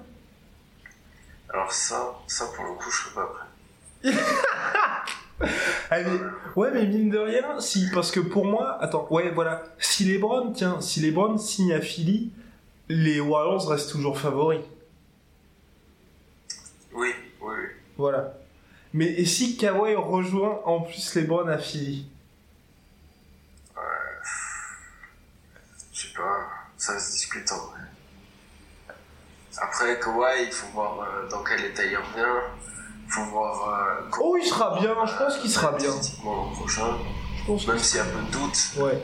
Alors 1.49 1.73
ça, 1.73 2.15
ça 2.27 2.45
pour 2.55 2.65
le 2.67 2.73
coup, 2.73 2.91
je 2.91 2.97
serais 2.97 3.15
pas 3.15 3.33
prêt. 3.33 4.13
Ah, 5.91 6.01
mais- 6.03 6.21
ouais, 6.57 6.71
mais 6.73 6.87
mine 6.87 7.11
de 7.11 7.19
rien, 7.19 7.61
si, 7.61 7.89
parce 7.95 8.11
que 8.11 8.21
pour 8.21 8.45
moi, 8.45 8.77
attends, 8.83 9.07
ouais, 9.11 9.31
voilà, 9.31 9.63
si 9.79 10.05
les 10.05 10.19
Browns, 10.19 10.53
tiens, 10.53 10.81
si 10.81 11.01
les 11.01 11.11
Browns 11.11 11.39
signent 11.39 11.73
à 11.75 11.81
Philly, 11.81 12.31
les 12.89 13.21
Warriors 13.21 13.69
restent 13.69 13.91
toujours 13.93 14.19
favoris. 14.19 14.61
Oui, 16.93 17.09
oui, 17.41 17.55
oui. 17.57 17.67
Voilà. 17.97 18.35
Mais 18.93 19.07
et 19.07 19.25
si 19.27 19.57
Kawhi 19.57 19.95
rejoint 19.95 20.61
en 20.65 20.81
plus 20.81 21.15
les 21.15 21.23
Browns 21.23 21.49
à 21.51 21.59
Philly? 21.59 22.07
Je 25.93 26.03
sais 26.09 26.15
pas, 26.15 26.49
ça 26.77 26.99
se 26.99 27.13
discute 27.13 27.51
en 27.53 27.67
vrai. 27.67 27.81
Après, 29.59 29.99
Kawhi, 30.01 30.45
il 30.47 30.53
faut 30.53 30.69
voir 30.73 31.01
euh, 31.01 31.29
dans 31.29 31.43
quel 31.43 31.65
état 31.65 31.85
il 31.85 31.97
revient. 31.97 32.41
Il 33.09 33.13
faut 33.15 33.25
voir. 33.25 33.69
euh, 33.69 34.11
Oh, 34.21 34.37
il 34.41 34.47
sera 34.47 34.79
bien, 34.79 34.95
je 35.07 35.17
pense 35.17 35.39
qu'il 35.39 35.51
sera 35.51 35.73
bien. 35.73 35.91
l'an 36.25 36.51
prochain. 36.51 36.99
Je 37.39 37.45
pense 37.47 37.67
Même 37.67 37.79
s'il 37.79 37.97
y 37.97 38.01
a 38.01 38.05
un 38.05 38.07
peu 38.09 38.21
de 38.21 38.31
doute. 38.31 38.59
Ouais. 38.77 39.03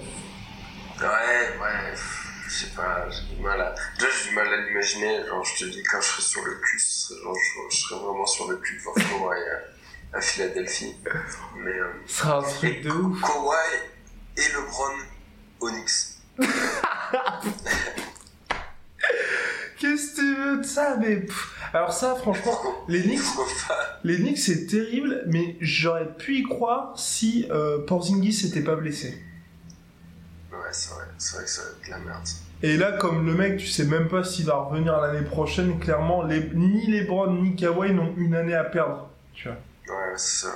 Ouais, 1.01 1.59
ouais, 1.61 1.95
je 2.47 2.53
sais 2.55 2.67
pas, 2.77 3.09
j'ai 3.11 3.35
du 3.35 3.43
mal 3.43 3.61
à. 3.61 3.75
Déjà, 3.99 4.11
j'ai 4.23 4.29
du 4.29 4.35
mal 4.37 4.47
à 4.53 4.57
l'imaginer. 4.59 5.27
Genre, 5.27 5.43
je 5.45 5.65
te 5.65 5.71
dis, 5.71 5.83
quand 5.83 6.01
je 6.01 6.07
serai 6.07 6.23
sur 6.23 6.45
le 6.45 6.55
cul, 6.61 6.79
genre, 7.25 7.35
je, 7.35 7.77
je 7.77 7.83
serais 7.83 8.01
vraiment 8.05 8.27
sur 8.27 8.49
le 8.51 8.57
cul 8.59 8.77
de 8.77 8.83
voir 8.83 8.95
Kawhi 8.97 9.41
à, 10.13 10.19
à 10.19 10.21
Philadelphie. 10.21 10.95
Mais. 11.57 11.71
Euh, 11.73 11.93
Ce 12.07 12.19
sera 12.19 12.39
un 12.39 12.43
truc 12.43 12.83
de 12.83 12.91
ouf. 12.91 13.21
Kawhi 13.23 13.57
et 14.37 14.49
LeBron 14.53 14.99
Onyx. 15.63 16.19
Qu'est-ce 19.79 20.15
que 20.15 20.21
tu 20.21 20.35
veux 20.37 20.59
de 20.59 20.63
ça 20.65 20.97
Mais 21.01 21.17
pff, 21.17 21.59
alors 21.73 21.93
ça, 21.93 22.15
franchement, 22.15 22.53
les 22.89 23.03
Knicks, 23.03 23.21
les 24.05 24.19
Knicks 24.19 24.39
c'est 24.39 24.67
terrible, 24.67 25.23
mais 25.27 25.57
j'aurais 25.61 26.09
pu 26.15 26.39
y 26.39 26.43
croire 26.43 26.93
si 26.97 27.47
euh, 27.51 27.79
Porzingis 27.87 28.45
n'était 28.45 28.63
pas 28.63 28.77
blessé. 28.77 29.21
Ouais, 30.53 30.59
c'est 30.71 30.95
vrai, 30.95 31.05
c'est 31.19 31.37
vrai 31.37 31.45
que 31.45 31.51
ça 31.51 31.63
va 31.63 31.69
être 31.71 31.85
de 31.87 31.91
la 31.91 31.99
merde. 31.99 32.25
Et 32.63 32.77
là, 32.77 32.93
comme 32.93 33.27
le 33.27 33.35
mec, 33.35 33.59
tu 33.59 33.67
sais 33.67 33.85
même 33.85 34.09
pas 34.09 34.23
s'il 34.25 34.47
va 34.47 34.55
revenir 34.57 34.99
l'année 35.01 35.27
prochaine, 35.27 35.79
clairement, 35.81 36.23
les, 36.23 36.49
ni 36.55 36.87
les 36.87 37.03
Browns 37.03 37.43
ni 37.43 37.57
Kawhi 37.57 37.93
n'ont 37.93 38.15
une 38.17 38.35
année 38.35 38.55
à 38.55 38.65
perdre. 38.65 39.11
Tu 39.35 39.49
vois. 39.49 39.57
Ouais, 39.89 40.13
c'est 40.17 40.47
ça. 40.47 40.53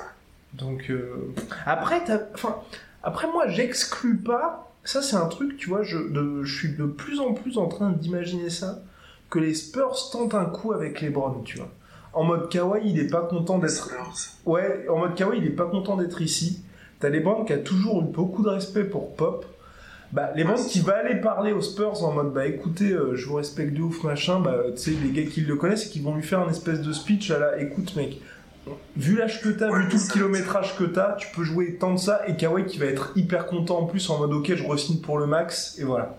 Donc, 0.54 0.88
euh, 0.90 1.34
après, 1.66 2.02
enfin, 2.34 2.56
après, 3.02 3.26
moi, 3.26 3.48
j'exclus 3.48 4.16
pas. 4.16 4.70
Ça, 4.84 5.02
c'est 5.02 5.16
un 5.16 5.26
truc, 5.26 5.56
tu 5.58 5.68
vois, 5.68 5.82
je, 5.82 5.98
de- 5.98 6.44
je 6.44 6.56
suis 6.56 6.72
de 6.74 6.84
plus 6.86 7.20
en 7.20 7.34
plus 7.34 7.58
en 7.58 7.66
train 7.66 7.90
d'imaginer 7.90 8.48
ça. 8.48 8.78
Que 9.30 9.38
les 9.38 9.54
Spurs 9.54 10.10
tentent 10.10 10.34
un 10.34 10.46
coup 10.46 10.72
avec 10.72 11.00
les 11.00 11.10
Browns, 11.10 11.42
tu 11.44 11.58
vois. 11.58 11.68
En 12.14 12.24
mode 12.24 12.48
Kawhi, 12.48 12.82
il 12.84 12.98
est 12.98 13.10
pas 13.10 13.22
content 13.22 13.58
d'être. 13.58 13.90
Ouais, 14.46 14.86
en 14.88 14.98
mode 14.98 15.14
Kawhi, 15.14 15.38
il 15.38 15.46
est 15.46 15.50
pas 15.50 15.66
content 15.66 15.96
d'être 15.96 16.22
ici. 16.22 16.62
T'as 17.00 17.10
les 17.10 17.20
Browns 17.20 17.44
qui 17.44 17.52
a 17.52 17.58
toujours 17.58 18.00
eu 18.00 18.04
beaucoup 18.04 18.42
de 18.42 18.48
respect 18.48 18.84
pour 18.84 19.14
Pop. 19.14 19.44
Bah, 20.12 20.30
les 20.34 20.42
Ouais, 20.42 20.54
qui 20.68 20.80
va 20.80 20.96
aller 20.96 21.20
parler 21.20 21.52
aux 21.52 21.60
Spurs 21.60 22.02
en 22.02 22.12
mode 22.12 22.32
bah 22.32 22.46
écoutez, 22.46 22.92
euh, 22.92 23.14
je 23.14 23.26
vous 23.26 23.34
respecte 23.34 23.74
de 23.74 23.82
ouf 23.82 24.02
machin, 24.04 24.40
bah 24.40 24.56
tu 24.74 24.78
sais 24.78 24.90
les 24.92 25.10
gars 25.10 25.30
qui 25.30 25.42
le 25.42 25.54
connaissent 25.56 25.86
et 25.86 25.90
qui 25.90 26.00
vont 26.00 26.14
lui 26.14 26.22
faire 26.22 26.40
un 26.40 26.48
espèce 26.48 26.80
de 26.80 26.92
speech 26.94 27.30
à 27.30 27.38
la 27.38 27.60
écoute 27.60 27.94
mec, 27.94 28.18
vu 28.96 29.16
l'âge 29.18 29.42
que 29.42 29.50
t'as, 29.50 29.70
Ouais, 29.70 29.82
vu 29.82 29.88
tout 29.88 29.98
le 29.98 30.12
kilométrage 30.12 30.78
que 30.78 30.84
t'as, 30.84 31.12
tu 31.16 31.28
peux 31.36 31.44
jouer 31.44 31.74
tant 31.74 31.92
de 31.92 31.98
ça 31.98 32.22
et 32.26 32.36
Kawhi 32.36 32.64
qui 32.64 32.78
va 32.78 32.86
être 32.86 33.12
hyper 33.16 33.46
content 33.46 33.80
en 33.80 33.84
plus 33.84 34.08
en 34.08 34.18
mode 34.18 34.32
ok 34.32 34.54
je 34.54 34.64
re-signe 34.64 35.00
pour 35.00 35.18
le 35.18 35.26
max 35.26 35.78
et 35.78 35.84
voilà. 35.84 36.16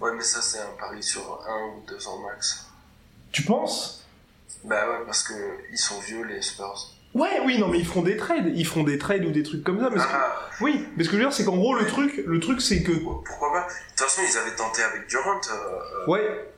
Ouais, 0.00 0.10
mais 0.14 0.22
ça, 0.22 0.40
c'est 0.42 0.58
un 0.60 0.72
pari 0.78 1.02
sur 1.02 1.40
un 1.48 1.66
ou 1.76 1.82
deux 1.86 2.06
ans 2.08 2.18
max. 2.18 2.66
Tu 3.32 3.42
penses? 3.42 4.04
Bah 4.64 4.88
ouais, 4.88 5.04
parce 5.04 5.22
que 5.22 5.34
ils 5.70 5.78
sont 5.78 5.98
vieux, 6.00 6.22
les 6.24 6.42
Spurs. 6.42 6.92
Ouais 7.14 7.40
oui 7.44 7.58
non 7.58 7.68
mais 7.68 7.78
ils 7.78 7.86
feront 7.86 8.02
des 8.02 8.16
trades, 8.18 8.52
ils 8.54 8.66
feront 8.66 8.82
des 8.82 8.98
trades 8.98 9.24
ou 9.24 9.30
des 9.30 9.42
trucs 9.42 9.64
comme 9.64 9.80
ça 9.80 9.88
que... 9.88 9.98
Ah, 9.98 10.34
Oui, 10.60 10.86
mais 10.96 11.04
ce 11.04 11.08
que 11.08 11.16
je 11.16 11.22
veux 11.22 11.26
dire 11.26 11.32
c'est 11.32 11.46
qu'en 11.46 11.56
gros 11.56 11.74
le 11.74 11.86
truc, 11.86 12.22
le 12.26 12.40
truc 12.40 12.60
c'est 12.60 12.82
que... 12.82 12.92
pourquoi 12.92 13.52
pas? 13.52 13.62
De 13.62 13.72
toute 13.96 14.00
façon, 14.00 14.20
ils 14.30 14.36
avaient 14.36 14.54
tenté 14.54 14.82
avec 14.82 15.06
Durant 15.06 15.30
euh, 15.50 15.54
euh, 15.54 16.06
Ouais, 16.08 16.50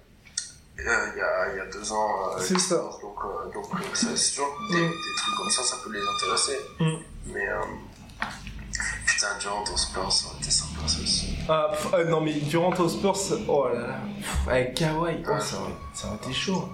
euh, 0.80 1.06
il 1.14 1.18
y, 1.18 1.20
a, 1.20 1.52
il 1.52 1.56
y 1.58 1.60
a 1.60 1.66
deux 1.66 1.92
ans. 1.92 2.30
euh, 2.36 2.40
C'est 2.40 2.58
ça. 2.58 2.74
Donc, 2.76 3.16
euh, 3.24 3.52
donc 3.52 3.66
euh, 3.72 3.78
c'est 3.94 4.06
que 4.08 4.72
des, 4.72 4.80
Mm. 4.80 4.90
des 4.90 5.14
trucs 5.16 5.36
comme 5.36 5.50
ça, 5.50 5.62
ça 5.62 5.76
peut 5.84 5.92
les 5.92 6.00
intéresser. 6.16 6.58
Mm. 6.80 7.32
Mais 7.34 7.48
euh, 7.48 7.60
Durant 9.40 9.62
aux 9.72 9.76
Spurs, 9.76 10.12
ça 10.12 10.26
aurait 10.28 10.38
été 10.38 10.50
sympa 10.50 10.86
ça 10.86 11.00
aussi. 11.02 11.36
Ah, 11.48 11.68
pff, 11.70 11.94
euh, 11.94 12.04
non 12.06 12.20
mais 12.20 12.32
Durant 12.34 12.74
aux 12.74 12.88
Spurs, 12.88 13.16
oh 13.48 13.68
là 13.72 13.80
là, 13.80 14.00
Pff, 14.20 14.48
avec 14.48 14.74
Kawhi, 14.74 15.22
oh, 15.28 15.40
ça, 15.40 15.56
aurait, 15.60 15.72
ça 15.94 16.08
aurait 16.08 16.16
été 16.16 16.32
chaud. 16.32 16.68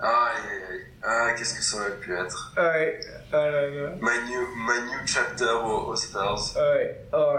Ah, 0.00 0.28
aïe, 0.30 0.42
aïe, 0.52 0.74
aïe. 0.76 0.86
ah 1.02 1.32
qu'est-ce 1.36 1.54
que 1.54 1.62
ça 1.62 1.78
aurait 1.78 1.96
pu 1.96 2.14
être? 2.14 2.54
Ouais, 2.56 3.00
ah 3.32 3.36
là 3.50 3.68
là, 3.68 3.90
My 4.00 4.30
new, 4.30 4.40
my 4.56 4.80
new 4.86 5.06
chapter 5.06 5.50
aux, 5.64 5.88
aux 5.90 5.96
Spurs. 5.96 6.54
ouais, 6.56 7.00
oh 7.12 7.32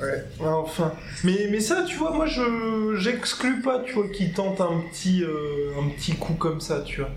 ouais, 0.00 0.06
ouais, 0.40 0.48
enfin. 0.48 0.92
Mais, 1.24 1.48
mais 1.50 1.60
ça, 1.60 1.84
tu 1.84 1.96
vois, 1.96 2.10
moi 2.10 2.26
je 2.26 2.94
j'exclus 2.98 3.62
pas, 3.62 3.80
tu 3.80 3.94
vois, 3.94 4.08
qu'ils 4.08 4.34
tentent 4.34 4.60
un 4.60 4.80
petit, 4.90 5.24
euh, 5.24 5.72
un 5.80 5.88
petit 5.88 6.14
coup 6.16 6.34
comme 6.34 6.60
ça, 6.60 6.82
tu 6.82 7.00
vois. 7.00 7.10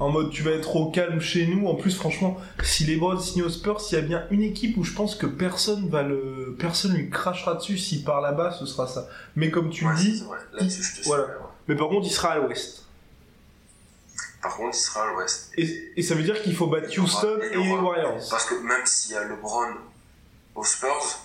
En 0.00 0.10
mode, 0.10 0.30
tu 0.30 0.42
vas 0.42 0.52
être 0.52 0.76
au 0.76 0.90
calme 0.90 1.20
chez 1.20 1.46
nous. 1.48 1.66
En 1.66 1.74
plus, 1.74 1.96
franchement, 1.96 2.36
si 2.62 2.84
les 2.84 2.96
Browns 2.96 3.20
signent 3.20 3.42
aux 3.42 3.48
Spurs, 3.50 3.80
s'il 3.80 3.98
y 3.98 4.00
a 4.00 4.04
bien 4.04 4.24
une 4.30 4.42
équipe 4.42 4.76
où 4.76 4.84
je 4.84 4.92
pense 4.92 5.16
que 5.16 5.26
personne 5.26 5.88
va 5.88 6.02
le, 6.02 6.54
personne 6.58 6.92
lui 6.94 7.10
crachera 7.10 7.54
dessus 7.54 7.78
s'il 7.78 8.04
part 8.04 8.20
là-bas, 8.20 8.52
ce 8.52 8.64
sera 8.66 8.86
ça. 8.86 9.08
Mais 9.34 9.50
comme 9.50 9.70
tu 9.70 9.84
Ouais, 9.84 9.92
le 9.92 9.98
dis, 9.98 10.24
te 10.60 10.68
suis. 10.68 11.02
Voilà. 11.04 11.24
ouais. 11.24 11.30
mais 11.66 11.74
par 11.74 11.88
contre, 11.88 12.06
il 12.06 12.12
sera 12.12 12.30
à 12.30 12.38
l'Ouest. 12.38 12.84
Par 14.40 14.56
contre, 14.56 14.76
il 14.76 14.80
sera 14.80 15.02
à 15.02 15.12
l'ouest. 15.12 15.50
Et, 15.56 15.92
et 15.96 16.02
ça 16.02 16.14
veut 16.14 16.22
dire 16.22 16.40
qu'il 16.42 16.54
faut 16.54 16.68
battre 16.68 16.96
Houston 16.96 17.38
et 17.50 17.56
les 17.56 17.72
Warriors. 17.72 18.18
Parce 18.30 18.44
que 18.46 18.54
même 18.54 18.86
s'il 18.86 19.14
y 19.14 19.18
a 19.18 19.24
LeBron 19.24 19.74
aux 20.54 20.64
Spurs, 20.64 21.18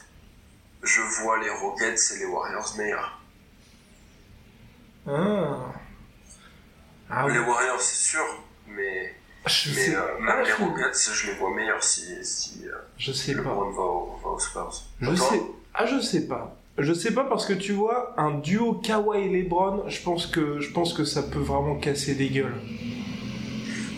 je 0.82 1.00
vois 1.22 1.40
les 1.40 1.50
Rockets 1.52 2.00
et 2.16 2.20
les 2.20 2.26
Warriors 2.26 2.74
meilleurs. 2.76 3.22
Ah. 5.08 5.58
Ah 7.10 7.28
Les. 7.30 7.38
Warriors, 7.38 7.80
c'est 7.82 8.10
sûr, 8.10 8.43
mais, 8.68 9.14
Je 9.46 9.70
mais 9.70 9.76
sais, 9.76 9.96
euh, 9.96 10.00
ah, 10.18 10.22
même 10.22 10.46
les 10.46 10.52
je- 10.52 11.14
je 11.14 11.28
les 11.28 11.34
vois 11.38 11.54
meilleurs 11.54 11.84
si, 11.84 12.04
si 12.24 12.62
je 12.98 13.12
sais 13.12 13.34
pas. 13.34 13.40
LeBron 13.42 13.70
va, 13.72 13.82
au- 13.84 14.20
va 14.24 14.30
aux 14.32 14.40
Spurs. 14.40 14.84
Je 15.02 15.16
sais. 15.16 15.42
Ah, 15.74 15.86
je 15.86 16.00
sais 16.00 16.28
pas. 16.28 16.56
Je 16.78 16.92
sais 16.94 17.14
pas 17.14 17.24
parce 17.26 17.46
que 17.46 17.54
tu 17.54 17.72
vois, 17.74 18.14
un 18.18 18.32
duo 18.40 18.74
Kawhi 18.74 19.26
et 19.26 19.30
LeBron, 19.30 19.84
je 19.90 20.02
pense 20.02 20.26
que 20.26 20.60
je 20.60 20.72
pense 20.72 20.94
que 20.94 21.04
ça 21.04 21.22
peut 21.24 21.40
vraiment 21.40 21.76
casser 21.76 22.16
des 22.16 22.30
gueules. 22.30 22.56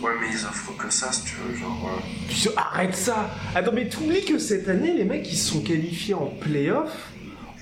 Ouais, 0.02 0.12
mais 0.20 0.26
ils 0.30 0.44
offrent 0.44 0.76
que 0.76 0.90
ça, 0.92 1.10
si 1.10 1.24
tu 1.24 1.36
veux, 1.36 1.56
genre... 1.56 1.88
euh, 1.90 2.00
Tu 2.28 2.34
sais, 2.36 2.50
arrête 2.56 2.94
ça 2.94 3.30
Attends, 3.54 3.72
mais 3.72 3.88
t'oublies 3.88 4.24
que 4.26 4.38
cette 4.38 4.68
année, 4.68 4.92
les 4.92 5.04
mecs, 5.04 5.26
ils 5.32 5.36
se 5.38 5.52
sont 5.54 5.62
qualifiés 5.62 6.12
en 6.14 6.26
playoff 6.26 6.90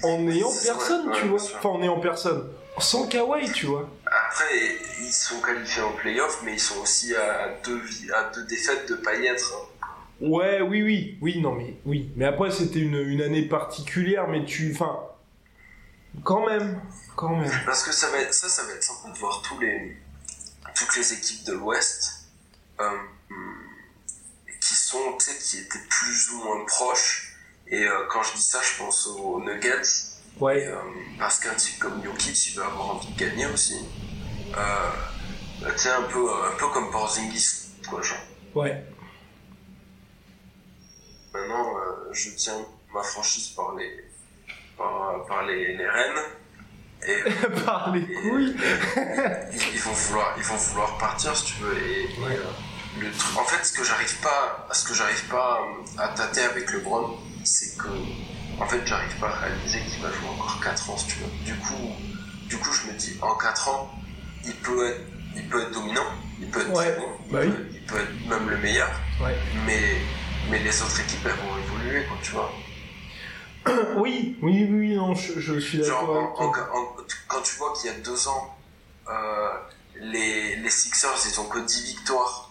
en 0.03 0.29
ayant 0.29 0.51
C'est 0.51 0.67
personne, 0.73 1.11
tu 1.15 1.23
ouais, 1.23 1.29
vois. 1.29 1.39
Enfin, 1.41 1.69
en 1.69 1.83
ayant 1.83 2.01
personne. 2.01 2.43
Sans 2.79 3.07
Kawhi, 3.07 3.51
tu 3.53 3.67
vois. 3.67 3.89
Après, 4.07 4.77
ils 5.01 5.13
sont 5.13 5.41
qualifiés 5.41 5.83
en 5.83 5.93
playoff, 5.93 6.41
mais 6.45 6.55
ils 6.55 6.61
sont 6.61 6.81
aussi 6.81 7.15
à 7.15 7.49
deux, 7.65 7.79
vi- 7.81 8.11
à 8.13 8.31
deux 8.35 8.45
défaites 8.45 8.89
de 8.89 8.95
être. 9.25 9.53
hein. 9.55 9.87
Ouais, 10.21 10.61
oui, 10.61 10.83
oui, 10.83 11.19
oui, 11.21 11.41
non, 11.41 11.53
mais 11.55 11.77
oui. 11.87 12.11
Mais 12.17 12.25
après, 12.25 12.51
c'était 12.51 12.81
une, 12.81 12.97
une 12.97 13.23
année 13.23 13.43
particulière, 13.49 14.27
mais 14.29 14.45
tu. 14.45 14.73
Enfin. 14.75 14.99
Quand 16.23 16.47
même, 16.49 16.81
quand 17.17 17.35
même. 17.37 17.51
Parce 17.67 17.83
que 17.83 17.91
ça 17.93 18.09
va 18.11 18.19
être, 18.19 18.33
ça, 18.33 18.49
ça 18.49 18.63
va 18.63 18.73
être 18.73 18.85
sympa 18.85 19.11
de 19.13 19.19
voir 19.19 19.43
tous 19.43 19.59
les, 19.59 19.97
toutes 20.77 20.97
les 20.97 21.13
équipes 21.13 21.43
de 21.45 21.55
l'Ouest 21.55 22.27
euh, 22.81 22.89
qui 24.61 24.75
sont, 24.75 25.17
tu 25.19 25.25
sais, 25.33 25.37
qui 25.39 25.59
étaient 25.65 25.85
plus 25.91 26.31
ou 26.31 26.45
moins 26.45 26.65
proches. 26.67 27.37
Et 27.67 27.83
euh, 27.83 28.07
quand 28.09 28.23
je 28.23 28.35
dis 28.35 28.43
ça, 28.43 28.61
je 28.63 28.79
pense 28.79 29.09
aux 29.09 29.41
Nuggets. 29.43 29.83
Ouais, 30.41 30.67
euh, 30.67 30.77
parce 31.19 31.39
qu'un 31.39 31.55
type 31.55 31.79
comme 31.79 32.03
Jokic, 32.05 32.49
il 32.49 32.57
veut 32.57 32.65
avoir 32.65 32.97
envie 32.97 33.13
de 33.13 33.19
gagner 33.19 33.47
aussi. 33.47 33.77
Euh, 34.57 34.91
tu 35.61 35.79
sais, 35.79 35.91
un 35.91 36.03
peu, 36.03 36.29
un 36.29 36.57
peu 36.59 36.69
comme 36.69 36.91
Porzingis, 36.91 37.71
quoi, 37.89 38.03
genre. 38.03 38.19
ouais. 38.57 38.85
Maintenant, 41.33 41.77
euh, 41.79 42.13
je 42.13 42.31
tiens 42.31 42.65
ma 42.93 43.03
franchise 43.03 43.49
par 43.51 43.75
les, 43.75 44.05
par, 44.77 45.25
par 45.27 45.43
les, 45.47 45.77
les 45.77 45.89
rênes. 45.89 46.23
Et 47.07 47.23
Par 47.67 47.93
les 47.95 48.07
couilles. 48.07 48.57
ils, 49.53 49.75
ils 49.75 49.81
vont 49.81 49.93
vouloir, 49.93 50.35
ils 50.39 50.43
vont 50.45 50.57
vouloir 50.57 50.97
partir 50.97 51.37
si 51.37 51.45
tu 51.47 51.63
veux. 51.63 51.77
Et, 51.77 52.09
euh, 52.23 52.43
le 53.01 53.11
truc, 53.11 53.37
en 53.39 53.45
fait, 53.45 53.63
ce 53.65 53.73
que 53.73 53.85
j'arrive 53.85 54.17
pas, 54.21 54.69
ce 54.73 54.87
que 54.89 54.95
j'arrive 54.95 55.25
pas 55.29 55.61
euh, 55.61 55.85
à 56.01 56.09
tâter 56.09 56.43
avec 56.43 56.71
LeBron, 56.71 57.19
c'est 57.45 57.77
que, 57.77 57.89
en 58.61 58.67
fait, 58.67 58.87
j'arrive 58.87 59.17
pas 59.19 59.29
à 59.29 59.39
réaliser 59.47 59.81
qu'il 59.81 60.03
va 60.03 60.11
jouer 60.11 60.29
encore 60.29 60.61
4 60.63 60.91
ans 60.91 60.97
si 60.97 61.07
tu 61.09 61.19
veux. 61.19 61.45
Du 61.45 61.55
coup, 61.57 61.91
du 62.49 62.57
coup, 62.59 62.73
je 62.73 62.93
me 62.93 62.97
dis, 62.99 63.17
en 63.23 63.35
4 63.37 63.69
ans, 63.69 63.91
il 64.45 64.55
peut 64.57 64.89
être, 64.89 65.01
il 65.37 65.49
peut 65.49 65.63
être 65.63 65.73
dominant, 65.73 66.07
il 66.41 66.49
peut 66.49 66.61
être 66.61 66.77
Ouais, 66.77 66.93
très 66.93 67.01
bon, 67.01 67.09
il, 67.27 67.33
bah 67.33 67.41
peut, 67.41 67.47
oui. 67.49 67.67
il 67.75 67.87
peut 67.87 67.97
être 67.99 68.29
même 68.29 68.49
le 68.51 68.59
meilleur, 68.59 68.91
Ouais. 69.21 69.37
mais, 69.67 69.97
mais 70.51 70.59
les 70.63 70.83
autres 70.83 71.01
équipes, 71.01 71.21
elles 71.25 71.33
vont 71.33 71.59
évoluer, 71.59 72.05
quoi, 72.07 72.17
tu 72.23 72.33
vois. 72.33 72.53
Oui, 73.97 74.37
oui, 74.43 74.69
oui, 74.71 74.95
non, 74.95 75.15
je, 75.15 75.41
je 75.41 75.59
suis 75.59 75.79
d'accord 75.79 76.35
quand 77.29 77.41
tu 77.43 77.57
vois 77.57 77.73
qu'il 77.75 77.91
y 77.91 77.95
a 77.95 77.99
deux 77.99 78.29
ans, 78.29 78.57
euh, 79.09 79.49
les, 80.01 80.57
les 80.57 80.71
Sixers, 80.71 81.17
ils 81.27 81.41
ont 81.41 81.47
que 81.49 81.59
10 81.61 81.85
victoires, 81.85 82.51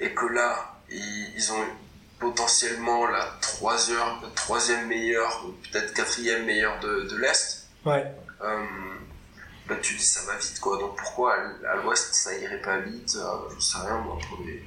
et 0.00 0.10
que 0.14 0.24
là, 0.26 0.74
ils, 0.90 1.32
ils 1.36 1.52
ont 1.52 1.62
potentiellement 2.18 3.06
la 3.06 3.26
troisième, 3.40 3.98
troisième 4.34 4.86
meilleure, 4.86 5.44
ou 5.46 5.52
peut-être 5.70 5.92
quatrième 5.94 6.44
meilleure 6.46 6.78
de, 6.80 7.02
de 7.10 7.16
l'Est, 7.16 7.68
Ouais. 7.84 8.04
euh, 8.42 8.64
bah, 9.68 9.74
tu 9.82 9.94
dis 9.94 10.02
ça 10.04 10.20
va 10.26 10.36
vite, 10.38 10.58
quoi. 10.60 10.78
Donc 10.78 10.96
pourquoi 10.96 11.34
à, 11.34 11.72
à 11.72 11.76
l'Ouest, 11.82 12.14
ça 12.14 12.36
irait 12.36 12.60
pas 12.62 12.78
vite? 12.78 13.16
Euh, 13.16 13.48
Je 13.58 13.64
sais 13.64 13.78
rien, 13.78 13.98
moi, 13.98 14.16
pour 14.28 14.38
des, 14.44 14.64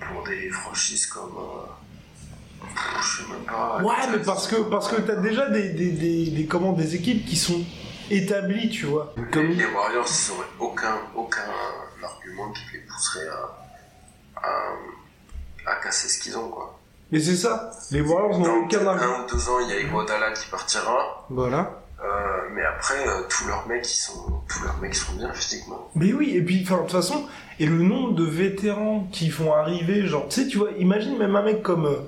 pour 0.00 0.24
des 0.24 0.50
franchises 0.50 1.06
comme... 1.06 1.36
euh, 1.36 2.66
je 3.00 3.22
sais 3.22 3.28
même 3.30 3.44
pas... 3.44 3.80
Ouais, 3.82 3.94
mais 4.10 4.22
parce 4.24 4.46
que, 4.48 4.56
parce 4.56 4.88
que 4.88 5.00
t'as 5.00 5.16
déjà 5.16 5.48
des, 5.48 5.70
des, 5.70 5.90
des, 5.92 6.30
des, 6.30 6.46
comment, 6.46 6.72
des 6.72 6.94
équipes 6.94 7.26
qui 7.26 7.36
sont 7.36 7.64
établies, 8.10 8.70
tu 8.70 8.86
vois. 8.86 9.12
Les, 9.16 9.24
Comme... 9.30 9.48
les 9.50 9.64
Warriors, 9.66 10.06
ils 10.08 10.32
n'auraient 10.32 10.48
aucun, 10.58 10.98
aucun 11.14 11.42
argument 12.02 12.52
qui 12.52 12.62
les 12.74 12.80
pousserait 12.80 13.28
à, 13.28 13.66
à, 14.42 14.72
à 15.66 15.76
casser 15.76 16.08
ce 16.08 16.18
qu'ils 16.22 16.36
ont, 16.36 16.48
quoi. 16.48 16.78
Mais 17.12 17.20
c'est 17.20 17.36
ça, 17.36 17.70
les 17.90 18.00
Warriors 18.00 18.38
n'ont 18.38 18.64
aucun 18.64 18.86
un 18.86 19.24
ou 19.24 19.30
deux 19.30 19.48
ans, 19.48 19.60
il 19.60 19.68
y 19.68 19.72
a 19.72 19.80
Iguodala 19.80 20.32
qui 20.32 20.48
partira, 20.50 21.26
Voilà. 21.30 21.82
euh, 22.02 22.06
mais 22.52 22.62
après, 22.64 23.06
euh, 23.06 23.22
tous 23.28 23.46
leurs 23.46 23.68
mecs, 23.68 23.86
ils 23.86 23.96
sont, 23.96 24.42
tous 24.48 24.64
leurs 24.64 24.78
mecs 24.78 24.94
sont 24.94 25.12
bien 25.12 25.32
physiquement. 25.32 25.90
Mais 25.94 26.12
oui, 26.12 26.30
et 26.34 26.42
puis, 26.42 26.62
enfin, 26.64 26.76
de 26.76 26.82
toute 26.82 26.92
façon, 26.92 27.26
et 27.60 27.66
le 27.66 27.76
nombre 27.82 28.14
de 28.14 28.24
vétérans 28.24 29.06
qui 29.12 29.28
vont 29.28 29.52
arriver, 29.54 30.06
genre, 30.06 30.26
tu 30.28 30.42
sais, 30.42 30.48
tu 30.48 30.58
vois, 30.58 30.70
imagine 30.78 31.16
même 31.18 31.36
un 31.36 31.42
mec 31.42 31.62
comme, 31.62 31.86
euh, 31.86 31.98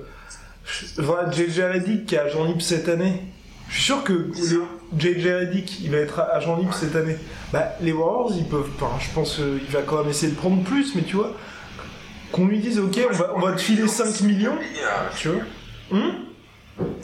voilà, 0.97 1.31
JJ 1.31 1.61
Redick 1.61 2.05
qui 2.07 2.15
est 2.15 2.19
agent 2.19 2.43
libre 2.43 2.61
cette 2.61 2.89
année. 2.89 3.21
Je 3.69 3.75
suis 3.75 3.83
sûr 3.83 4.03
que 4.03 4.31
JJ 4.97 5.25
Redick, 5.27 5.79
il 5.81 5.91
va 5.91 5.97
être 5.97 6.19
agent 6.19 6.57
libre 6.57 6.73
cette 6.73 6.95
année. 6.95 7.17
Bah, 7.53 7.73
les 7.81 7.91
Warriors, 7.93 8.31
ils 8.35 8.45
peuvent 8.47 8.71
pas. 8.79 8.91
Je 8.99 9.09
pense 9.13 9.35
qu'il 9.35 9.69
va 9.71 9.81
quand 9.83 9.99
même 9.99 10.09
essayer 10.09 10.31
de 10.31 10.37
prendre 10.37 10.63
plus, 10.63 10.95
mais 10.95 11.03
tu 11.03 11.15
vois, 11.17 11.31
qu'on 12.31 12.47
lui 12.47 12.59
dise, 12.59 12.79
ok, 12.79 12.99
on 13.09 13.13
va, 13.13 13.33
on 13.35 13.39
va 13.39 13.51
te 13.53 13.61
filer 13.61 13.87
5 13.87 14.21
millions, 14.21 14.57
tu 15.17 15.29
vois. 15.29 15.41
Hum 15.91 16.27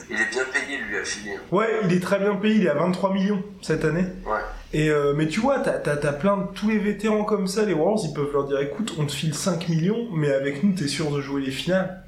il 0.09 0.15
est 0.15 0.29
bien 0.29 0.43
payé, 0.51 0.77
lui, 0.77 0.97
à 0.97 1.03
filer. 1.03 1.37
Ouais, 1.51 1.79
il 1.83 1.93
est 1.93 1.99
très 1.99 2.19
bien 2.19 2.35
payé, 2.35 2.55
il 2.55 2.65
est 2.65 2.69
à 2.69 2.75
23 2.75 3.13
millions 3.13 3.43
cette 3.61 3.85
année. 3.85 4.05
Ouais. 4.25 4.39
Et 4.73 4.89
euh, 4.89 5.13
mais 5.15 5.27
tu 5.27 5.39
vois, 5.39 5.59
t'as, 5.59 5.73
t'as, 5.79 5.97
t'as 5.97 6.13
plein 6.13 6.37
de 6.37 6.47
tous 6.53 6.69
les 6.69 6.77
vétérans 6.77 7.23
comme 7.23 7.47
ça, 7.47 7.65
les 7.65 7.73
Warriors, 7.73 8.01
ils 8.05 8.13
peuvent 8.13 8.31
leur 8.31 8.47
dire 8.47 8.59
écoute, 8.59 8.95
on 8.99 9.05
te 9.05 9.11
file 9.11 9.33
5 9.33 9.69
millions, 9.69 10.07
mais 10.13 10.31
avec 10.31 10.63
nous, 10.63 10.73
t'es 10.73 10.87
sûr 10.87 11.11
de 11.11 11.21
jouer 11.21 11.41
les 11.41 11.51
finales. 11.51 12.03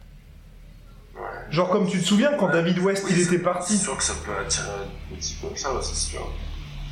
Ouais. 1.15 1.21
Genre 1.49 1.69
comme 1.69 1.87
tu 1.87 1.99
te 1.99 2.05
souviens 2.05 2.33
quand 2.37 2.47
Ouais. 2.47 2.53
David 2.53 2.79
West 2.79 3.05
Oui, 3.07 3.13
il 3.15 3.21
était 3.21 3.39
parti. 3.39 3.77
C'est 3.77 3.83
sûr 3.83 3.97
que 3.97 4.03
ça 4.03 4.13
peut 4.25 4.31
attirer 4.39 4.67
un 4.67 5.15
petit 5.15 5.35
peu 5.41 5.47
comme 5.47 5.57
ça, 5.57 5.69
c'est 5.81 5.95
sûr. 5.95 6.31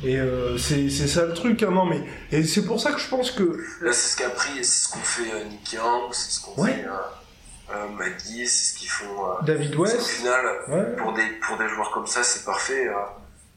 Et 0.04 0.18
euh, 0.18 0.58
c'est, 0.58 0.88
ça 0.90 1.24
le 1.24 1.34
truc, 1.34 1.62
hein, 1.62 1.70
non 1.70 1.86
mais. 1.86 2.02
Et 2.30 2.44
c'est 2.44 2.64
pour 2.64 2.80
ça 2.80 2.92
que 2.92 2.98
je 2.98 3.08
pense 3.08 3.30
que. 3.30 3.42
Là, 3.80 3.92
c'est 3.92 4.08
ce 4.08 4.16
qu'a 4.16 4.30
pris, 4.30 4.64
c'est 4.64 4.86
ce 4.86 4.92
qu'on 4.92 4.98
fait 5.00 5.32
euh, 5.32 5.44
Nick 5.44 5.72
Young, 5.72 6.12
c'est 6.12 6.30
ce 6.30 6.40
qu'on 6.42 6.60
Ouais. 6.62 6.72
fait 6.74 6.84
euh, 6.84 7.74
euh, 7.74 7.88
Maggie, 7.88 8.46
c'est 8.46 8.72
ce 8.74 8.78
qu'ils 8.78 8.90
font. 8.90 9.26
euh, 9.30 9.42
David 9.42 9.74
Au 9.76 9.80
West. 9.82 10.00
final, 10.06 10.44
Ouais. 10.68 10.96
pour 10.96 11.12
des, 11.14 11.26
pour 11.46 11.56
des 11.56 11.68
joueurs 11.68 11.90
comme 11.92 12.06
ça, 12.06 12.22
c'est 12.22 12.44
parfait. 12.44 12.86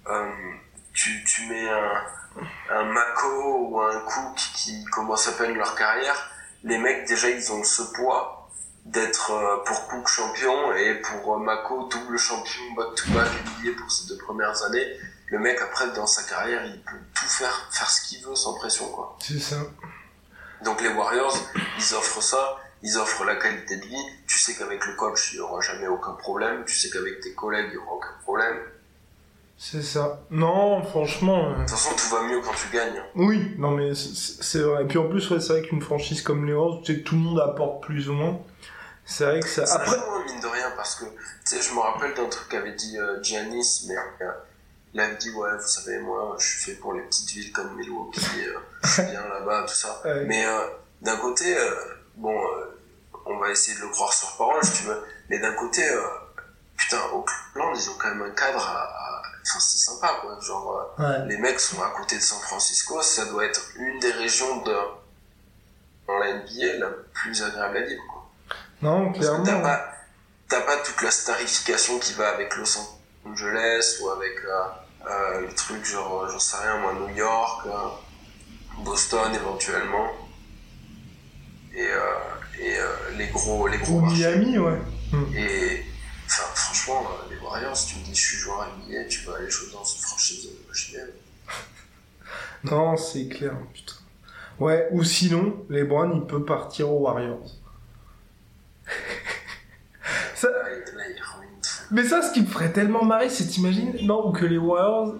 euh, 0.09 0.29
tu, 0.93 1.23
tu 1.25 1.47
mets 1.47 1.69
un, 1.69 2.75
un 2.75 2.83
Mako 2.85 3.67
ou 3.69 3.81
un 3.81 3.99
Cook 4.01 4.37
qui 4.55 4.83
commencent 4.85 5.27
à 5.27 5.33
peine 5.33 5.53
leur 5.55 5.75
carrière. 5.75 6.29
Les 6.63 6.77
mecs, 6.77 7.07
déjà, 7.07 7.29
ils 7.29 7.51
ont 7.51 7.63
ce 7.63 7.81
poids 7.93 8.49
d'être 8.85 9.31
pour 9.65 9.87
Cook 9.89 10.07
champion 10.07 10.73
et 10.73 10.95
pour 11.01 11.37
Mako 11.39 11.89
double 11.91 12.17
champion 12.17 12.63
back-to-back 12.77 13.27
NBA 13.61 13.77
pour 13.79 13.91
ces 13.91 14.07
deux 14.07 14.17
premières 14.17 14.63
années. 14.63 14.87
Le 15.27 15.39
mec, 15.39 15.59
après, 15.61 15.91
dans 15.91 16.07
sa 16.07 16.23
carrière, 16.23 16.65
il 16.65 16.81
peut 16.81 16.97
tout 17.13 17.25
faire, 17.27 17.67
faire 17.71 17.89
ce 17.89 18.07
qu'il 18.07 18.23
veut 18.25 18.35
sans 18.35 18.53
pression, 18.55 18.87
quoi. 18.91 19.17
C'est 19.21 19.39
ça. 19.39 19.57
Donc 20.63 20.81
les 20.81 20.89
Warriors, 20.89 21.35
ils 21.77 21.93
offrent 21.95 22.21
ça, 22.23 22.57
ils 22.81 22.97
offrent 22.97 23.25
la 23.25 23.35
qualité 23.35 23.77
de 23.77 23.85
vie. 23.85 24.03
Tu 24.25 24.39
sais 24.39 24.55
qu'avec 24.55 24.85
le 24.85 24.93
coach, 24.95 25.31
il 25.33 25.35
n'y 25.35 25.41
aura 25.41 25.59
jamais 25.61 25.87
aucun 25.87 26.13
problème. 26.13 26.63
Tu 26.65 26.75
sais 26.75 26.89
qu'avec 26.89 27.19
tes 27.21 27.33
collègues, 27.33 27.67
il 27.69 27.71
n'y 27.73 27.77
aura 27.77 27.93
aucun 27.93 28.13
problème. 28.23 28.57
C'est 29.59 29.81
ça. 29.83 30.19
Non, 30.31 30.81
franchement. 30.83 31.49
euh, 31.49 31.53
De 31.55 31.59
toute 31.61 31.71
façon, 31.71 31.89
tout 31.95 32.15
va 32.15 32.21
mieux 32.23 32.39
quand 32.41 32.53
tu 32.53 32.69
gagnes. 32.75 33.03
Oui, 33.15 33.53
non 33.57 33.71
mais 33.71 33.93
c'est, 33.95 34.59
vrai. 34.61 34.83
Et 34.83 34.87
puis 34.87 34.97
en 34.99 35.09
plus, 35.09 35.29
ouais, 35.31 35.39
c'est 35.39 35.53
vrai 35.53 35.61
qu'une 35.63 35.81
franchise 35.81 36.21
comme 36.21 36.45
les 36.45 36.53
Warriors, 36.53 36.81
tu 36.83 36.93
sais 36.93 36.99
que 36.99 37.03
tout 37.03 37.15
le 37.15 37.21
monde 37.21 37.39
apporte 37.39 37.83
plus 37.83 38.07
ou 38.09 38.13
moins. 38.13 38.39
C'est 39.03 39.25
vrai 39.25 39.39
que 39.39 39.47
ça. 39.47 39.65
Ça 39.65 39.75
Après. 39.75 39.95
joue, 39.97 40.03
hein, 40.11 40.23
mine 40.27 40.39
de 40.41 40.47
rien, 40.47 40.71
parce 40.75 40.95
que, 40.95 41.05
tu 41.05 41.11
sais, 41.43 41.61
je 41.61 41.73
me 41.73 41.79
rappelle 41.79 42.13
d'un 42.13 42.27
truc 42.29 42.49
qu'avait 42.49 42.73
dit 42.73 42.97
euh, 42.99 43.21
Giannis, 43.23 43.85
mais 43.87 43.95
euh, 44.25 44.31
il 44.97 45.01
avait 45.01 45.15
dit, 45.17 45.29
ouais, 45.29 45.49
vous 45.55 45.67
savez, 45.67 45.99
moi, 45.99 46.35
je 46.39 46.45
suis 46.47 46.59
fait 46.71 46.77
pour 46.79 46.93
les 46.93 47.01
petites 47.03 47.29
villes 47.29 47.51
comme 47.51 47.75
Milwaukee, 47.75 48.19
euh, 48.47 48.57
je 48.83 48.89
suis 48.89 49.03
bien 49.03 49.27
là-bas, 49.27 49.65
tout 49.67 49.73
ça. 49.75 50.01
Ouais. 50.05 50.23
Mais 50.25 50.43
euh, 50.45 50.67
d'un 51.01 51.17
côté, 51.17 51.55
euh, 51.55 51.69
bon, 52.15 52.35
euh, 52.35 52.79
on 53.27 53.37
va 53.37 53.51
essayer 53.51 53.77
de 53.77 53.81
le 53.83 53.89
croire 53.89 54.11
sur 54.11 54.35
parole, 54.37 54.63
si 54.63 54.73
tu 54.73 54.83
veux, 54.83 54.99
mais 55.29 55.37
d'un 55.39 55.53
côté, 55.53 55.87
putain, 56.77 56.97
Oakland, 57.13 57.75
ils 57.75 57.89
ont 57.91 57.95
quand 57.99 58.07
même 58.09 58.23
un 58.23 58.31
cadre 58.31 58.59
à... 58.67 58.81
à- 58.83 59.21
Enfin, 59.49 59.59
c'est 59.61 59.77
sympa, 59.77 60.09
quoi. 60.21 60.37
Genre, 60.41 60.93
Ouais. 60.99 61.25
les 61.27 61.37
mecs 61.37 61.59
sont 61.61 61.81
à 61.81 61.91
côté 61.91 62.17
de 62.17 62.21
San 62.21 62.37
Francisco, 62.39 63.01
ça 63.01 63.23
doit 63.27 63.45
être 63.45 63.61
une 63.77 63.97
des 63.99 64.11
régions 64.11 64.57
de 64.63 64.75
dans 66.05 66.17
la 66.17 66.33
NBA 66.33 66.79
la 66.79 66.87
plus 67.13 67.41
agréable 67.43 67.77
à 67.77 67.81
vivre, 67.81 68.03
quoi. 68.11 68.25
Non, 68.81 69.13
Parce 69.13 69.25
que 69.25 69.31
t'as 69.37 69.43
clairement. 69.43 69.61
pas, 69.63 69.91
t'as 70.49 70.61
pas 70.61 70.77
toute 70.77 71.01
la 71.01 71.11
starification 71.11 71.97
qui 71.99 72.11
va 72.13 72.27
avec 72.29 72.55
Los 72.57 72.77
Angeles 73.25 73.99
ou 74.01 74.09
avec 74.09 74.35
euh, 75.09 75.41
le 75.41 75.53
truc 75.53 75.83
genre, 75.85 76.23
euh, 76.23 76.29
j'en 76.31 76.39
sais 76.39 76.57
rien, 76.57 76.77
moi, 76.79 76.93
New 76.93 77.15
York, 77.15 77.65
euh, 77.67 78.83
Boston 78.83 79.33
éventuellement. 79.33 80.11
Et, 81.73 81.87
et 82.59 82.77
les 83.17 83.27
gros, 83.27 83.67
les 83.67 83.77
gros 83.77 83.97
Ou 83.97 84.01
marchés. 84.01 84.35
Miami, 84.37 84.57
ouais. 84.57 84.79
Et 85.35 85.83
enfin, 86.25 86.43
franchement, 86.55 87.03
les 87.29 87.37
Warriors, 87.37 87.77
si 87.77 87.93
tu 87.93 87.99
me 87.99 88.03
dis 88.05 88.15
je 88.15 88.27
suis 88.29 88.37
joueur 88.37 88.67
NBA, 88.87 89.05
tu 89.05 89.21
vas 89.25 89.35
aller 89.35 89.49
jouer 89.49 89.71
dans 89.71 89.83
une 89.83 90.01
franchise 90.01 90.45
de 90.45 90.51
HBL. 90.73 91.13
Non, 92.63 92.97
c'est 92.97 93.27
clair, 93.29 93.53
putain. 93.73 93.93
Ouais, 94.59 94.87
ou 94.91 95.03
sinon, 95.03 95.63
LeBron, 95.69 96.11
il 96.15 96.25
peut 96.25 96.43
partir 96.43 96.89
aux 96.89 97.01
Warriors. 97.01 97.45
ça, 100.35 100.49
Là, 100.49 100.57
il- 100.71 100.95
là, 100.97 101.03
il 101.09 101.13
ruine 101.13 101.15
tout. 101.15 101.36
Mais 101.91 102.03
ça, 102.03 102.21
ce 102.21 102.33
qui 102.33 102.41
me 102.41 102.47
ferait 102.47 102.71
tellement 102.71 103.03
marrer, 103.03 103.29
c'est 103.29 103.47
t'imagines, 103.47 103.93
non, 104.03 104.31
que 104.31 104.45
les 104.45 104.57
Warriors, 104.57 105.15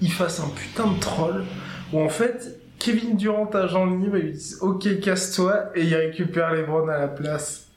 ils 0.00 0.12
fassent 0.12 0.40
un 0.40 0.48
putain 0.48 0.86
de 0.86 1.00
troll, 1.00 1.44
où 1.92 2.00
en 2.00 2.08
fait, 2.08 2.60
Kevin 2.78 3.16
Durant, 3.16 3.46
agent 3.46 3.86
libre, 3.86 4.16
ils 4.16 4.24
lui 4.24 4.32
disent, 4.32 4.58
ok, 4.60 5.00
casse-toi, 5.00 5.70
et 5.74 5.82
il 5.82 5.94
récupère 5.94 6.52
LeBron 6.52 6.88
à 6.88 6.98
la 6.98 7.08
place. 7.08 7.68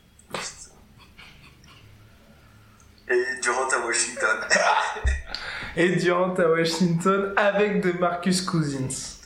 Et 3.08 3.24
Durant 3.42 3.68
à 3.68 3.86
Washington. 3.86 4.38
Et 5.78 5.96
Durant 5.98 6.34
à 6.34 6.48
Washington, 6.48 7.34
avec 7.36 7.82
de 7.82 7.92
Marcus 8.00 8.42
Cousins. 8.42 9.20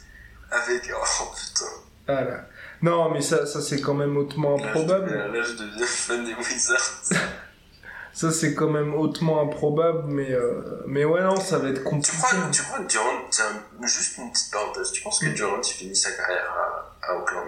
avec. 0.52 0.92
Oh 0.94 1.24
putain. 1.36 1.72
Ah 2.08 2.24
là. 2.24 2.46
Non, 2.82 3.12
mais 3.12 3.22
ça, 3.22 3.46
ça 3.46 3.62
c'est 3.62 3.80
quand 3.82 3.94
même 3.94 4.18
hautement 4.18 4.56
improbable. 4.56 5.14
Là, 5.14 5.42
je 5.42 5.54
deviens 5.54 5.86
fan 5.86 6.26
des 6.26 6.34
Wizards. 6.34 7.10
Ça, 8.20 8.32
c'est 8.32 8.54
quand 8.54 8.70
même 8.70 8.94
hautement 8.96 9.42
improbable, 9.42 10.04
mais, 10.08 10.30
euh, 10.34 10.84
mais 10.86 11.06
ouais, 11.06 11.22
non, 11.24 11.40
ça 11.40 11.58
va 11.58 11.70
être 11.70 11.78
Tu 11.78 11.84
compliqué. 11.86 12.18
crois, 12.18 12.50
tu 12.52 12.62
crois 12.64 12.80
que 12.80 12.92
Durant, 12.92 13.06
tiens, 13.30 13.46
juste 13.84 14.18
une 14.18 14.30
petite 14.30 14.52
parenthèse, 14.52 14.92
tu 14.92 15.02
penses 15.02 15.20
que 15.20 15.28
Durant 15.28 15.62
il 15.66 15.72
finit 15.72 15.96
sa 15.96 16.12
carrière 16.12 16.54
à, 16.54 17.08
à 17.14 17.16
Auckland 17.18 17.48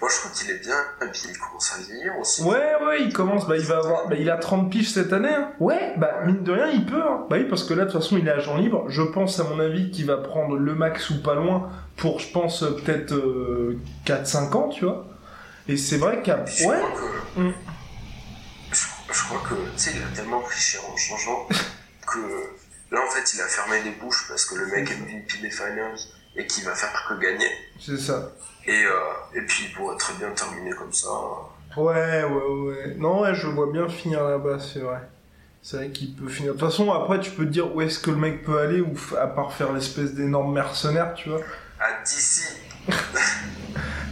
Moi 0.00 0.10
je 0.12 0.18
trouve 0.18 0.32
qu'il 0.32 0.50
est 0.50 0.58
bien, 0.58 0.76
et 1.02 1.06
puis 1.12 1.22
il 1.30 1.38
commence 1.38 1.72
à 1.72 1.82
vieillir 1.82 2.18
aussi. 2.20 2.42
Ouais, 2.42 2.72
ouais, 2.84 3.02
il 3.02 3.12
commence, 3.12 3.46
bah, 3.46 3.56
il 3.56 3.64
va 3.64 3.76
avoir, 3.76 4.08
bah, 4.08 4.16
il 4.18 4.28
a 4.28 4.36
30 4.36 4.68
piges 4.72 4.92
cette 4.92 5.12
année, 5.12 5.28
hein. 5.32 5.52
Ouais, 5.60 5.94
bah, 5.98 6.22
mine 6.26 6.42
de 6.42 6.50
rien, 6.50 6.66
il 6.66 6.84
peut, 6.84 7.00
hein. 7.00 7.26
Bah 7.30 7.36
oui, 7.38 7.44
parce 7.48 7.62
que 7.62 7.74
là, 7.74 7.84
de 7.84 7.92
toute 7.92 8.00
façon, 8.02 8.16
il 8.18 8.26
est 8.26 8.32
agent 8.32 8.56
libre. 8.56 8.86
Je 8.88 9.02
pense, 9.02 9.38
à 9.38 9.44
mon 9.44 9.60
avis, 9.60 9.92
qu'il 9.92 10.06
va 10.06 10.16
prendre 10.16 10.56
le 10.56 10.74
max 10.74 11.10
ou 11.10 11.22
pas 11.22 11.34
loin 11.36 11.70
pour, 11.96 12.18
je 12.18 12.32
pense, 12.32 12.64
euh, 12.64 12.70
peut-être, 12.72 13.12
euh, 13.14 13.78
4-5 14.04 14.52
ans, 14.56 14.68
tu 14.68 14.84
vois. 14.84 15.06
Et 15.68 15.76
c'est 15.76 15.96
vrai 15.96 16.22
qu'à, 16.22 16.44
Je 16.46 16.64
ouais, 16.64 16.76
crois 16.78 16.90
que. 17.36 17.40
Mm. 17.40 17.54
Je, 18.72 19.14
je 19.14 19.22
crois 19.24 19.40
que, 19.48 19.54
tu 19.54 19.70
sais, 19.76 19.92
il 19.94 20.02
a 20.02 20.14
tellement 20.14 20.40
triché 20.42 20.78
en 20.78 20.96
changeant 20.96 21.48
que 22.06 22.18
là 22.90 23.00
en 23.06 23.10
fait 23.10 23.32
il 23.34 23.40
a 23.40 23.46
fermé 23.46 23.82
les 23.82 23.92
bouches 23.92 24.26
parce 24.28 24.44
que 24.44 24.56
le 24.56 24.66
mec 24.66 24.90
est 24.90 24.96
MVP 24.96 25.38
des 25.40 25.50
finals 25.50 25.96
et 26.36 26.46
qu'il 26.46 26.64
va 26.64 26.74
faire 26.74 27.06
que 27.08 27.14
gagner. 27.14 27.50
c'est 27.80 27.96
ça. 27.96 28.30
Et, 28.66 28.84
euh, 28.84 28.92
et 29.34 29.40
puis 29.42 29.64
il 29.68 29.72
pourrait 29.74 29.96
très 29.96 30.14
bien 30.14 30.30
terminer 30.30 30.70
comme 30.72 30.92
ça. 30.92 31.08
Ouais, 31.76 32.24
ouais, 32.24 32.24
ouais. 32.24 32.94
Non, 32.98 33.22
ouais, 33.22 33.34
je 33.34 33.46
vois 33.46 33.70
bien 33.72 33.88
finir 33.88 34.22
là-bas, 34.24 34.58
c'est 34.60 34.80
vrai. 34.80 35.00
C'est 35.62 35.76
vrai 35.78 35.90
qu'il 35.90 36.14
peut 36.14 36.28
finir. 36.28 36.54
De 36.54 36.58
toute 36.58 36.68
façon, 36.68 36.92
après, 36.92 37.20
tu 37.20 37.30
peux 37.30 37.44
te 37.44 37.50
dire 37.50 37.74
où 37.74 37.80
est-ce 37.80 37.98
que 37.98 38.10
le 38.10 38.16
mec 38.16 38.44
peut 38.44 38.58
aller, 38.58 38.80
ou 38.80 38.94
à 39.18 39.26
part 39.26 39.52
faire 39.52 39.72
l'espèce 39.72 40.12
d'énorme 40.14 40.52
mercenaire, 40.52 41.14
tu 41.14 41.30
vois. 41.30 41.40
À 41.80 42.02
DC, 42.04 42.60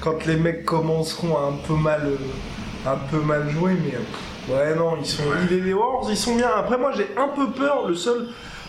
Quand 0.03 0.27
les 0.27 0.37
mecs 0.37 0.65
commenceront 0.65 1.37
à 1.37 1.43
un 1.49 1.57
peu 1.67 1.75
mal, 1.75 2.03
euh, 2.05 2.91
un 2.91 2.97
peu 3.11 3.21
mal 3.21 3.49
jouer, 3.51 3.75
mais 3.85 3.95
euh, 3.95 4.57
ouais, 4.71 4.75
non, 4.75 4.97
ils 4.99 5.07
sont, 5.07 5.23
les 5.49 5.73
Warriors, 5.73 6.09
ils 6.11 6.17
sont 6.17 6.35
bien. 6.35 6.51
Après, 6.57 6.77
moi, 6.77 6.91
j'ai 6.97 7.09
un 7.17 7.29
peu 7.29 7.51
peur. 7.53 7.87
Le 7.87 7.95
seul, 7.95 8.29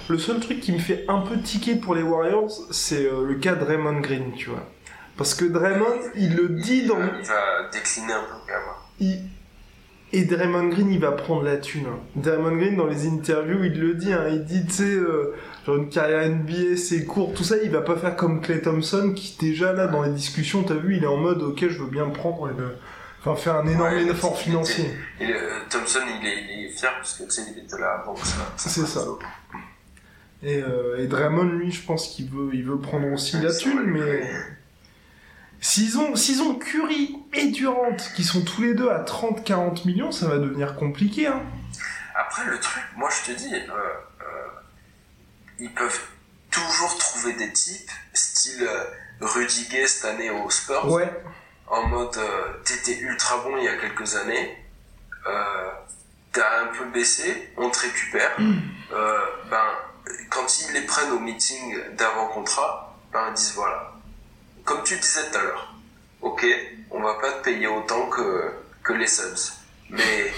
le 0.10 0.18
seul 0.20 0.40
truc 0.40 0.60
qui 0.60 0.72
me 0.72 0.78
fait 0.80 1.06
un 1.08 1.20
peu 1.22 1.40
tiquer 1.40 1.76
pour 1.76 1.96
les 1.96 2.04
Warriors, 2.04 2.52
c'est 2.72 3.06
euh, 3.06 3.26
le 3.26 3.36
cas 3.36 3.56
de 3.56 3.66
Draymond 3.66 4.00
Green, 4.02 4.32
tu 4.36 4.50
vois. 4.52 4.64
Parce 5.18 5.34
que 5.34 5.46
Draymond, 5.46 5.86
il 6.16 6.36
le 6.36 6.50
dit 6.50 6.86
dans, 6.86 6.98
il 6.98 7.26
va 7.26 7.70
décliner 7.72 8.14
un 8.14 8.22
peu 8.22 8.36
quand 8.48 8.54
même. 8.54 8.76
il- 9.00 9.20
Et 10.16 10.26
Draymond 10.26 10.68
Green, 10.70 10.92
il 10.92 11.00
va 11.00 11.12
prendre 11.12 11.42
la 11.44 11.58
thune. 11.58 11.86
hein. 11.88 12.00
Draymond 12.16 12.56
Green, 12.58 12.78
dans 12.78 12.86
les 12.86 13.08
interviews, 13.08 13.64
il 13.64 13.80
le 13.80 13.96
dit. 13.96 14.14
hein, 14.14 14.28
il 14.30 14.44
dit, 14.46 14.64
tu 14.68 14.72
sais, 14.72 14.84
euh, 14.94 15.34
genre 15.66 15.78
une 15.78 15.90
carrière 15.90 16.30
NBA, 16.30 16.78
c'est 16.78 17.04
court, 17.06 17.34
tout 17.34 17.44
ça. 17.44 17.56
Il 17.64 17.72
va 17.72 17.82
pas 17.82 17.96
faire 17.96 18.16
comme 18.16 18.40
Clay 18.40 18.62
Thompson, 18.62 19.14
qui 19.16 19.36
déjà 19.40 19.74
là, 19.74 19.88
dans 19.88 20.04
les 20.04 20.12
discussions, 20.12 20.62
t'as 20.64 20.76
vu, 20.76 20.98
il 20.98 21.04
est 21.04 21.08
en 21.08 21.18
mode, 21.18 21.42
ok, 21.42 21.68
je 21.68 21.80
veux 21.80 21.90
bien 21.90 22.08
prendre 22.10 22.48
et. 22.48 22.54
Enfin, 23.26 23.36
faire 23.36 23.56
un 23.56 23.66
énorme 23.68 23.94
Ouais, 23.94 24.04
effort 24.06 24.38
financier. 24.38 24.86
et, 25.20 25.32
euh, 25.32 25.38
Thompson 25.70 26.00
il 26.22 26.28
est, 26.28 26.44
il 26.60 26.66
est 26.66 26.70
fier 26.70 26.92
parce 26.98 27.14
que 27.18 27.24
tu 27.24 27.32
sais, 27.32 27.42
il 27.56 27.64
était 27.64 27.80
là 27.80 28.02
avant 28.04 28.14
que 28.14 28.28
ça. 28.28 28.54
C'est 28.58 28.86
ça. 28.86 29.02
Et, 30.44 30.62
euh, 30.62 30.98
et 31.00 31.08
Draymond, 31.08 31.44
lui, 31.46 31.72
je 31.72 31.82
pense 31.86 32.10
qu'il 32.10 32.30
veut, 32.30 32.50
il 32.54 32.64
veut 32.66 32.78
prendre 32.80 33.08
aussi 33.14 33.38
la 33.42 33.50
Ça 33.52 33.60
thune, 33.62 33.82
mais... 33.86 34.30
S'ils 35.64 35.98
ont, 35.98 36.14
s'ils 36.18 36.42
ont 36.42 36.56
Curry 36.56 37.16
et 37.32 37.48
Durant, 37.48 37.96
qui 38.16 38.24
sont 38.26 38.44
tous 38.44 38.62
les 38.62 38.74
deux 38.74 38.90
à 38.90 39.04
30-40 39.04 39.88
millions, 39.88 40.12
ça 40.12 40.28
va 40.28 40.38
devenir 40.38 40.76
compliqué, 40.76 41.28
hein. 41.28 41.42
Après, 42.16 42.44
le 42.46 42.60
truc, 42.60 42.84
moi 42.98 43.10
je 43.10 43.32
te 43.32 43.38
dis, 43.38 43.54
euh, 43.56 43.70
euh, 43.70 44.48
ils 45.60 45.72
peuvent 45.74 46.02
toujours 46.52 46.98
trouver 46.98 47.32
des 47.34 47.52
types, 47.54 47.90
style 48.14 48.62
euh, 48.68 48.84
Rudy 49.22 49.68
Gay 49.70 49.88
cette 49.88 50.06
année 50.06 50.30
aux 50.30 50.50
Spurs, 50.50 50.92
Ouais. 50.92 51.10
en 51.68 51.88
mode 51.88 52.18
euh, 52.18 52.54
t'étais 52.66 53.00
ultra 53.00 53.38
bon 53.38 53.56
il 53.58 53.64
y 53.64 53.68
a 53.70 53.78
quelques 53.78 54.16
années, 54.18 54.58
t'as 56.34 56.62
un 56.64 56.68
peu 56.78 56.86
baissé, 56.94 57.54
on 57.58 57.70
te 57.70 57.80
récupère. 57.80 58.32
Euh, 58.92 59.18
ben, 59.50 59.64
quand 60.30 60.46
ils 60.60 60.74
les 60.74 60.82
prennent 60.82 61.12
au 61.12 61.20
meeting 61.20 61.96
d'avant-contrat, 61.96 62.98
ben 63.14 63.28
ils 63.30 63.34
disent 63.36 63.54
voilà, 63.56 63.93
comme 64.64 64.84
tu 64.84 64.98
disais 64.98 65.30
tout 65.32 65.38
à 65.38 65.44
l'heure, 65.44 65.76
ok, 66.22 66.46
on 66.92 67.02
va 67.02 67.16
pas 67.16 67.32
te 67.34 67.44
payer 67.44 67.68
autant 67.68 68.10
que, 68.10 68.52
que 68.84 68.94
les 68.94 69.08
Suns, 69.08 69.54
mais 69.90 70.32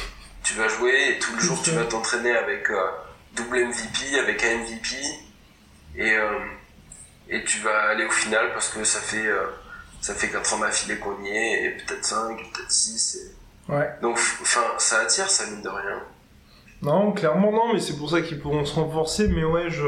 tu 0.44 0.54
vas 0.56 0.68
jouer 0.68 1.12
et 1.12 1.20
tout 1.20 1.34
le 1.36 1.42
jour 1.42 1.62
tu 1.64 1.72
vas 1.72 1.86
t'entraîner 1.86 2.32
avec 2.32 2.70
euh, 2.70 2.88
double 3.36 3.66
MVP, 3.66 4.20
avec 4.20 4.44
un 4.44 4.58
MVP, 4.58 4.96
et, 5.98 6.12
euh, 6.12 6.40
et 7.30 7.44
tu 7.44 7.60
vas 7.60 7.90
aller 7.90 8.06
au 8.06 8.12
final 8.12 8.52
parce 8.54 8.70
que 8.70 8.84
ça 8.84 9.00
fait, 9.00 9.26
euh, 9.26 9.46
ça 10.02 10.14
fait 10.14 10.30
4 10.30 10.54
ans 10.54 10.60
d'affilée 10.60 10.98
qu'on 10.98 11.24
y 11.24 11.30
est, 11.30 11.64
et 11.66 11.70
peut-être 11.72 12.06
5, 12.06 12.38
peut-être 12.38 12.72
6. 12.72 13.16
Et... 13.16 13.72
Ouais. 13.72 13.90
Donc, 14.02 14.18
enfin, 14.42 14.64
ça 14.78 15.00
attire, 15.00 15.30
ça 15.30 15.46
mine 15.48 15.62
de 15.62 15.70
rien. 15.70 16.04
Non, 16.82 17.14
clairement 17.14 17.52
non, 17.52 17.74
mais 17.74 17.80
c'est 17.80 17.98
pour 17.98 18.12
ça 18.12 18.22
qu'ils 18.22 18.40
pourront 18.40 18.66
se 18.66 18.76
renforcer. 18.76 19.28
Mais 19.28 19.44
ouais, 19.44 19.70
je, 19.70 19.86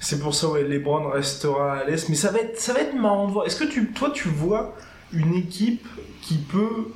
c'est 0.00 0.20
pour 0.20 0.34
ça 0.34 0.48
ouais, 0.48 0.62
LeBron 0.62 1.08
restera 1.10 1.78
à 1.78 1.84
l'est. 1.84 2.08
Mais 2.08 2.16
ça 2.16 2.30
va 2.30 2.38
être, 2.40 2.58
ça 2.60 2.72
va 2.72 2.80
être 2.80 2.94
marrant 2.94 3.26
de 3.28 3.32
voir. 3.32 3.46
Est-ce 3.46 3.56
que 3.56 3.64
tu, 3.64 3.92
toi, 3.92 4.10
tu 4.12 4.28
vois 4.28 4.74
une 5.12 5.34
équipe 5.34 5.86
qui 6.22 6.36
peut, 6.38 6.88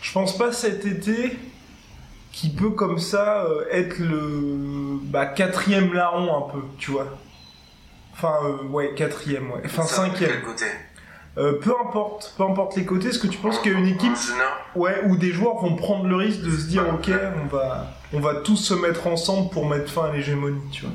je 0.00 0.12
pense 0.12 0.36
pas 0.36 0.52
cet 0.52 0.84
été, 0.86 1.36
qui 2.32 2.50
peut 2.50 2.70
comme 2.70 2.98
ça 2.98 3.44
euh, 3.44 3.64
être 3.70 3.98
le 3.98 4.98
bah, 5.02 5.26
quatrième 5.26 5.92
larron 5.92 6.36
un 6.46 6.50
peu, 6.50 6.60
tu 6.78 6.90
vois? 6.90 7.06
Enfin, 8.12 8.34
euh, 8.44 8.64
ouais, 8.68 8.94
quatrième, 8.94 9.50
ouais. 9.50 9.62
Enfin, 9.64 9.82
Ça, 9.84 9.96
cinquième. 10.06 10.30
quel 10.30 10.42
côté 10.42 10.64
Euh, 11.36 11.58
peu 11.60 11.72
importe, 11.84 12.32
peu 12.36 12.44
importe 12.44 12.76
les 12.76 12.84
côtés. 12.84 13.08
Est-ce 13.08 13.18
que 13.18 13.26
tu 13.26 13.38
penses 13.38 13.58
qu'il 13.58 13.72
y 13.72 13.74
a 13.74 13.78
une 13.78 13.86
équipe 13.88 14.12
Ouais, 14.76 15.02
où 15.06 15.16
des 15.16 15.32
joueurs 15.32 15.56
vont 15.58 15.74
prendre 15.76 16.06
le 16.06 16.14
risque 16.16 16.42
de 16.42 16.50
se 16.56 16.66
dire 16.66 16.84
ok, 16.94 17.10
on 17.42 17.46
va, 17.46 17.86
on 18.12 18.20
va 18.20 18.36
tous 18.36 18.56
se 18.56 18.74
mettre 18.74 19.06
ensemble 19.08 19.50
pour 19.50 19.68
mettre 19.68 19.90
fin 19.90 20.06
à 20.06 20.12
l'hégémonie, 20.12 20.62
tu 20.70 20.82
vois? 20.82 20.94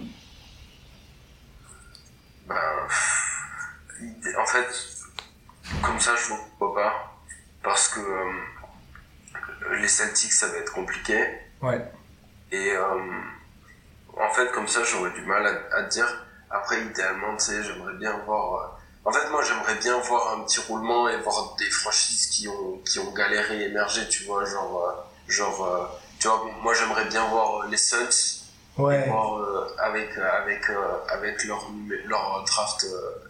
ben, 2.47 2.55
pff, 2.87 4.35
en 4.38 4.38
fait, 4.51 4.67
comme 5.83 5.99
ça, 5.99 6.15
je 6.15 6.33
vois 6.59 6.73
pas. 6.75 6.93
Parce 7.63 7.89
que 7.89 7.99
euh, 7.99 9.75
les 9.75 9.87
Celtics, 9.87 10.31
ça 10.31 10.47
va 10.47 10.57
être 10.57 10.73
compliqué. 10.73 11.27
Ouais. 11.61 11.81
Et 12.51 12.71
euh, 12.71 13.11
en 14.17 14.29
fait, 14.33 14.51
comme 14.51 14.67
ça, 14.67 14.83
j'aurais 14.83 15.11
du 15.11 15.21
mal 15.23 15.45
à, 15.71 15.81
dire. 15.83 16.25
Après, 16.49 16.81
idéalement, 16.81 17.35
tu 17.37 17.45
sais, 17.45 17.63
j'aimerais 17.63 17.93
bien 17.95 18.17
voir. 18.25 18.53
euh, 18.53 18.67
En 19.05 19.11
fait, 19.11 19.29
moi, 19.29 19.43
j'aimerais 19.43 19.75
bien 19.75 19.97
voir 19.99 20.33
un 20.37 20.43
petit 20.45 20.59
roulement 20.61 21.07
et 21.09 21.17
voir 21.17 21.55
des 21.59 21.69
franchises 21.69 22.27
qui 22.27 22.47
ont 22.47 22.77
qui 22.85 22.99
ont 22.99 23.11
galéré 23.11 23.65
émerger, 23.65 24.07
tu 24.09 24.23
vois, 24.23 24.45
genre 24.45 25.05
genre. 25.27 25.99
tu 26.19 26.27
vois, 26.27 26.45
moi, 26.61 26.73
j'aimerais 26.73 27.05
bien 27.05 27.27
voir 27.27 27.67
les 27.67 27.77
Suns 27.77 28.37
Ouais. 28.77 29.07
voir 29.09 29.41
avec 29.79 30.17
avec 30.17 30.63
avec 31.09 31.43
leur 31.43 31.69
leur 32.05 32.43
draft 32.45 32.85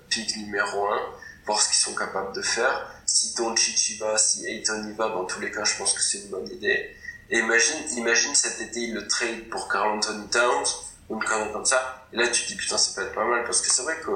pick 0.09 0.35
numéro 0.37 0.87
1 0.87 0.99
voir 1.45 1.61
ce 1.61 1.69
qu'ils 1.69 1.77
sont 1.77 1.95
capables 1.95 2.35
de 2.35 2.41
faire. 2.41 2.91
Si 3.05 3.33
Doncic 3.35 3.89
y 3.89 3.97
va 3.97 4.17
si 4.17 4.45
Ayton 4.45 4.83
y 4.89 4.93
va 4.93 5.09
dans 5.09 5.25
tous 5.25 5.39
les 5.41 5.51
cas 5.51 5.63
je 5.63 5.75
pense 5.77 5.93
que 5.93 6.01
c'est 6.01 6.19
une 6.19 6.29
bonne 6.29 6.47
idée. 6.49 6.95
Et 7.29 7.39
imagine 7.39 7.77
imagine 7.97 8.33
cet 8.35 8.59
été 8.61 8.79
il 8.81 8.93
le 8.93 9.07
trade 9.07 9.49
pour 9.49 9.67
Carl 9.69 9.89
Anthony 9.97 10.27
Towns 10.29 10.65
ou 11.09 11.15
une 11.15 11.23
connerie 11.23 11.51
comme 11.51 11.65
ça 11.65 12.07
et 12.13 12.17
là 12.17 12.27
tu 12.27 12.43
te 12.43 12.47
dis 12.49 12.55
putain 12.55 12.77
ça 12.77 12.91
peut 12.95 13.07
être 13.07 13.13
pas 13.15 13.25
mal 13.25 13.43
parce 13.43 13.61
que 13.61 13.71
c'est 13.71 13.83
vrai 13.83 13.97
que 14.03 14.11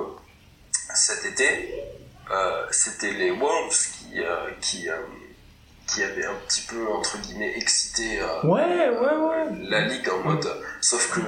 cet 0.95 1.25
été 1.25 1.73
euh, 2.31 2.65
c'était 2.71 3.11
les 3.11 3.31
Wolves 3.31 3.75
qui 3.99 4.19
euh, 4.19 4.49
qui 4.61 4.89
euh, 4.89 4.97
qui 5.87 6.01
avaient 6.03 6.25
un 6.25 6.35
petit 6.47 6.61
peu 6.61 6.87
entre 6.87 7.17
guillemets 7.19 7.53
excité 7.57 8.19
Ouais, 8.43 8.89
ouais, 8.89 9.15
ouais. 9.17 9.45
la 9.69 9.81
ligue 9.81 10.07
en 10.09 10.19
mode 10.19 10.47
sauf 10.81 11.11
que 11.11 11.19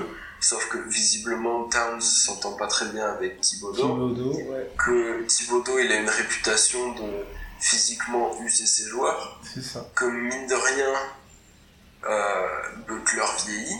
sauf 0.45 0.67
que 0.69 0.77
visiblement 0.89 1.63
Towns 1.69 2.01
s'entend 2.01 2.53
pas 2.53 2.67
très 2.67 2.85
bien 2.89 3.07
avec 3.07 3.41
Thibodeau 3.41 4.09
ouais. 4.51 4.69
que 4.77 5.23
Thibodeau 5.23 5.79
il 5.79 5.91
a 5.91 5.95
une 5.95 6.09
réputation 6.09 6.91
de 6.93 7.25
physiquement 7.59 8.39
user 8.43 8.65
ses 8.67 8.87
joueurs 8.87 9.39
C'est 9.53 9.63
ça. 9.63 9.85
que 9.95 10.05
mine 10.05 10.45
de 10.47 10.53
rien 10.53 10.93
euh, 12.07 12.47
Butler 12.87 13.25
vieillit 13.47 13.79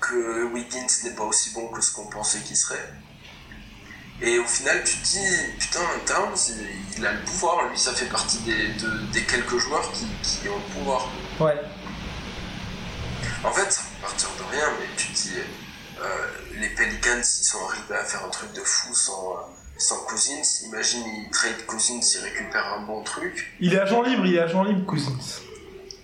que 0.00 0.44
Wiggins 0.52 0.86
n'est 1.04 1.14
pas 1.14 1.24
aussi 1.24 1.50
bon 1.54 1.66
que 1.68 1.80
ce 1.80 1.92
qu'on 1.92 2.06
pensait 2.06 2.40
qu'il 2.40 2.56
serait 2.56 2.88
et 4.22 4.38
au 4.38 4.44
final 4.44 4.84
tu 4.84 4.96
te 4.98 5.02
dis 5.04 5.36
putain 5.58 5.80
Towns 6.06 6.36
il, 6.50 6.98
il 6.98 7.06
a 7.06 7.12
le 7.14 7.24
pouvoir 7.24 7.68
lui 7.68 7.76
ça 7.78 7.92
fait 7.94 8.06
partie 8.06 8.38
des, 8.40 8.68
de- 8.74 9.06
des 9.12 9.24
quelques 9.24 9.56
joueurs 9.58 9.90
qui, 9.92 10.06
qui 10.22 10.48
ont 10.48 10.56
le 10.56 10.72
pouvoir 10.78 11.08
Ouais. 11.40 11.56
En 13.42 13.50
fait, 13.52 13.80
partir 14.14 14.28
de 14.38 14.50
rien, 14.52 14.66
mais 14.78 14.86
tu 14.96 15.08
te 15.08 15.12
dis, 15.14 15.32
euh, 16.00 16.04
les 16.60 16.68
Pelicans, 16.68 17.18
ils 17.18 17.24
sont 17.44 17.58
arrivés 17.68 17.94
à 18.00 18.04
faire 18.04 18.24
un 18.24 18.28
truc 18.30 18.52
de 18.52 18.60
fou 18.60 18.94
sans, 18.94 19.32
euh, 19.32 19.40
sans 19.76 19.96
Cousins. 20.04 20.42
Imagine, 20.66 21.02
ils 21.06 21.30
trade 21.30 21.66
Cousins, 21.66 22.00
ils 22.00 22.22
récupèrent 22.22 22.74
un 22.78 22.82
bon 22.86 23.02
truc. 23.02 23.52
Il 23.60 23.74
est 23.74 23.78
agent 23.80 24.02
libre, 24.02 24.24
il 24.26 24.36
est 24.36 24.40
agent 24.40 24.62
libre, 24.64 24.86
Cousins. 24.86 25.18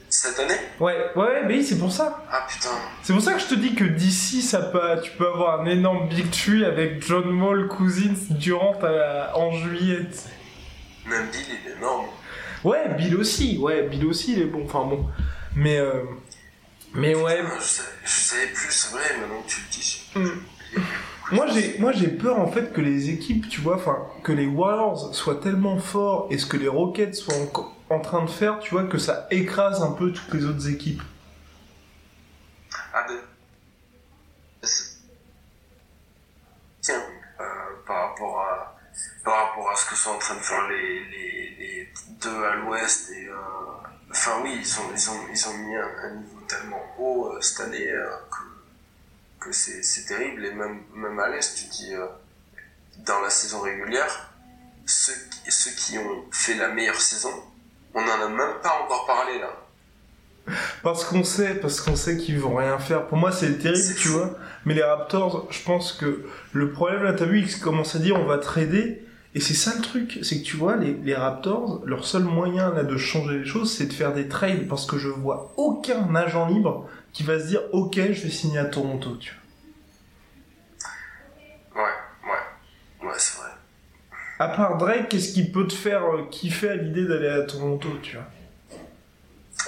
Cette 0.09 0.41
année? 0.41 0.57
Ouais, 0.81 1.13
ouais, 1.15 1.45
mais 1.47 1.55
oui, 1.59 1.65
c'est 1.65 1.79
pour 1.79 1.93
ça. 1.93 2.25
Ah 2.33 2.45
putain. 2.49 2.71
C'est 3.05 3.13
pour 3.13 3.23
ça 3.23 3.35
que 3.35 3.39
je 3.41 3.47
te 3.47 3.55
dis 3.55 3.77
que 3.77 3.85
d'ici, 3.85 4.43
ça 4.43 4.59
peut, 4.61 5.01
tu 5.05 5.13
peux 5.13 5.29
avoir 5.29 5.61
un 5.61 5.67
énorme 5.67 6.09
big 6.09 6.29
tree 6.33 6.65
avec 6.65 7.07
John 7.07 7.41
Wall, 7.41 7.69
Cousins, 7.69 8.15
Durant 8.31 8.77
à- 8.83 9.37
en 9.37 9.53
juillet. 9.53 10.01
Même 11.07 11.29
Bill, 11.31 11.41
il 11.49 11.71
est 11.71 11.77
énorme. 11.77 12.07
Ouais, 12.65 12.89
Bill 12.99 13.17
aussi, 13.17 13.57
ouais, 13.59 13.83
Bill 13.85 14.05
aussi, 14.07 14.33
il 14.33 14.43
est 14.43 14.47
bon. 14.47 14.65
Enfin 14.65 14.85
bon, 14.85 15.07
mais 15.55 15.79
euh, 15.79 16.03
mais 16.95 17.15
ouais, 17.15 17.43
Je, 18.05 18.11
savais, 18.11 18.47
plus, 18.49 18.71
c'est 18.71 18.93
vrai, 18.93 19.17
maintenant 19.21 19.43
que 19.43 19.49
tu 19.49 19.61
le 19.61 19.69
dis. 19.71 20.11
Mm. 20.15 20.41
Moi 21.33 21.47
j'ai 21.47 21.79
moi 21.79 21.93
j'ai 21.93 22.09
peur 22.09 22.41
en 22.41 22.51
fait 22.51 22.73
que 22.73 22.81
les 22.81 23.11
équipes, 23.11 23.49
tu 23.49 23.61
vois, 23.61 23.77
enfin 23.77 23.99
que 24.25 24.33
les 24.33 24.47
Warriors 24.47 25.15
soient 25.15 25.37
tellement 25.41 25.79
forts 25.79 26.27
et 26.31 26.39
ce 26.39 26.47
que 26.47 26.57
les 26.57 26.67
Rockets 26.67 27.15
soient 27.15 27.35
en, 27.89 27.95
en 27.95 28.01
train 28.01 28.25
de 28.25 28.31
faire, 28.31 28.59
tu 28.59 28.73
vois, 28.73 28.85
que 28.85 28.99
ça 28.99 29.29
écrase 29.31 29.81
un 29.81 29.93
peu 29.93 30.13
toutes 30.13 30.35
les 30.35 30.45
autres 30.45 30.69
équipes. 30.69 31.03
Ah 32.93 33.07
ben. 33.07 33.21
Tiens, 36.81 37.03
euh, 37.41 37.45
par 37.87 38.09
rapport 38.11 38.41
à 38.41 38.77
par 39.25 39.49
rapport 39.49 39.71
à 39.71 39.77
ce 39.77 39.89
que 39.89 39.95
sont 39.95 40.11
en 40.11 40.19
train 40.19 40.35
de 40.35 40.41
faire 40.41 40.67
les, 40.69 41.05
les, 41.05 41.57
les 41.59 41.89
deux 42.21 42.45
à 42.45 42.57
l'ouest 42.57 43.11
et 43.13 43.27
euh, 43.27 43.35
enfin 44.11 44.41
oui 44.43 44.59
ils 44.61 44.81
ont 44.81 44.91
ils 44.93 45.11
ont 45.11 45.21
ils 45.31 45.49
ont 45.49 45.59
mis 45.59 45.77
un, 45.77 45.89
un 46.05 46.15
niveau 46.17 46.40
tellement 46.51 46.83
haut 46.99 47.33
euh, 47.33 47.41
cette 47.41 47.61
année 47.61 47.91
euh, 47.91 48.09
que 48.31 49.49
que 49.49 49.53
c'est 49.53 50.05
terrible 50.07 50.45
et 50.45 50.53
même 50.53 50.83
même 50.95 51.19
à 51.19 51.29
l'est 51.29 51.55
tu 51.55 51.65
dis 51.67 51.95
euh, 51.95 52.07
dans 53.07 53.21
la 53.21 53.31
saison 53.31 53.61
régulière 53.61 54.31
ceux 54.85 55.15
qui, 55.31 55.51
ceux 55.51 55.71
qui 55.71 55.99
ont 55.99 56.25
fait 56.31 56.55
la 56.55 56.69
meilleure 56.69 57.01
saison 57.01 57.33
on 57.95 58.03
n'en 58.03 58.21
a 58.21 58.29
même 58.29 58.61
pas 58.63 58.83
encore 58.85 59.07
parlé 59.07 59.39
là 59.39 59.51
Parce 60.83 61.05
qu'on 61.05 61.25
sait, 61.25 61.55
parce 61.55 61.81
qu'on 61.81 61.97
sait 61.97 62.17
qu'ils 62.17 62.39
vont 62.39 62.57
rien 62.57 62.79
faire. 62.79 63.07
Pour 63.07 63.19
moi, 63.19 63.31
c'est 63.31 63.59
terrible, 63.59 63.95
tu 63.97 64.09
vois. 64.09 64.37
Mais 64.65 64.75
les 64.75 64.83
Raptors, 64.83 65.47
je 65.51 65.63
pense 65.63 65.93
que 65.93 66.25
le 66.53 66.73
problème, 66.73 67.03
là, 67.03 67.13
t'as 67.13 67.27
vu, 67.27 67.41
ils 67.41 67.61
commencent 67.61 67.95
à 67.95 67.99
dire 67.99 68.17
on 68.17 68.25
va 68.25 68.39
trader. 68.39 69.05
Et 69.35 69.41
c'est 69.41 69.55
ça 69.55 69.75
le 69.77 69.83
truc, 69.83 70.19
c'est 70.23 70.41
que 70.41 70.45
tu 70.45 70.57
vois, 70.57 70.77
les, 70.77 70.93
les 70.95 71.15
Raptors, 71.15 71.83
leur 71.87 72.05
seul 72.05 72.25
moyen 72.25 72.73
là 72.75 72.83
de 72.83 72.97
changer 72.97 73.39
les 73.39 73.45
choses, 73.45 73.73
c'est 73.73 73.87
de 73.87 73.93
faire 73.93 74.13
des 74.13 74.27
trades. 74.29 74.67
Parce 74.69 74.87
que 74.87 74.99
je 74.99 75.09
vois 75.09 75.53
aucun 75.57 76.13
agent 76.17 76.49
libre 76.49 76.89
qui 77.13 77.23
va 77.23 77.39
se 77.39 77.47
dire 77.47 77.61
ok, 77.73 77.95
je 77.95 78.23
vais 78.23 78.31
signer 78.31 78.59
à 78.59 78.65
Toronto, 78.65 79.17
tu 79.17 79.35
vois. 81.75 81.83
ouais 81.83 81.91
ouais 82.25 83.09
ouais 83.09 83.15
c'est 83.19 83.39
vrai 83.39 83.51
À 84.41 84.49
part 84.49 84.79
Drake, 84.79 85.09
qu'est-ce 85.09 85.33
qui 85.33 85.49
peut 85.49 85.67
te 85.67 85.75
faire 85.75 86.05
euh, 86.05 86.27
kiffer 86.31 86.71
à 86.71 86.77
l'idée 86.77 87.07
d'aller 87.07 87.29
à 87.29 87.43
Toronto, 87.43 87.89
tu 88.03 88.17
vois 88.17 88.27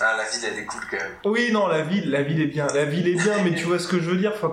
ah 0.02 0.16
la 0.16 0.24
ville 0.24 0.48
elle 0.52 0.58
est 0.58 0.64
cool 0.66 0.80
quand 0.90 0.96
même 0.96 1.12
Oui, 1.24 1.50
non, 1.52 1.66
la 1.68 1.82
ville, 1.82 2.10
la 2.10 2.22
ville 2.22 2.40
est 2.42 2.46
bien, 2.46 2.66
la 2.74 2.84
ville 2.84 3.08
est 3.08 3.22
bien, 3.22 3.34
mais 3.44 3.54
tu 3.54 3.64
vois 3.64 3.78
ce 3.78 3.88
que 3.88 3.98
je 4.00 4.10
veux 4.10 4.16
dire. 4.16 4.32
Enfin, 4.34 4.52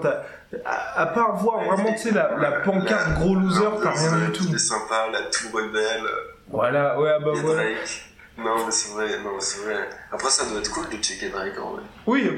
à, 0.66 1.02
à 1.02 1.06
part 1.08 1.36
voir 1.38 1.64
vraiment, 1.64 1.92
tu 1.94 1.98
sais, 2.00 2.12
la, 2.12 2.36
la 2.38 2.52
pancarte 2.62 3.14
gros 3.20 3.36
loser, 3.36 3.66
t'as 3.84 3.92
rien 3.92 4.18
du 4.26 4.32
tout. 4.32 4.44
C'est 4.52 4.60
sympa, 4.60 5.08
la 5.12 5.22
tour 5.24 5.60
est 5.62 5.70
belle, 5.70 6.04
Voilà, 6.50 7.00
ouais, 7.00 7.12
ah 7.16 7.20
bah 7.20 7.32
voilà. 7.36 7.64
Drake. 7.64 8.06
Non, 8.44 8.66
mais 8.66 8.72
c'est 8.72 8.90
vrai, 8.94 9.20
non, 9.20 9.40
c'est 9.40 9.60
vrai. 9.62 9.90
Après, 10.12 10.30
ça 10.30 10.46
doit 10.46 10.60
être 10.60 10.72
cool 10.72 10.88
de 10.90 10.98
checker 11.04 11.30
Drake 11.30 11.58
en 11.60 11.72
vrai. 11.74 11.84
Oui, 12.08 12.24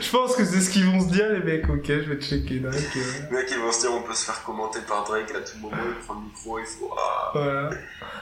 je 0.00 0.10
pense 0.10 0.36
que 0.36 0.44
c'est 0.44 0.60
ce 0.60 0.70
qu'ils 0.70 0.86
vont 0.86 1.00
se 1.00 1.06
dire, 1.12 1.28
les 1.30 1.40
mecs. 1.42 1.68
Ok, 1.68 1.86
je 1.86 2.12
vais 2.12 2.20
checker 2.20 2.60
Drake. 2.60 2.76
euh, 2.96 3.00
Les 3.30 3.36
mecs, 3.36 3.50
ils 3.50 3.58
vont 3.58 3.72
se 3.72 3.80
dire, 3.80 3.92
on 3.92 4.02
peut 4.02 4.14
se 4.14 4.24
faire 4.24 4.42
commenter 4.44 4.80
par 4.82 5.04
Drake 5.04 5.30
à 5.34 5.40
tout 5.40 5.58
moment, 5.58 5.76
il 5.88 6.04
prend 6.04 6.14
le 6.14 6.20
micro, 6.20 6.58
il 6.58 6.66
faut. 6.66 6.94
Ah. 6.98 7.30
voilà. 7.34 7.70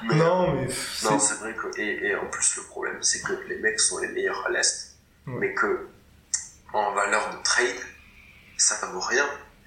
Mais, 0.04 0.14
Non, 0.16 0.54
mais 0.54 0.62
Non, 0.66 0.68
c'est- 0.68 1.18
c'est 1.20 1.34
vrai 1.40 1.54
que. 1.54 1.78
Et, 1.80 2.06
et 2.08 2.14
en 2.16 2.26
plus, 2.26 2.56
le 2.56 2.62
problème, 2.64 2.98
c'est 3.02 3.20
que 3.22 3.32
les 3.48 3.58
mecs 3.58 3.80
sont 3.80 3.98
les 3.98 4.08
meilleurs 4.08 4.44
à 4.46 4.50
l'Est, 4.50 4.96
Ouais. 5.26 5.34
mais 5.40 5.54
que, 5.54 5.86
en 6.72 6.92
valeur 6.94 7.30
de 7.36 7.42
trade, 7.42 7.66
ça 8.56 8.74
vaut 8.92 9.00
rien. 9.00 9.26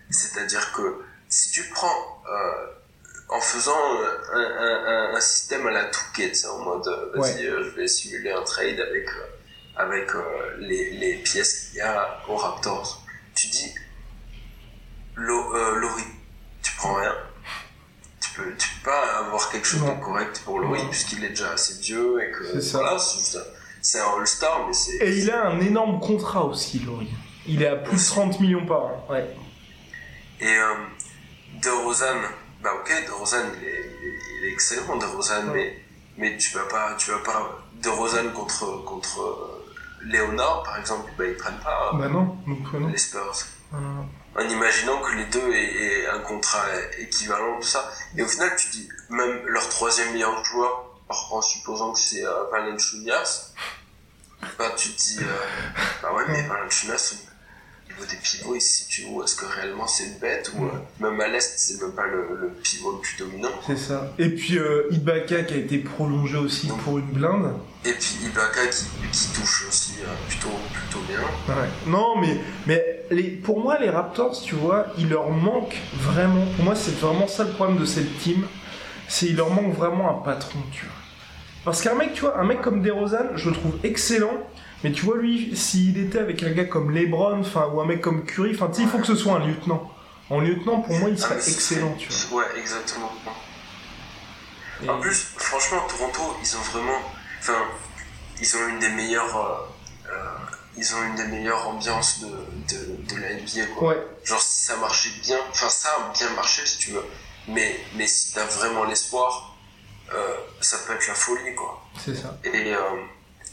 C'est-à-dire 0.10 0.72
que 0.74 1.02
si 1.30 1.52
tu 1.52 1.64
prends. 1.70 2.24
euh, 2.30 2.68
en 3.32 3.40
faisant 3.40 3.72
euh, 4.02 4.18
un, 4.34 4.40
un, 4.40 5.12
un, 5.14 5.16
un 5.16 5.22
système 5.22 5.66
à 5.68 5.72
la 5.72 5.86
Touquet, 5.86 6.32
en 6.48 6.60
mode 6.60 6.88
euh, 6.88 7.12
vas-y, 7.16 7.46
euh, 7.48 7.64
je 7.64 7.70
vais 7.76 7.88
simuler 7.88 8.32
un 8.32 8.44
trade 8.44 8.80
avec, 8.80 9.08
avec 9.78 10.14
euh, 10.14 10.22
les, 10.60 10.92
les 10.92 11.16
pièces 11.16 11.70
qu'il 11.70 11.78
y 11.78 11.82
a 11.82 12.20
au 12.28 12.36
Raptors. 12.36 13.02
Tu 13.34 13.48
dis, 13.48 13.74
Lo- 15.16 15.56
euh, 15.56 15.76
Laurie, 15.80 16.04
tu 16.62 16.74
prends 16.76 16.96
rien. 16.96 17.16
Tu 18.20 18.30
peux, 18.32 18.54
tu 18.58 18.68
peux 18.76 18.90
pas 18.92 19.20
avoir 19.26 19.50
quelque 19.50 19.66
chose 19.68 19.82
de 19.84 20.04
correct 20.04 20.42
pour 20.46 20.60
Laurie 20.60 20.84
Non. 20.84 20.90
puisqu'il 20.90 21.24
est 21.24 21.30
déjà 21.30 21.52
assez 21.54 21.80
vieux 21.82 22.22
et 22.24 22.32
que 22.32 22.46
C'est 22.54 22.62
ça. 22.62 22.78
voilà, 22.80 23.00
c'est 23.00 23.18
juste 23.20 23.36
un- 23.38 23.58
c'est 23.82 24.00
un 24.00 24.06
All-Star, 24.20 24.68
mais 24.68 24.74
c'est. 24.74 24.96
Et 24.98 25.18
il 25.18 25.32
a 25.32 25.48
un 25.48 25.60
énorme 25.60 26.00
contrat 26.00 26.44
aussi, 26.46 26.80
Laurie. 26.80 27.10
Il 27.48 27.64
est 27.64 27.68
à 27.68 27.76
plus 27.78 27.98
de 27.98 28.06
30 28.06 28.40
millions 28.40 28.66
par 28.66 28.86
an. 28.86 29.08
Ouais. 29.10 29.26
Et 30.40 30.48
euh, 30.56 30.74
DeRozan, 31.64 32.22
bah 32.62 32.72
ok, 32.80 33.06
DeRozan 33.08 33.44
il 33.60 33.68
est, 33.68 33.72
il 33.72 34.08
est, 34.08 34.20
il 34.42 34.46
est 34.48 34.54
excellent, 34.54 34.96
DeRozan, 34.98 35.48
Ouais. 35.50 35.54
mais, 36.18 36.32
mais 36.32 36.38
tu 36.38 36.54
vas 36.58 36.66
pas, 36.66 36.96
tu 36.98 37.12
vas 37.12 37.20
pas, 37.20 37.60
DeRozan 37.76 38.30
contre, 38.34 38.84
contre 38.86 39.22
euh, 39.22 39.74
Léonard 40.04 40.64
par 40.64 40.78
exemple, 40.78 41.10
bah 41.18 41.26
ils 41.26 41.36
prennent 41.38 41.60
pas 41.60 41.92
Bah 41.94 42.08
non, 42.08 42.38
donc 42.48 42.74
euh, 42.74 42.80
non. 42.80 42.88
les 42.88 42.98
Spurs. 42.98 43.36
Non, 43.72 43.80
non. 43.80 44.06
En 44.36 44.42
imaginant 44.48 45.02
que 45.02 45.12
les 45.14 45.26
deux 45.26 45.52
aient, 45.52 45.74
aient 46.04 46.08
un 46.08 46.20
contrat 46.20 46.66
équivalent, 46.98 47.58
tout 47.60 47.68
ça. 47.68 47.92
Et 48.18 48.24
au 48.24 48.28
final, 48.28 48.56
tu 48.56 48.70
dis, 48.70 48.88
même 49.10 49.46
leur 49.46 49.68
troisième 49.70 50.14
meilleur 50.14 50.44
joueur, 50.46 50.86
en 51.10 51.42
supposant 51.42 51.92
que 51.92 52.00
c'est 52.00 52.26
euh, 52.26 52.44
bah 54.58 54.72
tu 54.78 54.90
te 54.94 54.98
dis, 54.98 55.20
euh, 55.22 55.26
bah 56.02 56.14
ouais, 56.14 56.24
mais 56.30 56.44
Valanciunas, 56.48 57.14
au 57.14 57.31
niveau 58.02 58.12
des 58.12 58.18
pivots, 58.18 58.56
il 58.56 58.62
se 58.62 58.84
situe 58.84 59.06
où? 59.10 59.24
Est-ce 59.24 59.36
que 59.36 59.46
réellement 59.46 59.88
c'est 59.88 60.06
une 60.06 60.18
bête 60.20 60.52
Ou 60.58 60.66
euh, 60.66 60.70
même 61.00 61.20
à 61.22 61.28
l'Est, 61.28 61.54
c'est 61.58 61.82
même 61.82 61.92
pas 61.92 62.08
le, 62.08 62.38
le 62.40 62.50
pivot 62.50 62.94
le 62.94 63.00
plus 63.00 63.18
dominant? 63.18 63.50
C'est 63.66 63.78
ça. 63.78 64.12
Et 64.18 64.30
puis 64.30 64.58
euh, 64.58 64.88
Ibaka 64.92 65.44
qui 65.44 65.54
a 65.54 65.58
été 65.58 65.78
prolongé 65.80 66.38
aussi 66.38 66.68
pour 66.84 66.98
une 66.98 67.06
blinde. 67.06 67.54
Et 67.86 67.94
puis 67.94 68.18
Ibaka 68.26 68.68
qui, 68.68 68.86
qui 69.12 69.28
touche 69.34 69.66
aussi 69.68 69.94
euh, 70.02 70.08
plutôt, 70.28 70.50
plutôt 70.74 71.04
bien. 71.08 71.20
Ouais. 71.56 71.70
Non, 71.88 72.20
mais, 72.20 72.38
mais 72.68 73.04
les, 73.12 73.24
pour 73.24 73.60
moi, 73.62 73.80
les 73.80 73.90
Raptors, 73.90 74.40
tu 74.42 74.56
vois, 74.56 74.88
il 74.98 75.10
leur 75.10 75.30
manque 75.30 75.76
vraiment. 75.94 76.46
Pour 76.56 76.66
moi, 76.66 76.76
c'est 76.76 76.98
vraiment 77.00 77.28
ça 77.28 77.44
le 77.44 77.52
problème 77.52 77.78
de 77.78 77.86
cette 77.86 78.18
team. 78.20 78.46
C'est 79.08 79.28
il 79.28 79.36
leur 79.36 79.50
manque 79.50 79.76
vraiment 79.76 80.10
un 80.10 80.24
patron, 80.24 80.60
tu 80.72 80.86
vois. 80.86 80.96
Parce 81.66 81.82
qu'un 81.82 81.96
mec, 81.96 82.14
tu 82.14 82.22
vois, 82.22 82.40
un 82.40 82.44
mec 82.44 82.62
comme 82.62 82.82
DeRozan, 82.82 83.36
je 83.36 83.50
le 83.50 83.56
trouve 83.56 83.74
excellent. 83.84 84.34
Mais 84.84 84.92
tu 84.92 85.06
vois, 85.06 85.18
lui, 85.18 85.56
s'il 85.56 85.98
était 86.00 86.20
avec 86.20 86.42
un 86.44 86.52
gars 86.52 86.66
comme 86.66 86.92
LeBron, 86.92 87.40
enfin, 87.42 87.68
ou 87.72 87.82
un 87.82 87.86
mec 87.86 88.02
comme 88.02 88.26
Curry, 88.26 88.52
enfin, 88.56 88.72
il 88.80 88.88
faut 88.88 88.98
que 89.00 89.06
ce 89.08 89.16
soit 89.16 89.34
un 89.34 89.46
lieutenant. 89.46 89.92
En 90.30 90.40
lieutenant, 90.40 90.80
pour 90.82 90.96
moi, 90.98 91.10
il 91.10 91.20
serait 91.20 91.36
excellent, 91.36 91.94
tu 92.00 92.10
vois. 92.12 92.40
Ouais, 92.40 92.60
exactement. 92.60 93.12
Et- 94.84 94.90
En 94.90 95.00
plus, 95.00 95.34
franchement, 95.38 95.82
Toronto, 95.88 96.36
ils 96.42 96.56
ont 96.56 96.62
vraiment. 96.72 97.00
Enfin, 97.40 97.58
ils 98.40 98.56
ont 98.56 98.68
une 98.70 98.80
des 98.80 98.90
meilleures. 98.90 99.36
euh, 99.38 100.12
euh, 100.12 100.16
ils 100.78 100.96
ont 100.96 101.04
une 101.04 101.16
des 101.16 101.26
meilleures 101.28 101.68
ambiances 101.68 102.22
de, 102.22 102.28
de, 102.28 103.14
de 103.14 103.22
la 103.22 103.34
NBA, 103.34 103.68
quoi. 103.76 103.90
Ouais, 103.90 104.02
Genre, 104.24 104.42
si 104.42 104.66
ça 104.66 104.78
marchait 104.78 105.10
bien. 105.22 105.38
Enfin, 105.52 105.70
ça 105.70 105.90
a 105.90 106.14
bien 106.14 106.30
marché, 106.36 106.66
si 106.66 106.78
tu 106.80 106.92
veux. 106.92 107.06
Mais, 107.48 107.80
mais 107.96 108.08
si 108.08 108.34
t'as 108.34 108.46
vraiment 108.46 108.86
l'espoir, 108.86 109.56
euh, 110.14 110.36
ça 110.62 110.78
peut 110.88 110.94
être 110.94 111.08
la 111.08 111.14
folie, 111.14 111.54
quoi. 111.56 111.84
c'est 112.04 112.16
ça. 112.16 112.38
Et, 112.46 112.74
euh, 112.74 112.80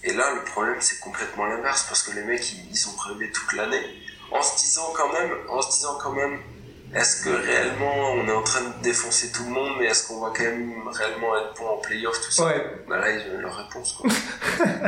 et 0.05 0.13
là, 0.15 0.35
le 0.35 0.45
problème, 0.45 0.77
c'est 0.81 1.01
complètement 1.01 1.47
l'inverse, 1.47 1.85
parce 1.89 2.03
que 2.03 2.15
les 2.15 2.25
mecs, 2.25 2.53
ils, 2.53 2.71
ils 2.71 2.89
ont 2.89 2.97
rêvé 3.09 3.31
toute 3.33 3.53
l'année, 3.57 3.83
en 4.31 4.43
se 4.43 4.57
disant 4.59 4.93
quand 4.97 5.13
même, 5.13 5.31
en 5.49 5.61
se 5.63 5.71
disant 5.71 5.99
quand 6.03 6.13
même, 6.13 6.39
est-ce 6.95 7.25
que 7.25 7.31
réellement 7.31 8.13
on 8.15 8.27
est 8.29 8.33
en 8.33 8.43
train 8.43 8.63
de 8.63 8.83
défoncer 8.83 9.31
tout 9.33 9.45
le 9.45 9.51
monde, 9.51 9.73
mais 9.79 9.87
est-ce 9.87 10.09
qu'on 10.09 10.21
va 10.21 10.33
quand 10.35 10.43
même 10.45 10.73
réellement 10.89 11.37
être 11.37 11.55
bon 11.59 11.67
en 11.67 11.77
playoff, 11.79 12.19
tout 12.25 12.31
ça 12.31 12.47
Ouais. 12.47 12.65
Bah 12.89 12.99
là, 12.99 13.11
ils 13.11 13.21
ont 13.31 13.39
eu 13.39 13.43
leur 13.43 13.55
réponse, 13.57 13.93
quoi. 13.95 14.11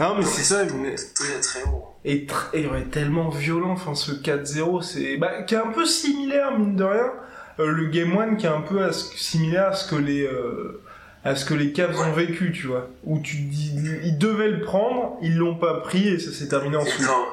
Non, 0.00 0.14
mais 0.16 0.24
c'est 0.24 0.42
ça, 0.44 0.62
mais- 0.74 0.94
très 0.94 1.40
très 1.40 1.62
haut. 1.64 1.84
et, 2.04 2.26
tr- 2.26 2.46
et 2.52 2.66
ouais, 2.68 2.84
tellement 2.84 3.28
violent, 3.30 3.70
enfin 3.72 3.94
ce 3.96 4.12
4-0, 4.12 4.82
c'est 4.82 5.16
bah, 5.16 5.42
qui 5.42 5.54
est 5.54 5.58
un 5.58 5.72
peu 5.72 5.84
similaire 5.84 6.56
mine 6.56 6.76
de 6.76 6.84
rien. 6.84 7.12
Euh, 7.58 7.66
le 7.72 7.86
Game 7.86 8.16
1 8.16 8.36
qui 8.36 8.46
est 8.46 8.50
un 8.50 8.60
peu 8.60 8.84
à 8.84 8.92
ce- 8.92 9.16
similaire 9.18 9.68
à 9.68 9.72
ce 9.74 9.90
que 9.90 9.96
les 9.96 10.22
euh, 10.22 10.80
à 11.28 11.36
ce 11.36 11.44
que 11.44 11.54
les 11.54 11.72
Cavs 11.72 11.98
ont 11.98 12.12
vécu, 12.12 12.52
tu 12.52 12.66
vois. 12.66 12.88
Où 13.04 13.18
tu 13.20 13.36
dis 13.36 13.72
ils 14.04 14.18
devaient 14.18 14.48
le 14.48 14.60
prendre, 14.62 15.18
ils 15.22 15.36
l'ont 15.36 15.56
pas 15.58 15.80
pris 15.80 16.08
et 16.08 16.18
ça 16.18 16.32
s'est 16.32 16.48
terminé 16.48 16.76
en 16.76 16.84
sous. 16.84 17.04
quand, 17.06 17.26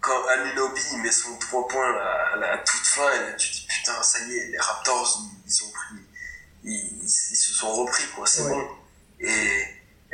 quand 0.00 0.26
Anunobi 0.28 0.80
met 1.02 1.10
son 1.12 1.36
3 1.38 1.68
points 1.68 1.94
à 2.34 2.36
la 2.36 2.58
toute 2.58 2.86
fin, 2.86 3.02
et 3.14 3.20
là, 3.30 3.32
tu 3.38 3.48
te 3.50 3.54
dis 3.56 3.66
putain, 3.68 4.02
ça 4.02 4.18
y 4.26 4.32
est, 4.36 4.46
les 4.50 4.58
Raptors 4.58 5.22
ils, 5.46 5.64
ont 5.64 5.70
pris, 5.72 6.02
ils, 6.64 6.72
ils- 6.72 7.02
ils 7.04 7.06
se 7.36 7.52
sont 7.54 7.72
repris 7.72 8.04
quoi, 8.14 8.26
c'est 8.26 8.42
Ouais. 8.42 8.50
bon. 8.50 8.62
Et, 9.20 9.28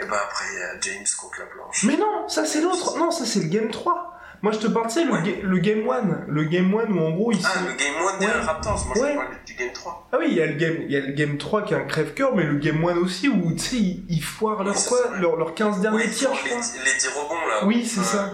et 0.02 0.06
bah 0.06 0.20
après 0.24 0.44
il 0.52 0.58
y 0.58 0.62
a 0.62 0.80
James 0.80 1.06
contre 1.20 1.40
la 1.40 1.46
planche. 1.46 1.84
Mais 1.84 1.96
non, 1.96 2.28
ça 2.28 2.44
c'est 2.44 2.60
l'autre. 2.60 2.96
Non, 2.98 3.10
ça 3.10 3.24
c'est 3.26 3.40
le 3.40 3.48
Game 3.48 3.70
3. 3.70 4.17
Moi, 4.42 4.52
je 4.52 4.58
te 4.58 4.66
parle, 4.68 4.86
tu 4.86 4.94
sais, 4.94 5.04
le, 5.04 5.12
Ouais. 5.12 5.40
le 5.42 5.58
Game 5.58 5.88
1. 5.88 6.26
Le 6.28 6.44
Game 6.44 6.72
1 6.72 6.92
où 6.92 7.06
en 7.06 7.10
gros, 7.10 7.32
ils 7.32 7.40
Ah, 7.44 7.54
le 7.66 7.72
Game 7.76 7.94
1 7.96 8.18
des 8.18 8.26
Ouais. 8.26 8.32
Raptors, 8.32 8.86
moi 8.86 8.96
Ouais. 8.98 9.10
je 9.12 9.16
parle 9.16 9.28
du 9.44 9.54
Game 9.54 9.72
3. 9.72 10.08
Ah 10.12 10.16
oui, 10.20 10.26
il 10.30 10.36
y 10.36 10.40
a 10.42 10.46
le 10.46 10.52
game, 10.54 10.76
il 10.82 10.92
y 10.92 10.96
a 10.96 11.00
le 11.00 11.12
game 11.12 11.38
3 11.38 11.62
qui 11.62 11.74
est 11.74 11.76
un 11.76 11.84
crève-cœur, 11.86 12.36
mais 12.36 12.44
le 12.44 12.54
game 12.58 12.84
1 12.84 12.96
aussi 12.98 13.28
où, 13.28 13.52
tu 13.52 13.58
sais, 13.58 13.76
ils, 13.76 14.04
ils 14.08 14.22
foirent 14.22 14.62
leur 14.62 14.74
Oui, 14.74 14.80
c'est 14.80 14.88
quoi, 14.88 15.16
leur, 15.18 15.36
leurs 15.36 15.54
15 15.54 15.80
derniers 15.80 16.08
tirs, 16.10 16.30
les, 16.30 16.36
je 16.36 16.44
crois. 16.44 16.60
les 16.84 16.98
10 16.98 17.08
rebonds 17.08 17.46
là. 17.48 17.64
Oui, 17.66 17.84
c'est 17.84 18.00
Euh, 18.00 18.04
ça. 18.04 18.30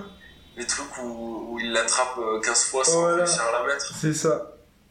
Les 0.56 0.66
trucs 0.66 0.96
où, 1.02 1.46
où 1.54 1.58
il 1.58 1.72
l'attrape 1.72 2.18
euh, 2.18 2.40
15 2.40 2.64
fois 2.66 2.84
sans 2.84 3.00
Voilà. 3.00 3.16
réussir 3.24 3.42
à 3.42 3.60
la 3.60 3.66
mettre. 3.66 3.92
C'est 3.98 4.12
ça. 4.14 4.50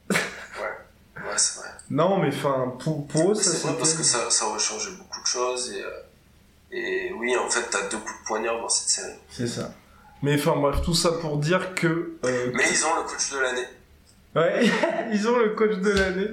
Ouais, 0.10 1.38
c'est 1.38 1.60
vrai. 1.60 1.70
Non, 1.90 2.18
mais 2.18 2.30
enfin, 2.30 2.74
pour, 2.84 3.08
pour 3.08 3.32
eux, 3.32 3.36
ça 3.36 3.52
c'est 3.52 3.68
vrai 3.68 3.78
parce 3.78 3.94
que 3.94 4.04
ça, 4.04 4.30
ça 4.30 4.46
aurait 4.48 4.60
changé 4.60 4.90
beaucoup 4.98 5.22
de 5.22 5.28
choses 5.28 5.72
et, 5.74 5.82
euh, 5.82 5.90
et 6.72 7.14
oui, 7.14 7.36
en 7.38 7.50
fait, 7.50 7.62
t'as 7.70 7.84
deux 7.88 7.98
coups 7.98 8.20
de 8.22 8.26
poignard 8.26 8.60
dans 8.60 8.68
cette 8.68 8.90
série. 8.90 9.14
C'est 9.30 9.48
ça. 9.48 9.72
Mais 10.24 10.36
enfin, 10.36 10.56
bref, 10.56 10.82
tout 10.84 10.94
ça 10.96 11.12
pour 11.22 11.38
dire 11.38 11.76
que. 11.76 12.14
euh, 12.26 12.52
Mais 12.54 12.64
ils 12.72 12.86
ont 12.86 12.96
le 12.96 13.04
coach 13.08 13.32
de 13.34 13.40
l'année. 13.44 13.68
Ouais, 14.36 14.66
ils 15.14 15.28
ont 15.28 15.38
le 15.38 15.50
coach 15.50 15.76
de 15.78 15.92
l'année. 15.92 16.30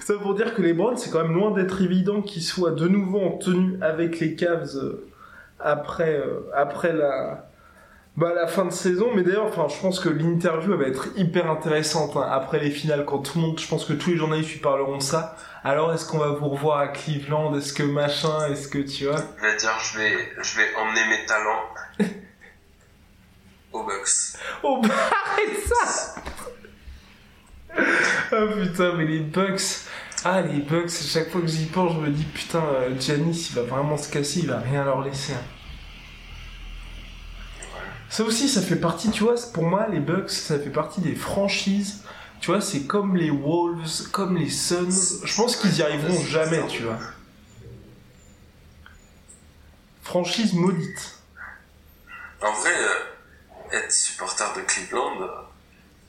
Ça 0.00 0.14
pour 0.14 0.34
dire 0.34 0.54
que 0.54 0.62
les 0.62 0.72
Browns, 0.72 0.96
c'est 0.96 1.10
quand 1.10 1.22
même 1.22 1.34
loin 1.34 1.50
d'être 1.50 1.82
évident 1.82 2.22
qu'ils 2.22 2.42
soient 2.44 2.70
de 2.70 2.86
nouveau 2.88 3.20
en 3.20 3.32
tenue 3.32 3.76
avec 3.82 4.20
les 4.20 4.34
Cavs 4.36 4.70
euh, 4.76 5.04
après, 5.60 6.14
euh, 6.14 6.48
après 6.54 6.92
la, 6.92 7.48
bah, 8.16 8.32
la 8.34 8.46
fin 8.46 8.64
de 8.66 8.70
saison. 8.72 9.08
Mais 9.14 9.22
d'ailleurs, 9.22 9.46
enfin, 9.46 9.66
je 9.68 9.78
pense 9.80 9.98
que 9.98 10.08
l'interview 10.08 10.74
va 10.78 10.86
être 10.86 11.08
hyper 11.16 11.50
intéressante 11.50 12.16
hein, 12.16 12.26
après 12.30 12.60
les 12.60 12.70
finales, 12.70 13.04
quand 13.04 13.18
tout 13.18 13.38
le 13.38 13.46
monde, 13.46 13.58
je 13.60 13.66
pense 13.68 13.84
que 13.84 13.92
tous 13.94 14.10
les 14.10 14.16
journalistes 14.16 14.52
lui 14.52 14.60
parleront 14.60 14.98
de 14.98 15.02
ça. 15.02 15.36
Alors, 15.64 15.92
est-ce 15.92 16.06
qu'on 16.06 16.18
va 16.18 16.28
vous 16.28 16.48
revoir 16.48 16.78
à 16.78 16.88
Cleveland? 16.88 17.54
Est-ce 17.56 17.72
que 17.72 17.82
machin? 17.82 18.46
Est-ce 18.50 18.68
que 18.68 18.78
tu 18.78 19.06
vois? 19.06 19.16
Il 19.38 19.42
va 19.42 19.54
dire 19.56 19.76
je 19.80 19.98
vais, 19.98 20.12
je 20.40 20.56
vais 20.56 20.66
emmener 20.80 21.00
mes 21.10 21.26
talents 21.26 22.14
Bucks. 23.82 24.36
Oh, 24.62 24.80
bah, 24.82 24.94
arrête 25.26 25.58
ça 25.66 26.14
Ah 27.76 28.46
putain, 28.62 28.92
mais 28.94 29.04
les 29.06 29.20
Bucks. 29.20 29.60
Ah, 30.24 30.40
les 30.40 30.60
Bucks, 30.60 30.90
chaque 30.90 31.30
fois 31.30 31.40
que 31.40 31.46
j'y 31.48 31.66
pense, 31.66 31.92
je 31.94 31.98
me 31.98 32.08
dis 32.10 32.24
putain, 32.24 32.62
euh, 32.64 32.98
Giannis, 32.98 33.48
il 33.50 33.56
va 33.56 33.62
vraiment 33.62 33.96
se 33.98 34.08
casser, 34.10 34.40
il 34.40 34.46
va 34.48 34.58
rien 34.58 34.84
leur 34.84 35.02
laisser. 35.02 35.34
hein. 35.34 35.42
Ça 38.08 38.22
aussi, 38.22 38.48
ça 38.48 38.62
fait 38.62 38.76
partie, 38.76 39.10
tu 39.10 39.24
vois, 39.24 39.34
pour 39.52 39.64
moi, 39.64 39.86
les 39.90 39.98
Bucks, 40.00 40.30
ça 40.30 40.58
fait 40.58 40.70
partie 40.70 41.00
des 41.00 41.14
franchises. 41.16 42.04
Tu 42.40 42.50
vois, 42.50 42.60
c'est 42.60 42.86
comme 42.86 43.16
les 43.16 43.30
Wolves, 43.30 44.08
comme 44.12 44.36
les 44.36 44.50
Suns. 44.50 45.20
Je 45.24 45.34
pense 45.34 45.56
qu'ils 45.56 45.76
y 45.78 45.82
arriveront 45.82 46.22
jamais, 46.24 46.64
tu 46.68 46.82
vois. 46.84 46.98
Franchise 50.02 50.52
maudite. 50.52 51.18
En 52.42 52.52
vrai, 52.52 52.70
euh, 52.72 52.88
être 53.74 53.92
supporter 53.92 54.44
de 54.56 54.60
Cleveland, 54.62 55.20
euh, 55.22 55.26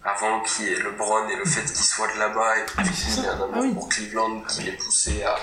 avant 0.04 0.42
qu'il 0.42 0.66
y 0.66 0.70
ait 0.74 0.76
LeBron 0.80 1.28
et 1.30 1.36
le 1.36 1.46
fait 1.46 1.62
qu'il 1.66 1.76
soit 1.84 2.08
de 2.14 2.20
là-bas 2.20 2.58
et 2.60 2.62
Ah, 2.78 2.84
qu'il 2.84 3.24
ait 3.24 3.28
un 3.28 3.34
amour 3.34 3.50
Ah 3.56 3.60
oui. 3.62 3.74
pour 3.74 3.90
Cleveland 3.90 4.42
qui 4.48 4.64
l'ait 4.64 4.72
poussé 4.78 5.24
à, 5.24 5.36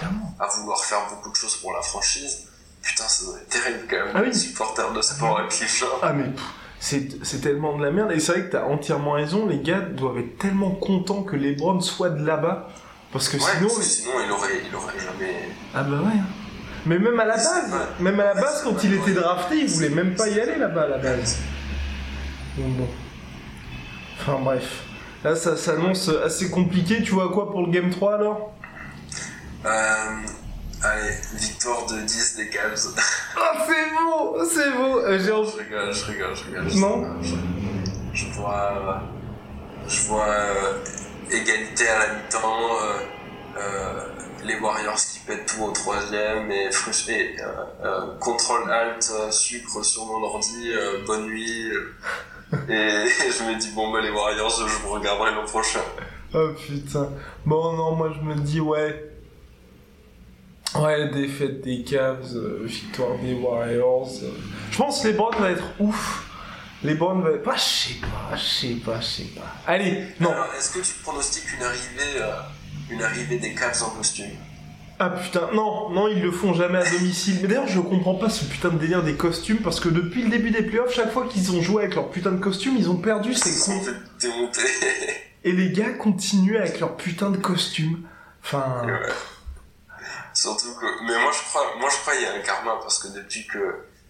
à 0.42 0.46
vouloir 0.48 0.84
faire 0.84 1.00
beaucoup 1.10 1.30
de 1.30 1.36
choses 1.36 1.56
pour 1.56 1.72
la 1.72 1.82
franchise, 1.82 2.46
putain, 2.82 3.04
ça 3.08 3.24
doit 3.24 3.38
être 3.38 3.48
terrible 3.48 3.86
quand 3.90 3.96
même, 4.06 4.12
Ah 4.14 4.20
oui. 4.24 4.34
supporter 4.34 4.92
de 4.92 5.02
sport 5.02 5.38
à 5.40 5.48
Cleveland. 5.48 5.98
Ah 6.02 6.12
mais 6.12 6.26
c'est 6.78 7.40
tellement 7.40 7.76
de 7.78 7.84
la 7.84 7.92
merde 7.92 8.10
et 8.12 8.18
c'est 8.18 8.32
vrai 8.32 8.42
que 8.46 8.50
t'as 8.52 8.64
entièrement 8.64 9.12
raison 9.12 9.46
les 9.46 9.60
gars 9.60 9.78
doivent 9.80 10.18
être 10.18 10.36
tellement 10.38 10.72
contents 10.72 11.22
que 11.22 11.36
les 11.36 11.52
Browns 11.54 11.80
soient 11.80 12.10
de 12.10 12.24
là-bas 12.26 12.68
parce 13.12 13.28
que 13.28 13.36
Ouais, 13.36 13.42
sinon 13.56 13.68
parce 13.68 13.78
que 13.78 13.84
sinon 13.84 14.12
il 14.24 14.32
aurait, 14.32 14.62
il 14.68 14.74
aurait 14.74 14.98
jamais. 14.98 15.48
ah 15.76 15.84
bah 15.84 15.96
ouais 15.98 16.12
hein. 16.18 16.24
mais 16.86 16.98
même 16.98 17.20
à 17.20 17.24
la 17.24 17.36
base 17.36 17.72
même 18.00 18.18
à 18.18 18.24
la 18.24 18.34
base 18.34 18.62
quand 18.64 18.82
il 18.82 18.94
était 18.94 19.12
drafté 19.12 19.58
il 19.60 19.68
voulait 19.68 19.90
même 19.90 20.16
pas 20.16 20.26
y 20.28 20.40
aller 20.40 20.56
là-bas 20.56 20.82
à 20.82 20.88
la 20.88 20.98
base 20.98 21.36
donc 22.58 22.76
bon 22.76 22.88
enfin 24.20 24.38
bref 24.40 24.82
là 25.24 25.34
ça 25.36 25.56
s'annonce 25.56 26.08
assez 26.24 26.50
compliqué 26.50 27.02
tu 27.02 27.12
vois 27.12 27.30
quoi 27.32 27.50
pour 27.50 27.62
le 27.66 27.70
game 27.72 27.90
3 27.90 28.14
alors? 28.16 28.52
Euh, 29.64 29.70
allez, 30.82 31.14
victoire 31.34 31.86
de 31.86 32.00
10 32.00 32.36
des 32.36 32.48
Cavs. 32.48 32.74
ah 33.36 33.64
c'est 33.66 33.90
beau 33.94 34.44
c'est 34.44 34.70
beau 34.72 34.98
Euh, 34.98 35.18
je 35.18 35.30
rigole, 35.32 35.92
je 35.92 36.04
rigole, 36.04 36.34
je 36.34 36.44
rigole. 36.44 36.68
je 36.68 36.78
Non? 36.78 37.22
Je, 37.22 37.34
je 38.12 38.26
vois, 38.32 39.02
je 39.86 40.00
vois 40.08 40.26
euh, 40.28 40.84
égalité 41.30 41.88
à 41.88 41.98
la 42.00 42.14
mi-temps, 42.14 42.70
euh, 42.82 42.98
euh, 43.58 44.00
les 44.44 44.58
Warriors 44.58 44.96
qui 44.96 45.20
pètent 45.20 45.46
tout 45.46 45.62
au 45.62 45.70
troisième 45.70 46.50
et 46.50 46.66
euh, 46.68 47.42
euh, 47.84 48.18
contrôle 48.18 48.68
alt, 48.70 49.12
sucre 49.30 49.84
sur 49.84 50.06
mon 50.06 50.22
ordi, 50.24 50.72
euh, 50.72 51.04
bonne 51.06 51.26
nuit. 51.26 51.70
Et, 52.68 53.06
je 53.08 53.44
me 53.44 53.58
dis 53.58 53.70
bon 53.74 53.90
bah 53.92 54.00
les 54.00 54.10
Warriors, 54.10 54.50
je 54.68 54.82
vous 54.82 54.92
regarderai 54.92 55.32
l'an 55.34 55.44
prochain. 55.44 55.80
Oh 56.34 56.50
putain. 56.58 57.10
Bon, 57.44 57.72
non, 57.74 57.94
moi 57.96 58.12
je 58.14 58.20
me 58.24 58.34
dis, 58.34 58.60
ouais. 58.60 59.10
Ouais, 60.74 61.10
défaite 61.10 61.60
des 61.60 61.82
Cavs, 61.82 62.34
euh, 62.34 62.60
victoire 62.64 63.18
des 63.18 63.34
Warriors. 63.34 64.08
euh. 64.22 64.30
Je 64.70 64.78
pense 64.78 65.02
que 65.02 65.08
les 65.08 65.14
Browns 65.14 65.34
vont 65.38 65.46
être 65.46 65.66
ouf. 65.80 66.26
Les 66.82 66.94
Browns 66.94 67.20
vont 67.20 67.34
être. 67.34 67.44
Bah, 67.44 67.54
je 67.56 67.60
sais 67.60 68.00
pas, 68.00 68.34
je 68.36 68.42
sais 68.42 68.74
pas, 68.84 69.00
je 69.00 69.06
sais 69.06 69.22
pas. 69.24 69.54
Allez, 69.66 70.04
non. 70.20 70.30
Alors, 70.30 70.48
est-ce 70.56 70.70
que 70.72 70.78
tu 70.78 70.94
pronostiques 71.02 71.52
une 71.58 71.62
arrivée, 71.62 72.20
euh, 72.22 72.32
une 72.90 73.02
arrivée 73.02 73.38
des 73.38 73.54
Cavs 73.54 73.82
en 73.82 73.90
costume 73.90 74.30
Ah 75.04 75.10
putain, 75.10 75.48
non, 75.52 75.90
non, 75.90 76.06
ils 76.06 76.22
le 76.22 76.30
font 76.30 76.54
jamais 76.54 76.78
à 76.78 76.88
domicile. 76.88 77.40
Mais 77.42 77.48
d'ailleurs, 77.48 77.66
je 77.66 77.80
comprends 77.80 78.14
pas 78.14 78.30
ce 78.30 78.44
putain 78.44 78.68
de 78.68 78.78
délire 78.78 79.02
des 79.02 79.14
costumes 79.14 79.58
parce 79.58 79.80
que 79.80 79.88
depuis 79.88 80.22
le 80.22 80.30
début 80.30 80.52
des 80.52 80.62
playoffs, 80.62 80.94
chaque 80.94 81.10
fois 81.10 81.26
qu'ils 81.26 81.50
ont 81.50 81.60
joué 81.60 81.82
avec 81.82 81.96
leur 81.96 82.08
putain 82.08 82.30
de 82.30 82.38
costume, 82.38 82.76
ils 82.78 82.88
ont 82.88 82.98
perdu, 82.98 83.34
c'est 83.34 83.64
con. 83.64 83.80
Et 85.44 85.50
les 85.50 85.72
gars 85.72 85.90
continuent 85.90 86.56
avec 86.56 86.78
leur 86.78 86.96
putain 86.96 87.30
de 87.30 87.36
costume. 87.36 88.06
Enfin. 88.44 88.86
Ouais. 88.86 88.92
Surtout 90.34 90.72
que, 90.76 90.86
mais 91.04 91.20
moi 91.20 91.32
je 91.36 91.48
crois, 91.48 91.74
moi 91.80 91.88
je 91.90 91.96
crois 91.96 92.14
qu'il 92.14 92.22
y 92.22 92.26
a 92.26 92.34
un 92.34 92.40
karma 92.40 92.78
parce 92.80 93.00
que 93.00 93.08
depuis 93.08 93.44
que 93.48 93.58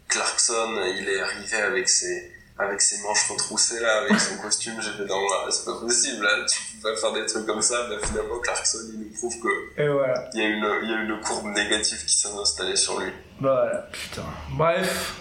Clarkson 0.09 0.78
il 0.99 1.09
est 1.09 1.20
arrivé 1.22 1.57
avec 1.57 1.88
ses, 1.88 2.30
avec 2.63 2.81
ses 2.81 3.01
manches 3.03 3.29
retroussées 3.31 3.81
là, 3.81 4.03
avec 4.03 4.19
son 4.21 4.37
costume, 4.39 4.75
j'ai 4.81 4.93
fait 4.93 5.07
dans 5.07 5.21
là, 5.21 5.47
c'est 5.51 5.65
pas 5.65 5.79
possible 5.81 6.23
là, 6.25 6.45
tu 6.47 6.61
peux 6.81 6.93
pas 6.95 7.01
faire 7.01 7.13
des 7.13 7.27
trucs 7.27 7.47
comme 7.47 7.63
ça, 7.63 7.87
mais 7.89 7.97
finalement 8.07 8.39
Clarkson 8.41 8.79
il 8.93 9.01
nous 9.01 9.11
prouve 9.17 9.35
que 9.41 9.81
Et 9.83 9.89
voilà. 9.89 10.29
il 10.35 10.41
y 10.41 10.45
a 10.45 10.49
une, 10.49 10.67
il 10.85 10.91
y 10.91 10.95
a 10.95 11.01
une 11.03 11.21
courbe 11.21 11.47
négative 11.49 12.05
qui 12.05 12.15
s'est 12.17 12.29
installée 12.41 12.77
sur 12.77 12.99
lui. 13.01 13.13
Voilà, 13.41 13.89
putain. 13.93 14.23
Bref, 14.57 15.15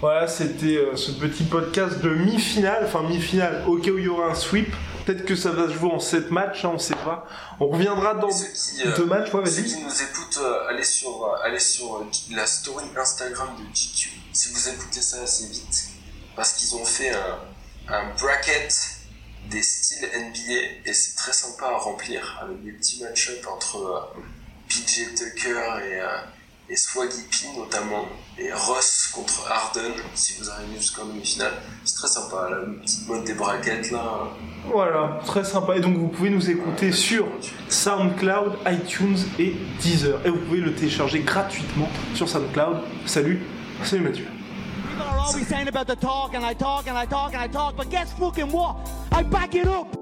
voilà, 0.00 0.26
c'était 0.26 0.76
euh, 0.78 0.96
ce 0.96 1.12
petit 1.12 1.44
podcast 1.44 1.98
de 2.00 2.10
mi-finale, 2.10 2.84
enfin 2.86 3.02
mi-finale, 3.02 3.62
au 3.68 3.76
cas 3.78 3.90
où 3.90 3.98
il 3.98 4.04
y 4.04 4.08
aura 4.08 4.26
un 4.28 4.34
sweep. 4.34 4.74
Peut-être 5.04 5.24
que 5.24 5.34
ça 5.34 5.50
va 5.50 5.66
se 5.66 5.72
jouer 5.72 5.90
en 5.90 5.98
7 5.98 6.30
matchs, 6.30 6.64
hein, 6.64 6.70
on 6.74 6.78
sait 6.78 6.94
pas. 6.94 7.26
On 7.58 7.66
reviendra 7.66 8.14
dans 8.14 8.28
Et 8.28 8.32
ceux 8.32 8.46
qui, 8.82 8.86
euh, 8.88 8.96
deux 8.96 9.06
matchs, 9.06 9.34
ouais, 9.34 9.44
Ceux 9.46 9.62
vas-y. 9.62 9.64
qui 9.64 9.82
nous 9.82 10.02
écoutent, 10.02 10.38
euh, 10.40 10.68
allez 10.68 10.84
sur, 10.84 11.24
euh, 11.24 11.36
allez 11.44 11.58
sur 11.58 11.96
euh, 11.96 12.04
la 12.30 12.46
story 12.46 12.84
Instagram 12.96 13.48
de 13.58 13.64
GQ. 13.74 14.10
Si 14.32 14.52
vous 14.52 14.68
écoutez 14.68 15.00
ça 15.02 15.22
assez 15.24 15.46
vite, 15.46 15.86
parce 16.36 16.54
qu'ils 16.54 16.74
ont 16.76 16.84
fait 16.84 17.10
un, 17.10 17.38
un 17.88 18.14
bracket 18.18 18.72
des 19.50 19.62
styles 19.62 20.08
NBA 20.14 20.88
et 20.88 20.92
c'est 20.92 21.16
très 21.16 21.32
sympa 21.32 21.66
à 21.66 21.78
remplir 21.78 22.40
avec 22.42 22.62
des 22.64 22.72
petits 22.72 23.02
match-up 23.02 23.46
entre 23.52 23.76
euh, 23.78 24.22
PJ 24.68 25.14
Tucker 25.14 25.50
et, 25.50 26.00
euh, 26.00 26.06
et 26.70 26.76
Swaggy 26.76 27.22
P 27.30 27.58
notamment 27.58 28.08
et 28.38 28.52
Ross 28.52 29.10
contre 29.12 29.50
Harden 29.50 29.92
si 30.14 30.34
vous 30.38 30.48
arrivez 30.48 30.76
jusqu'en 30.76 31.04
demi-finale. 31.06 31.52
C'est 31.84 31.96
très 31.96 32.08
sympa, 32.08 32.48
la 32.50 32.80
petite 32.80 33.06
mode 33.08 33.24
des 33.24 33.34
brackets 33.34 33.90
là. 33.90 34.28
Voilà, 34.66 35.20
très 35.26 35.44
sympa. 35.44 35.76
Et 35.76 35.80
donc 35.80 35.96
vous 35.96 36.08
pouvez 36.08 36.30
nous 36.30 36.48
écouter 36.48 36.92
sur 36.92 37.26
SoundCloud, 37.68 38.58
iTunes 38.66 39.18
et 39.38 39.54
Deezer. 39.80 40.20
Et 40.24 40.30
vous 40.30 40.38
pouvez 40.38 40.60
le 40.60 40.74
télécharger 40.74 41.20
gratuitement 41.20 41.88
sur 42.14 42.28
SoundCloud. 42.28 42.82
Salut, 43.06 43.42
salut 43.84 44.02
Mathieu. 44.02 44.41
Always 45.22 45.46
saying 45.46 45.68
about 45.68 45.86
the 45.86 45.94
talk, 45.94 46.34
and 46.34 46.44
I 46.44 46.52
talk, 46.52 46.88
and 46.88 46.98
I 46.98 47.06
talk, 47.06 47.32
and 47.32 47.40
I 47.40 47.46
talk, 47.46 47.76
but 47.76 47.88
guess 47.90 48.12
fucking 48.14 48.50
what? 48.50 48.90
I 49.12 49.22
back 49.22 49.54
it 49.54 49.68
up. 49.68 50.01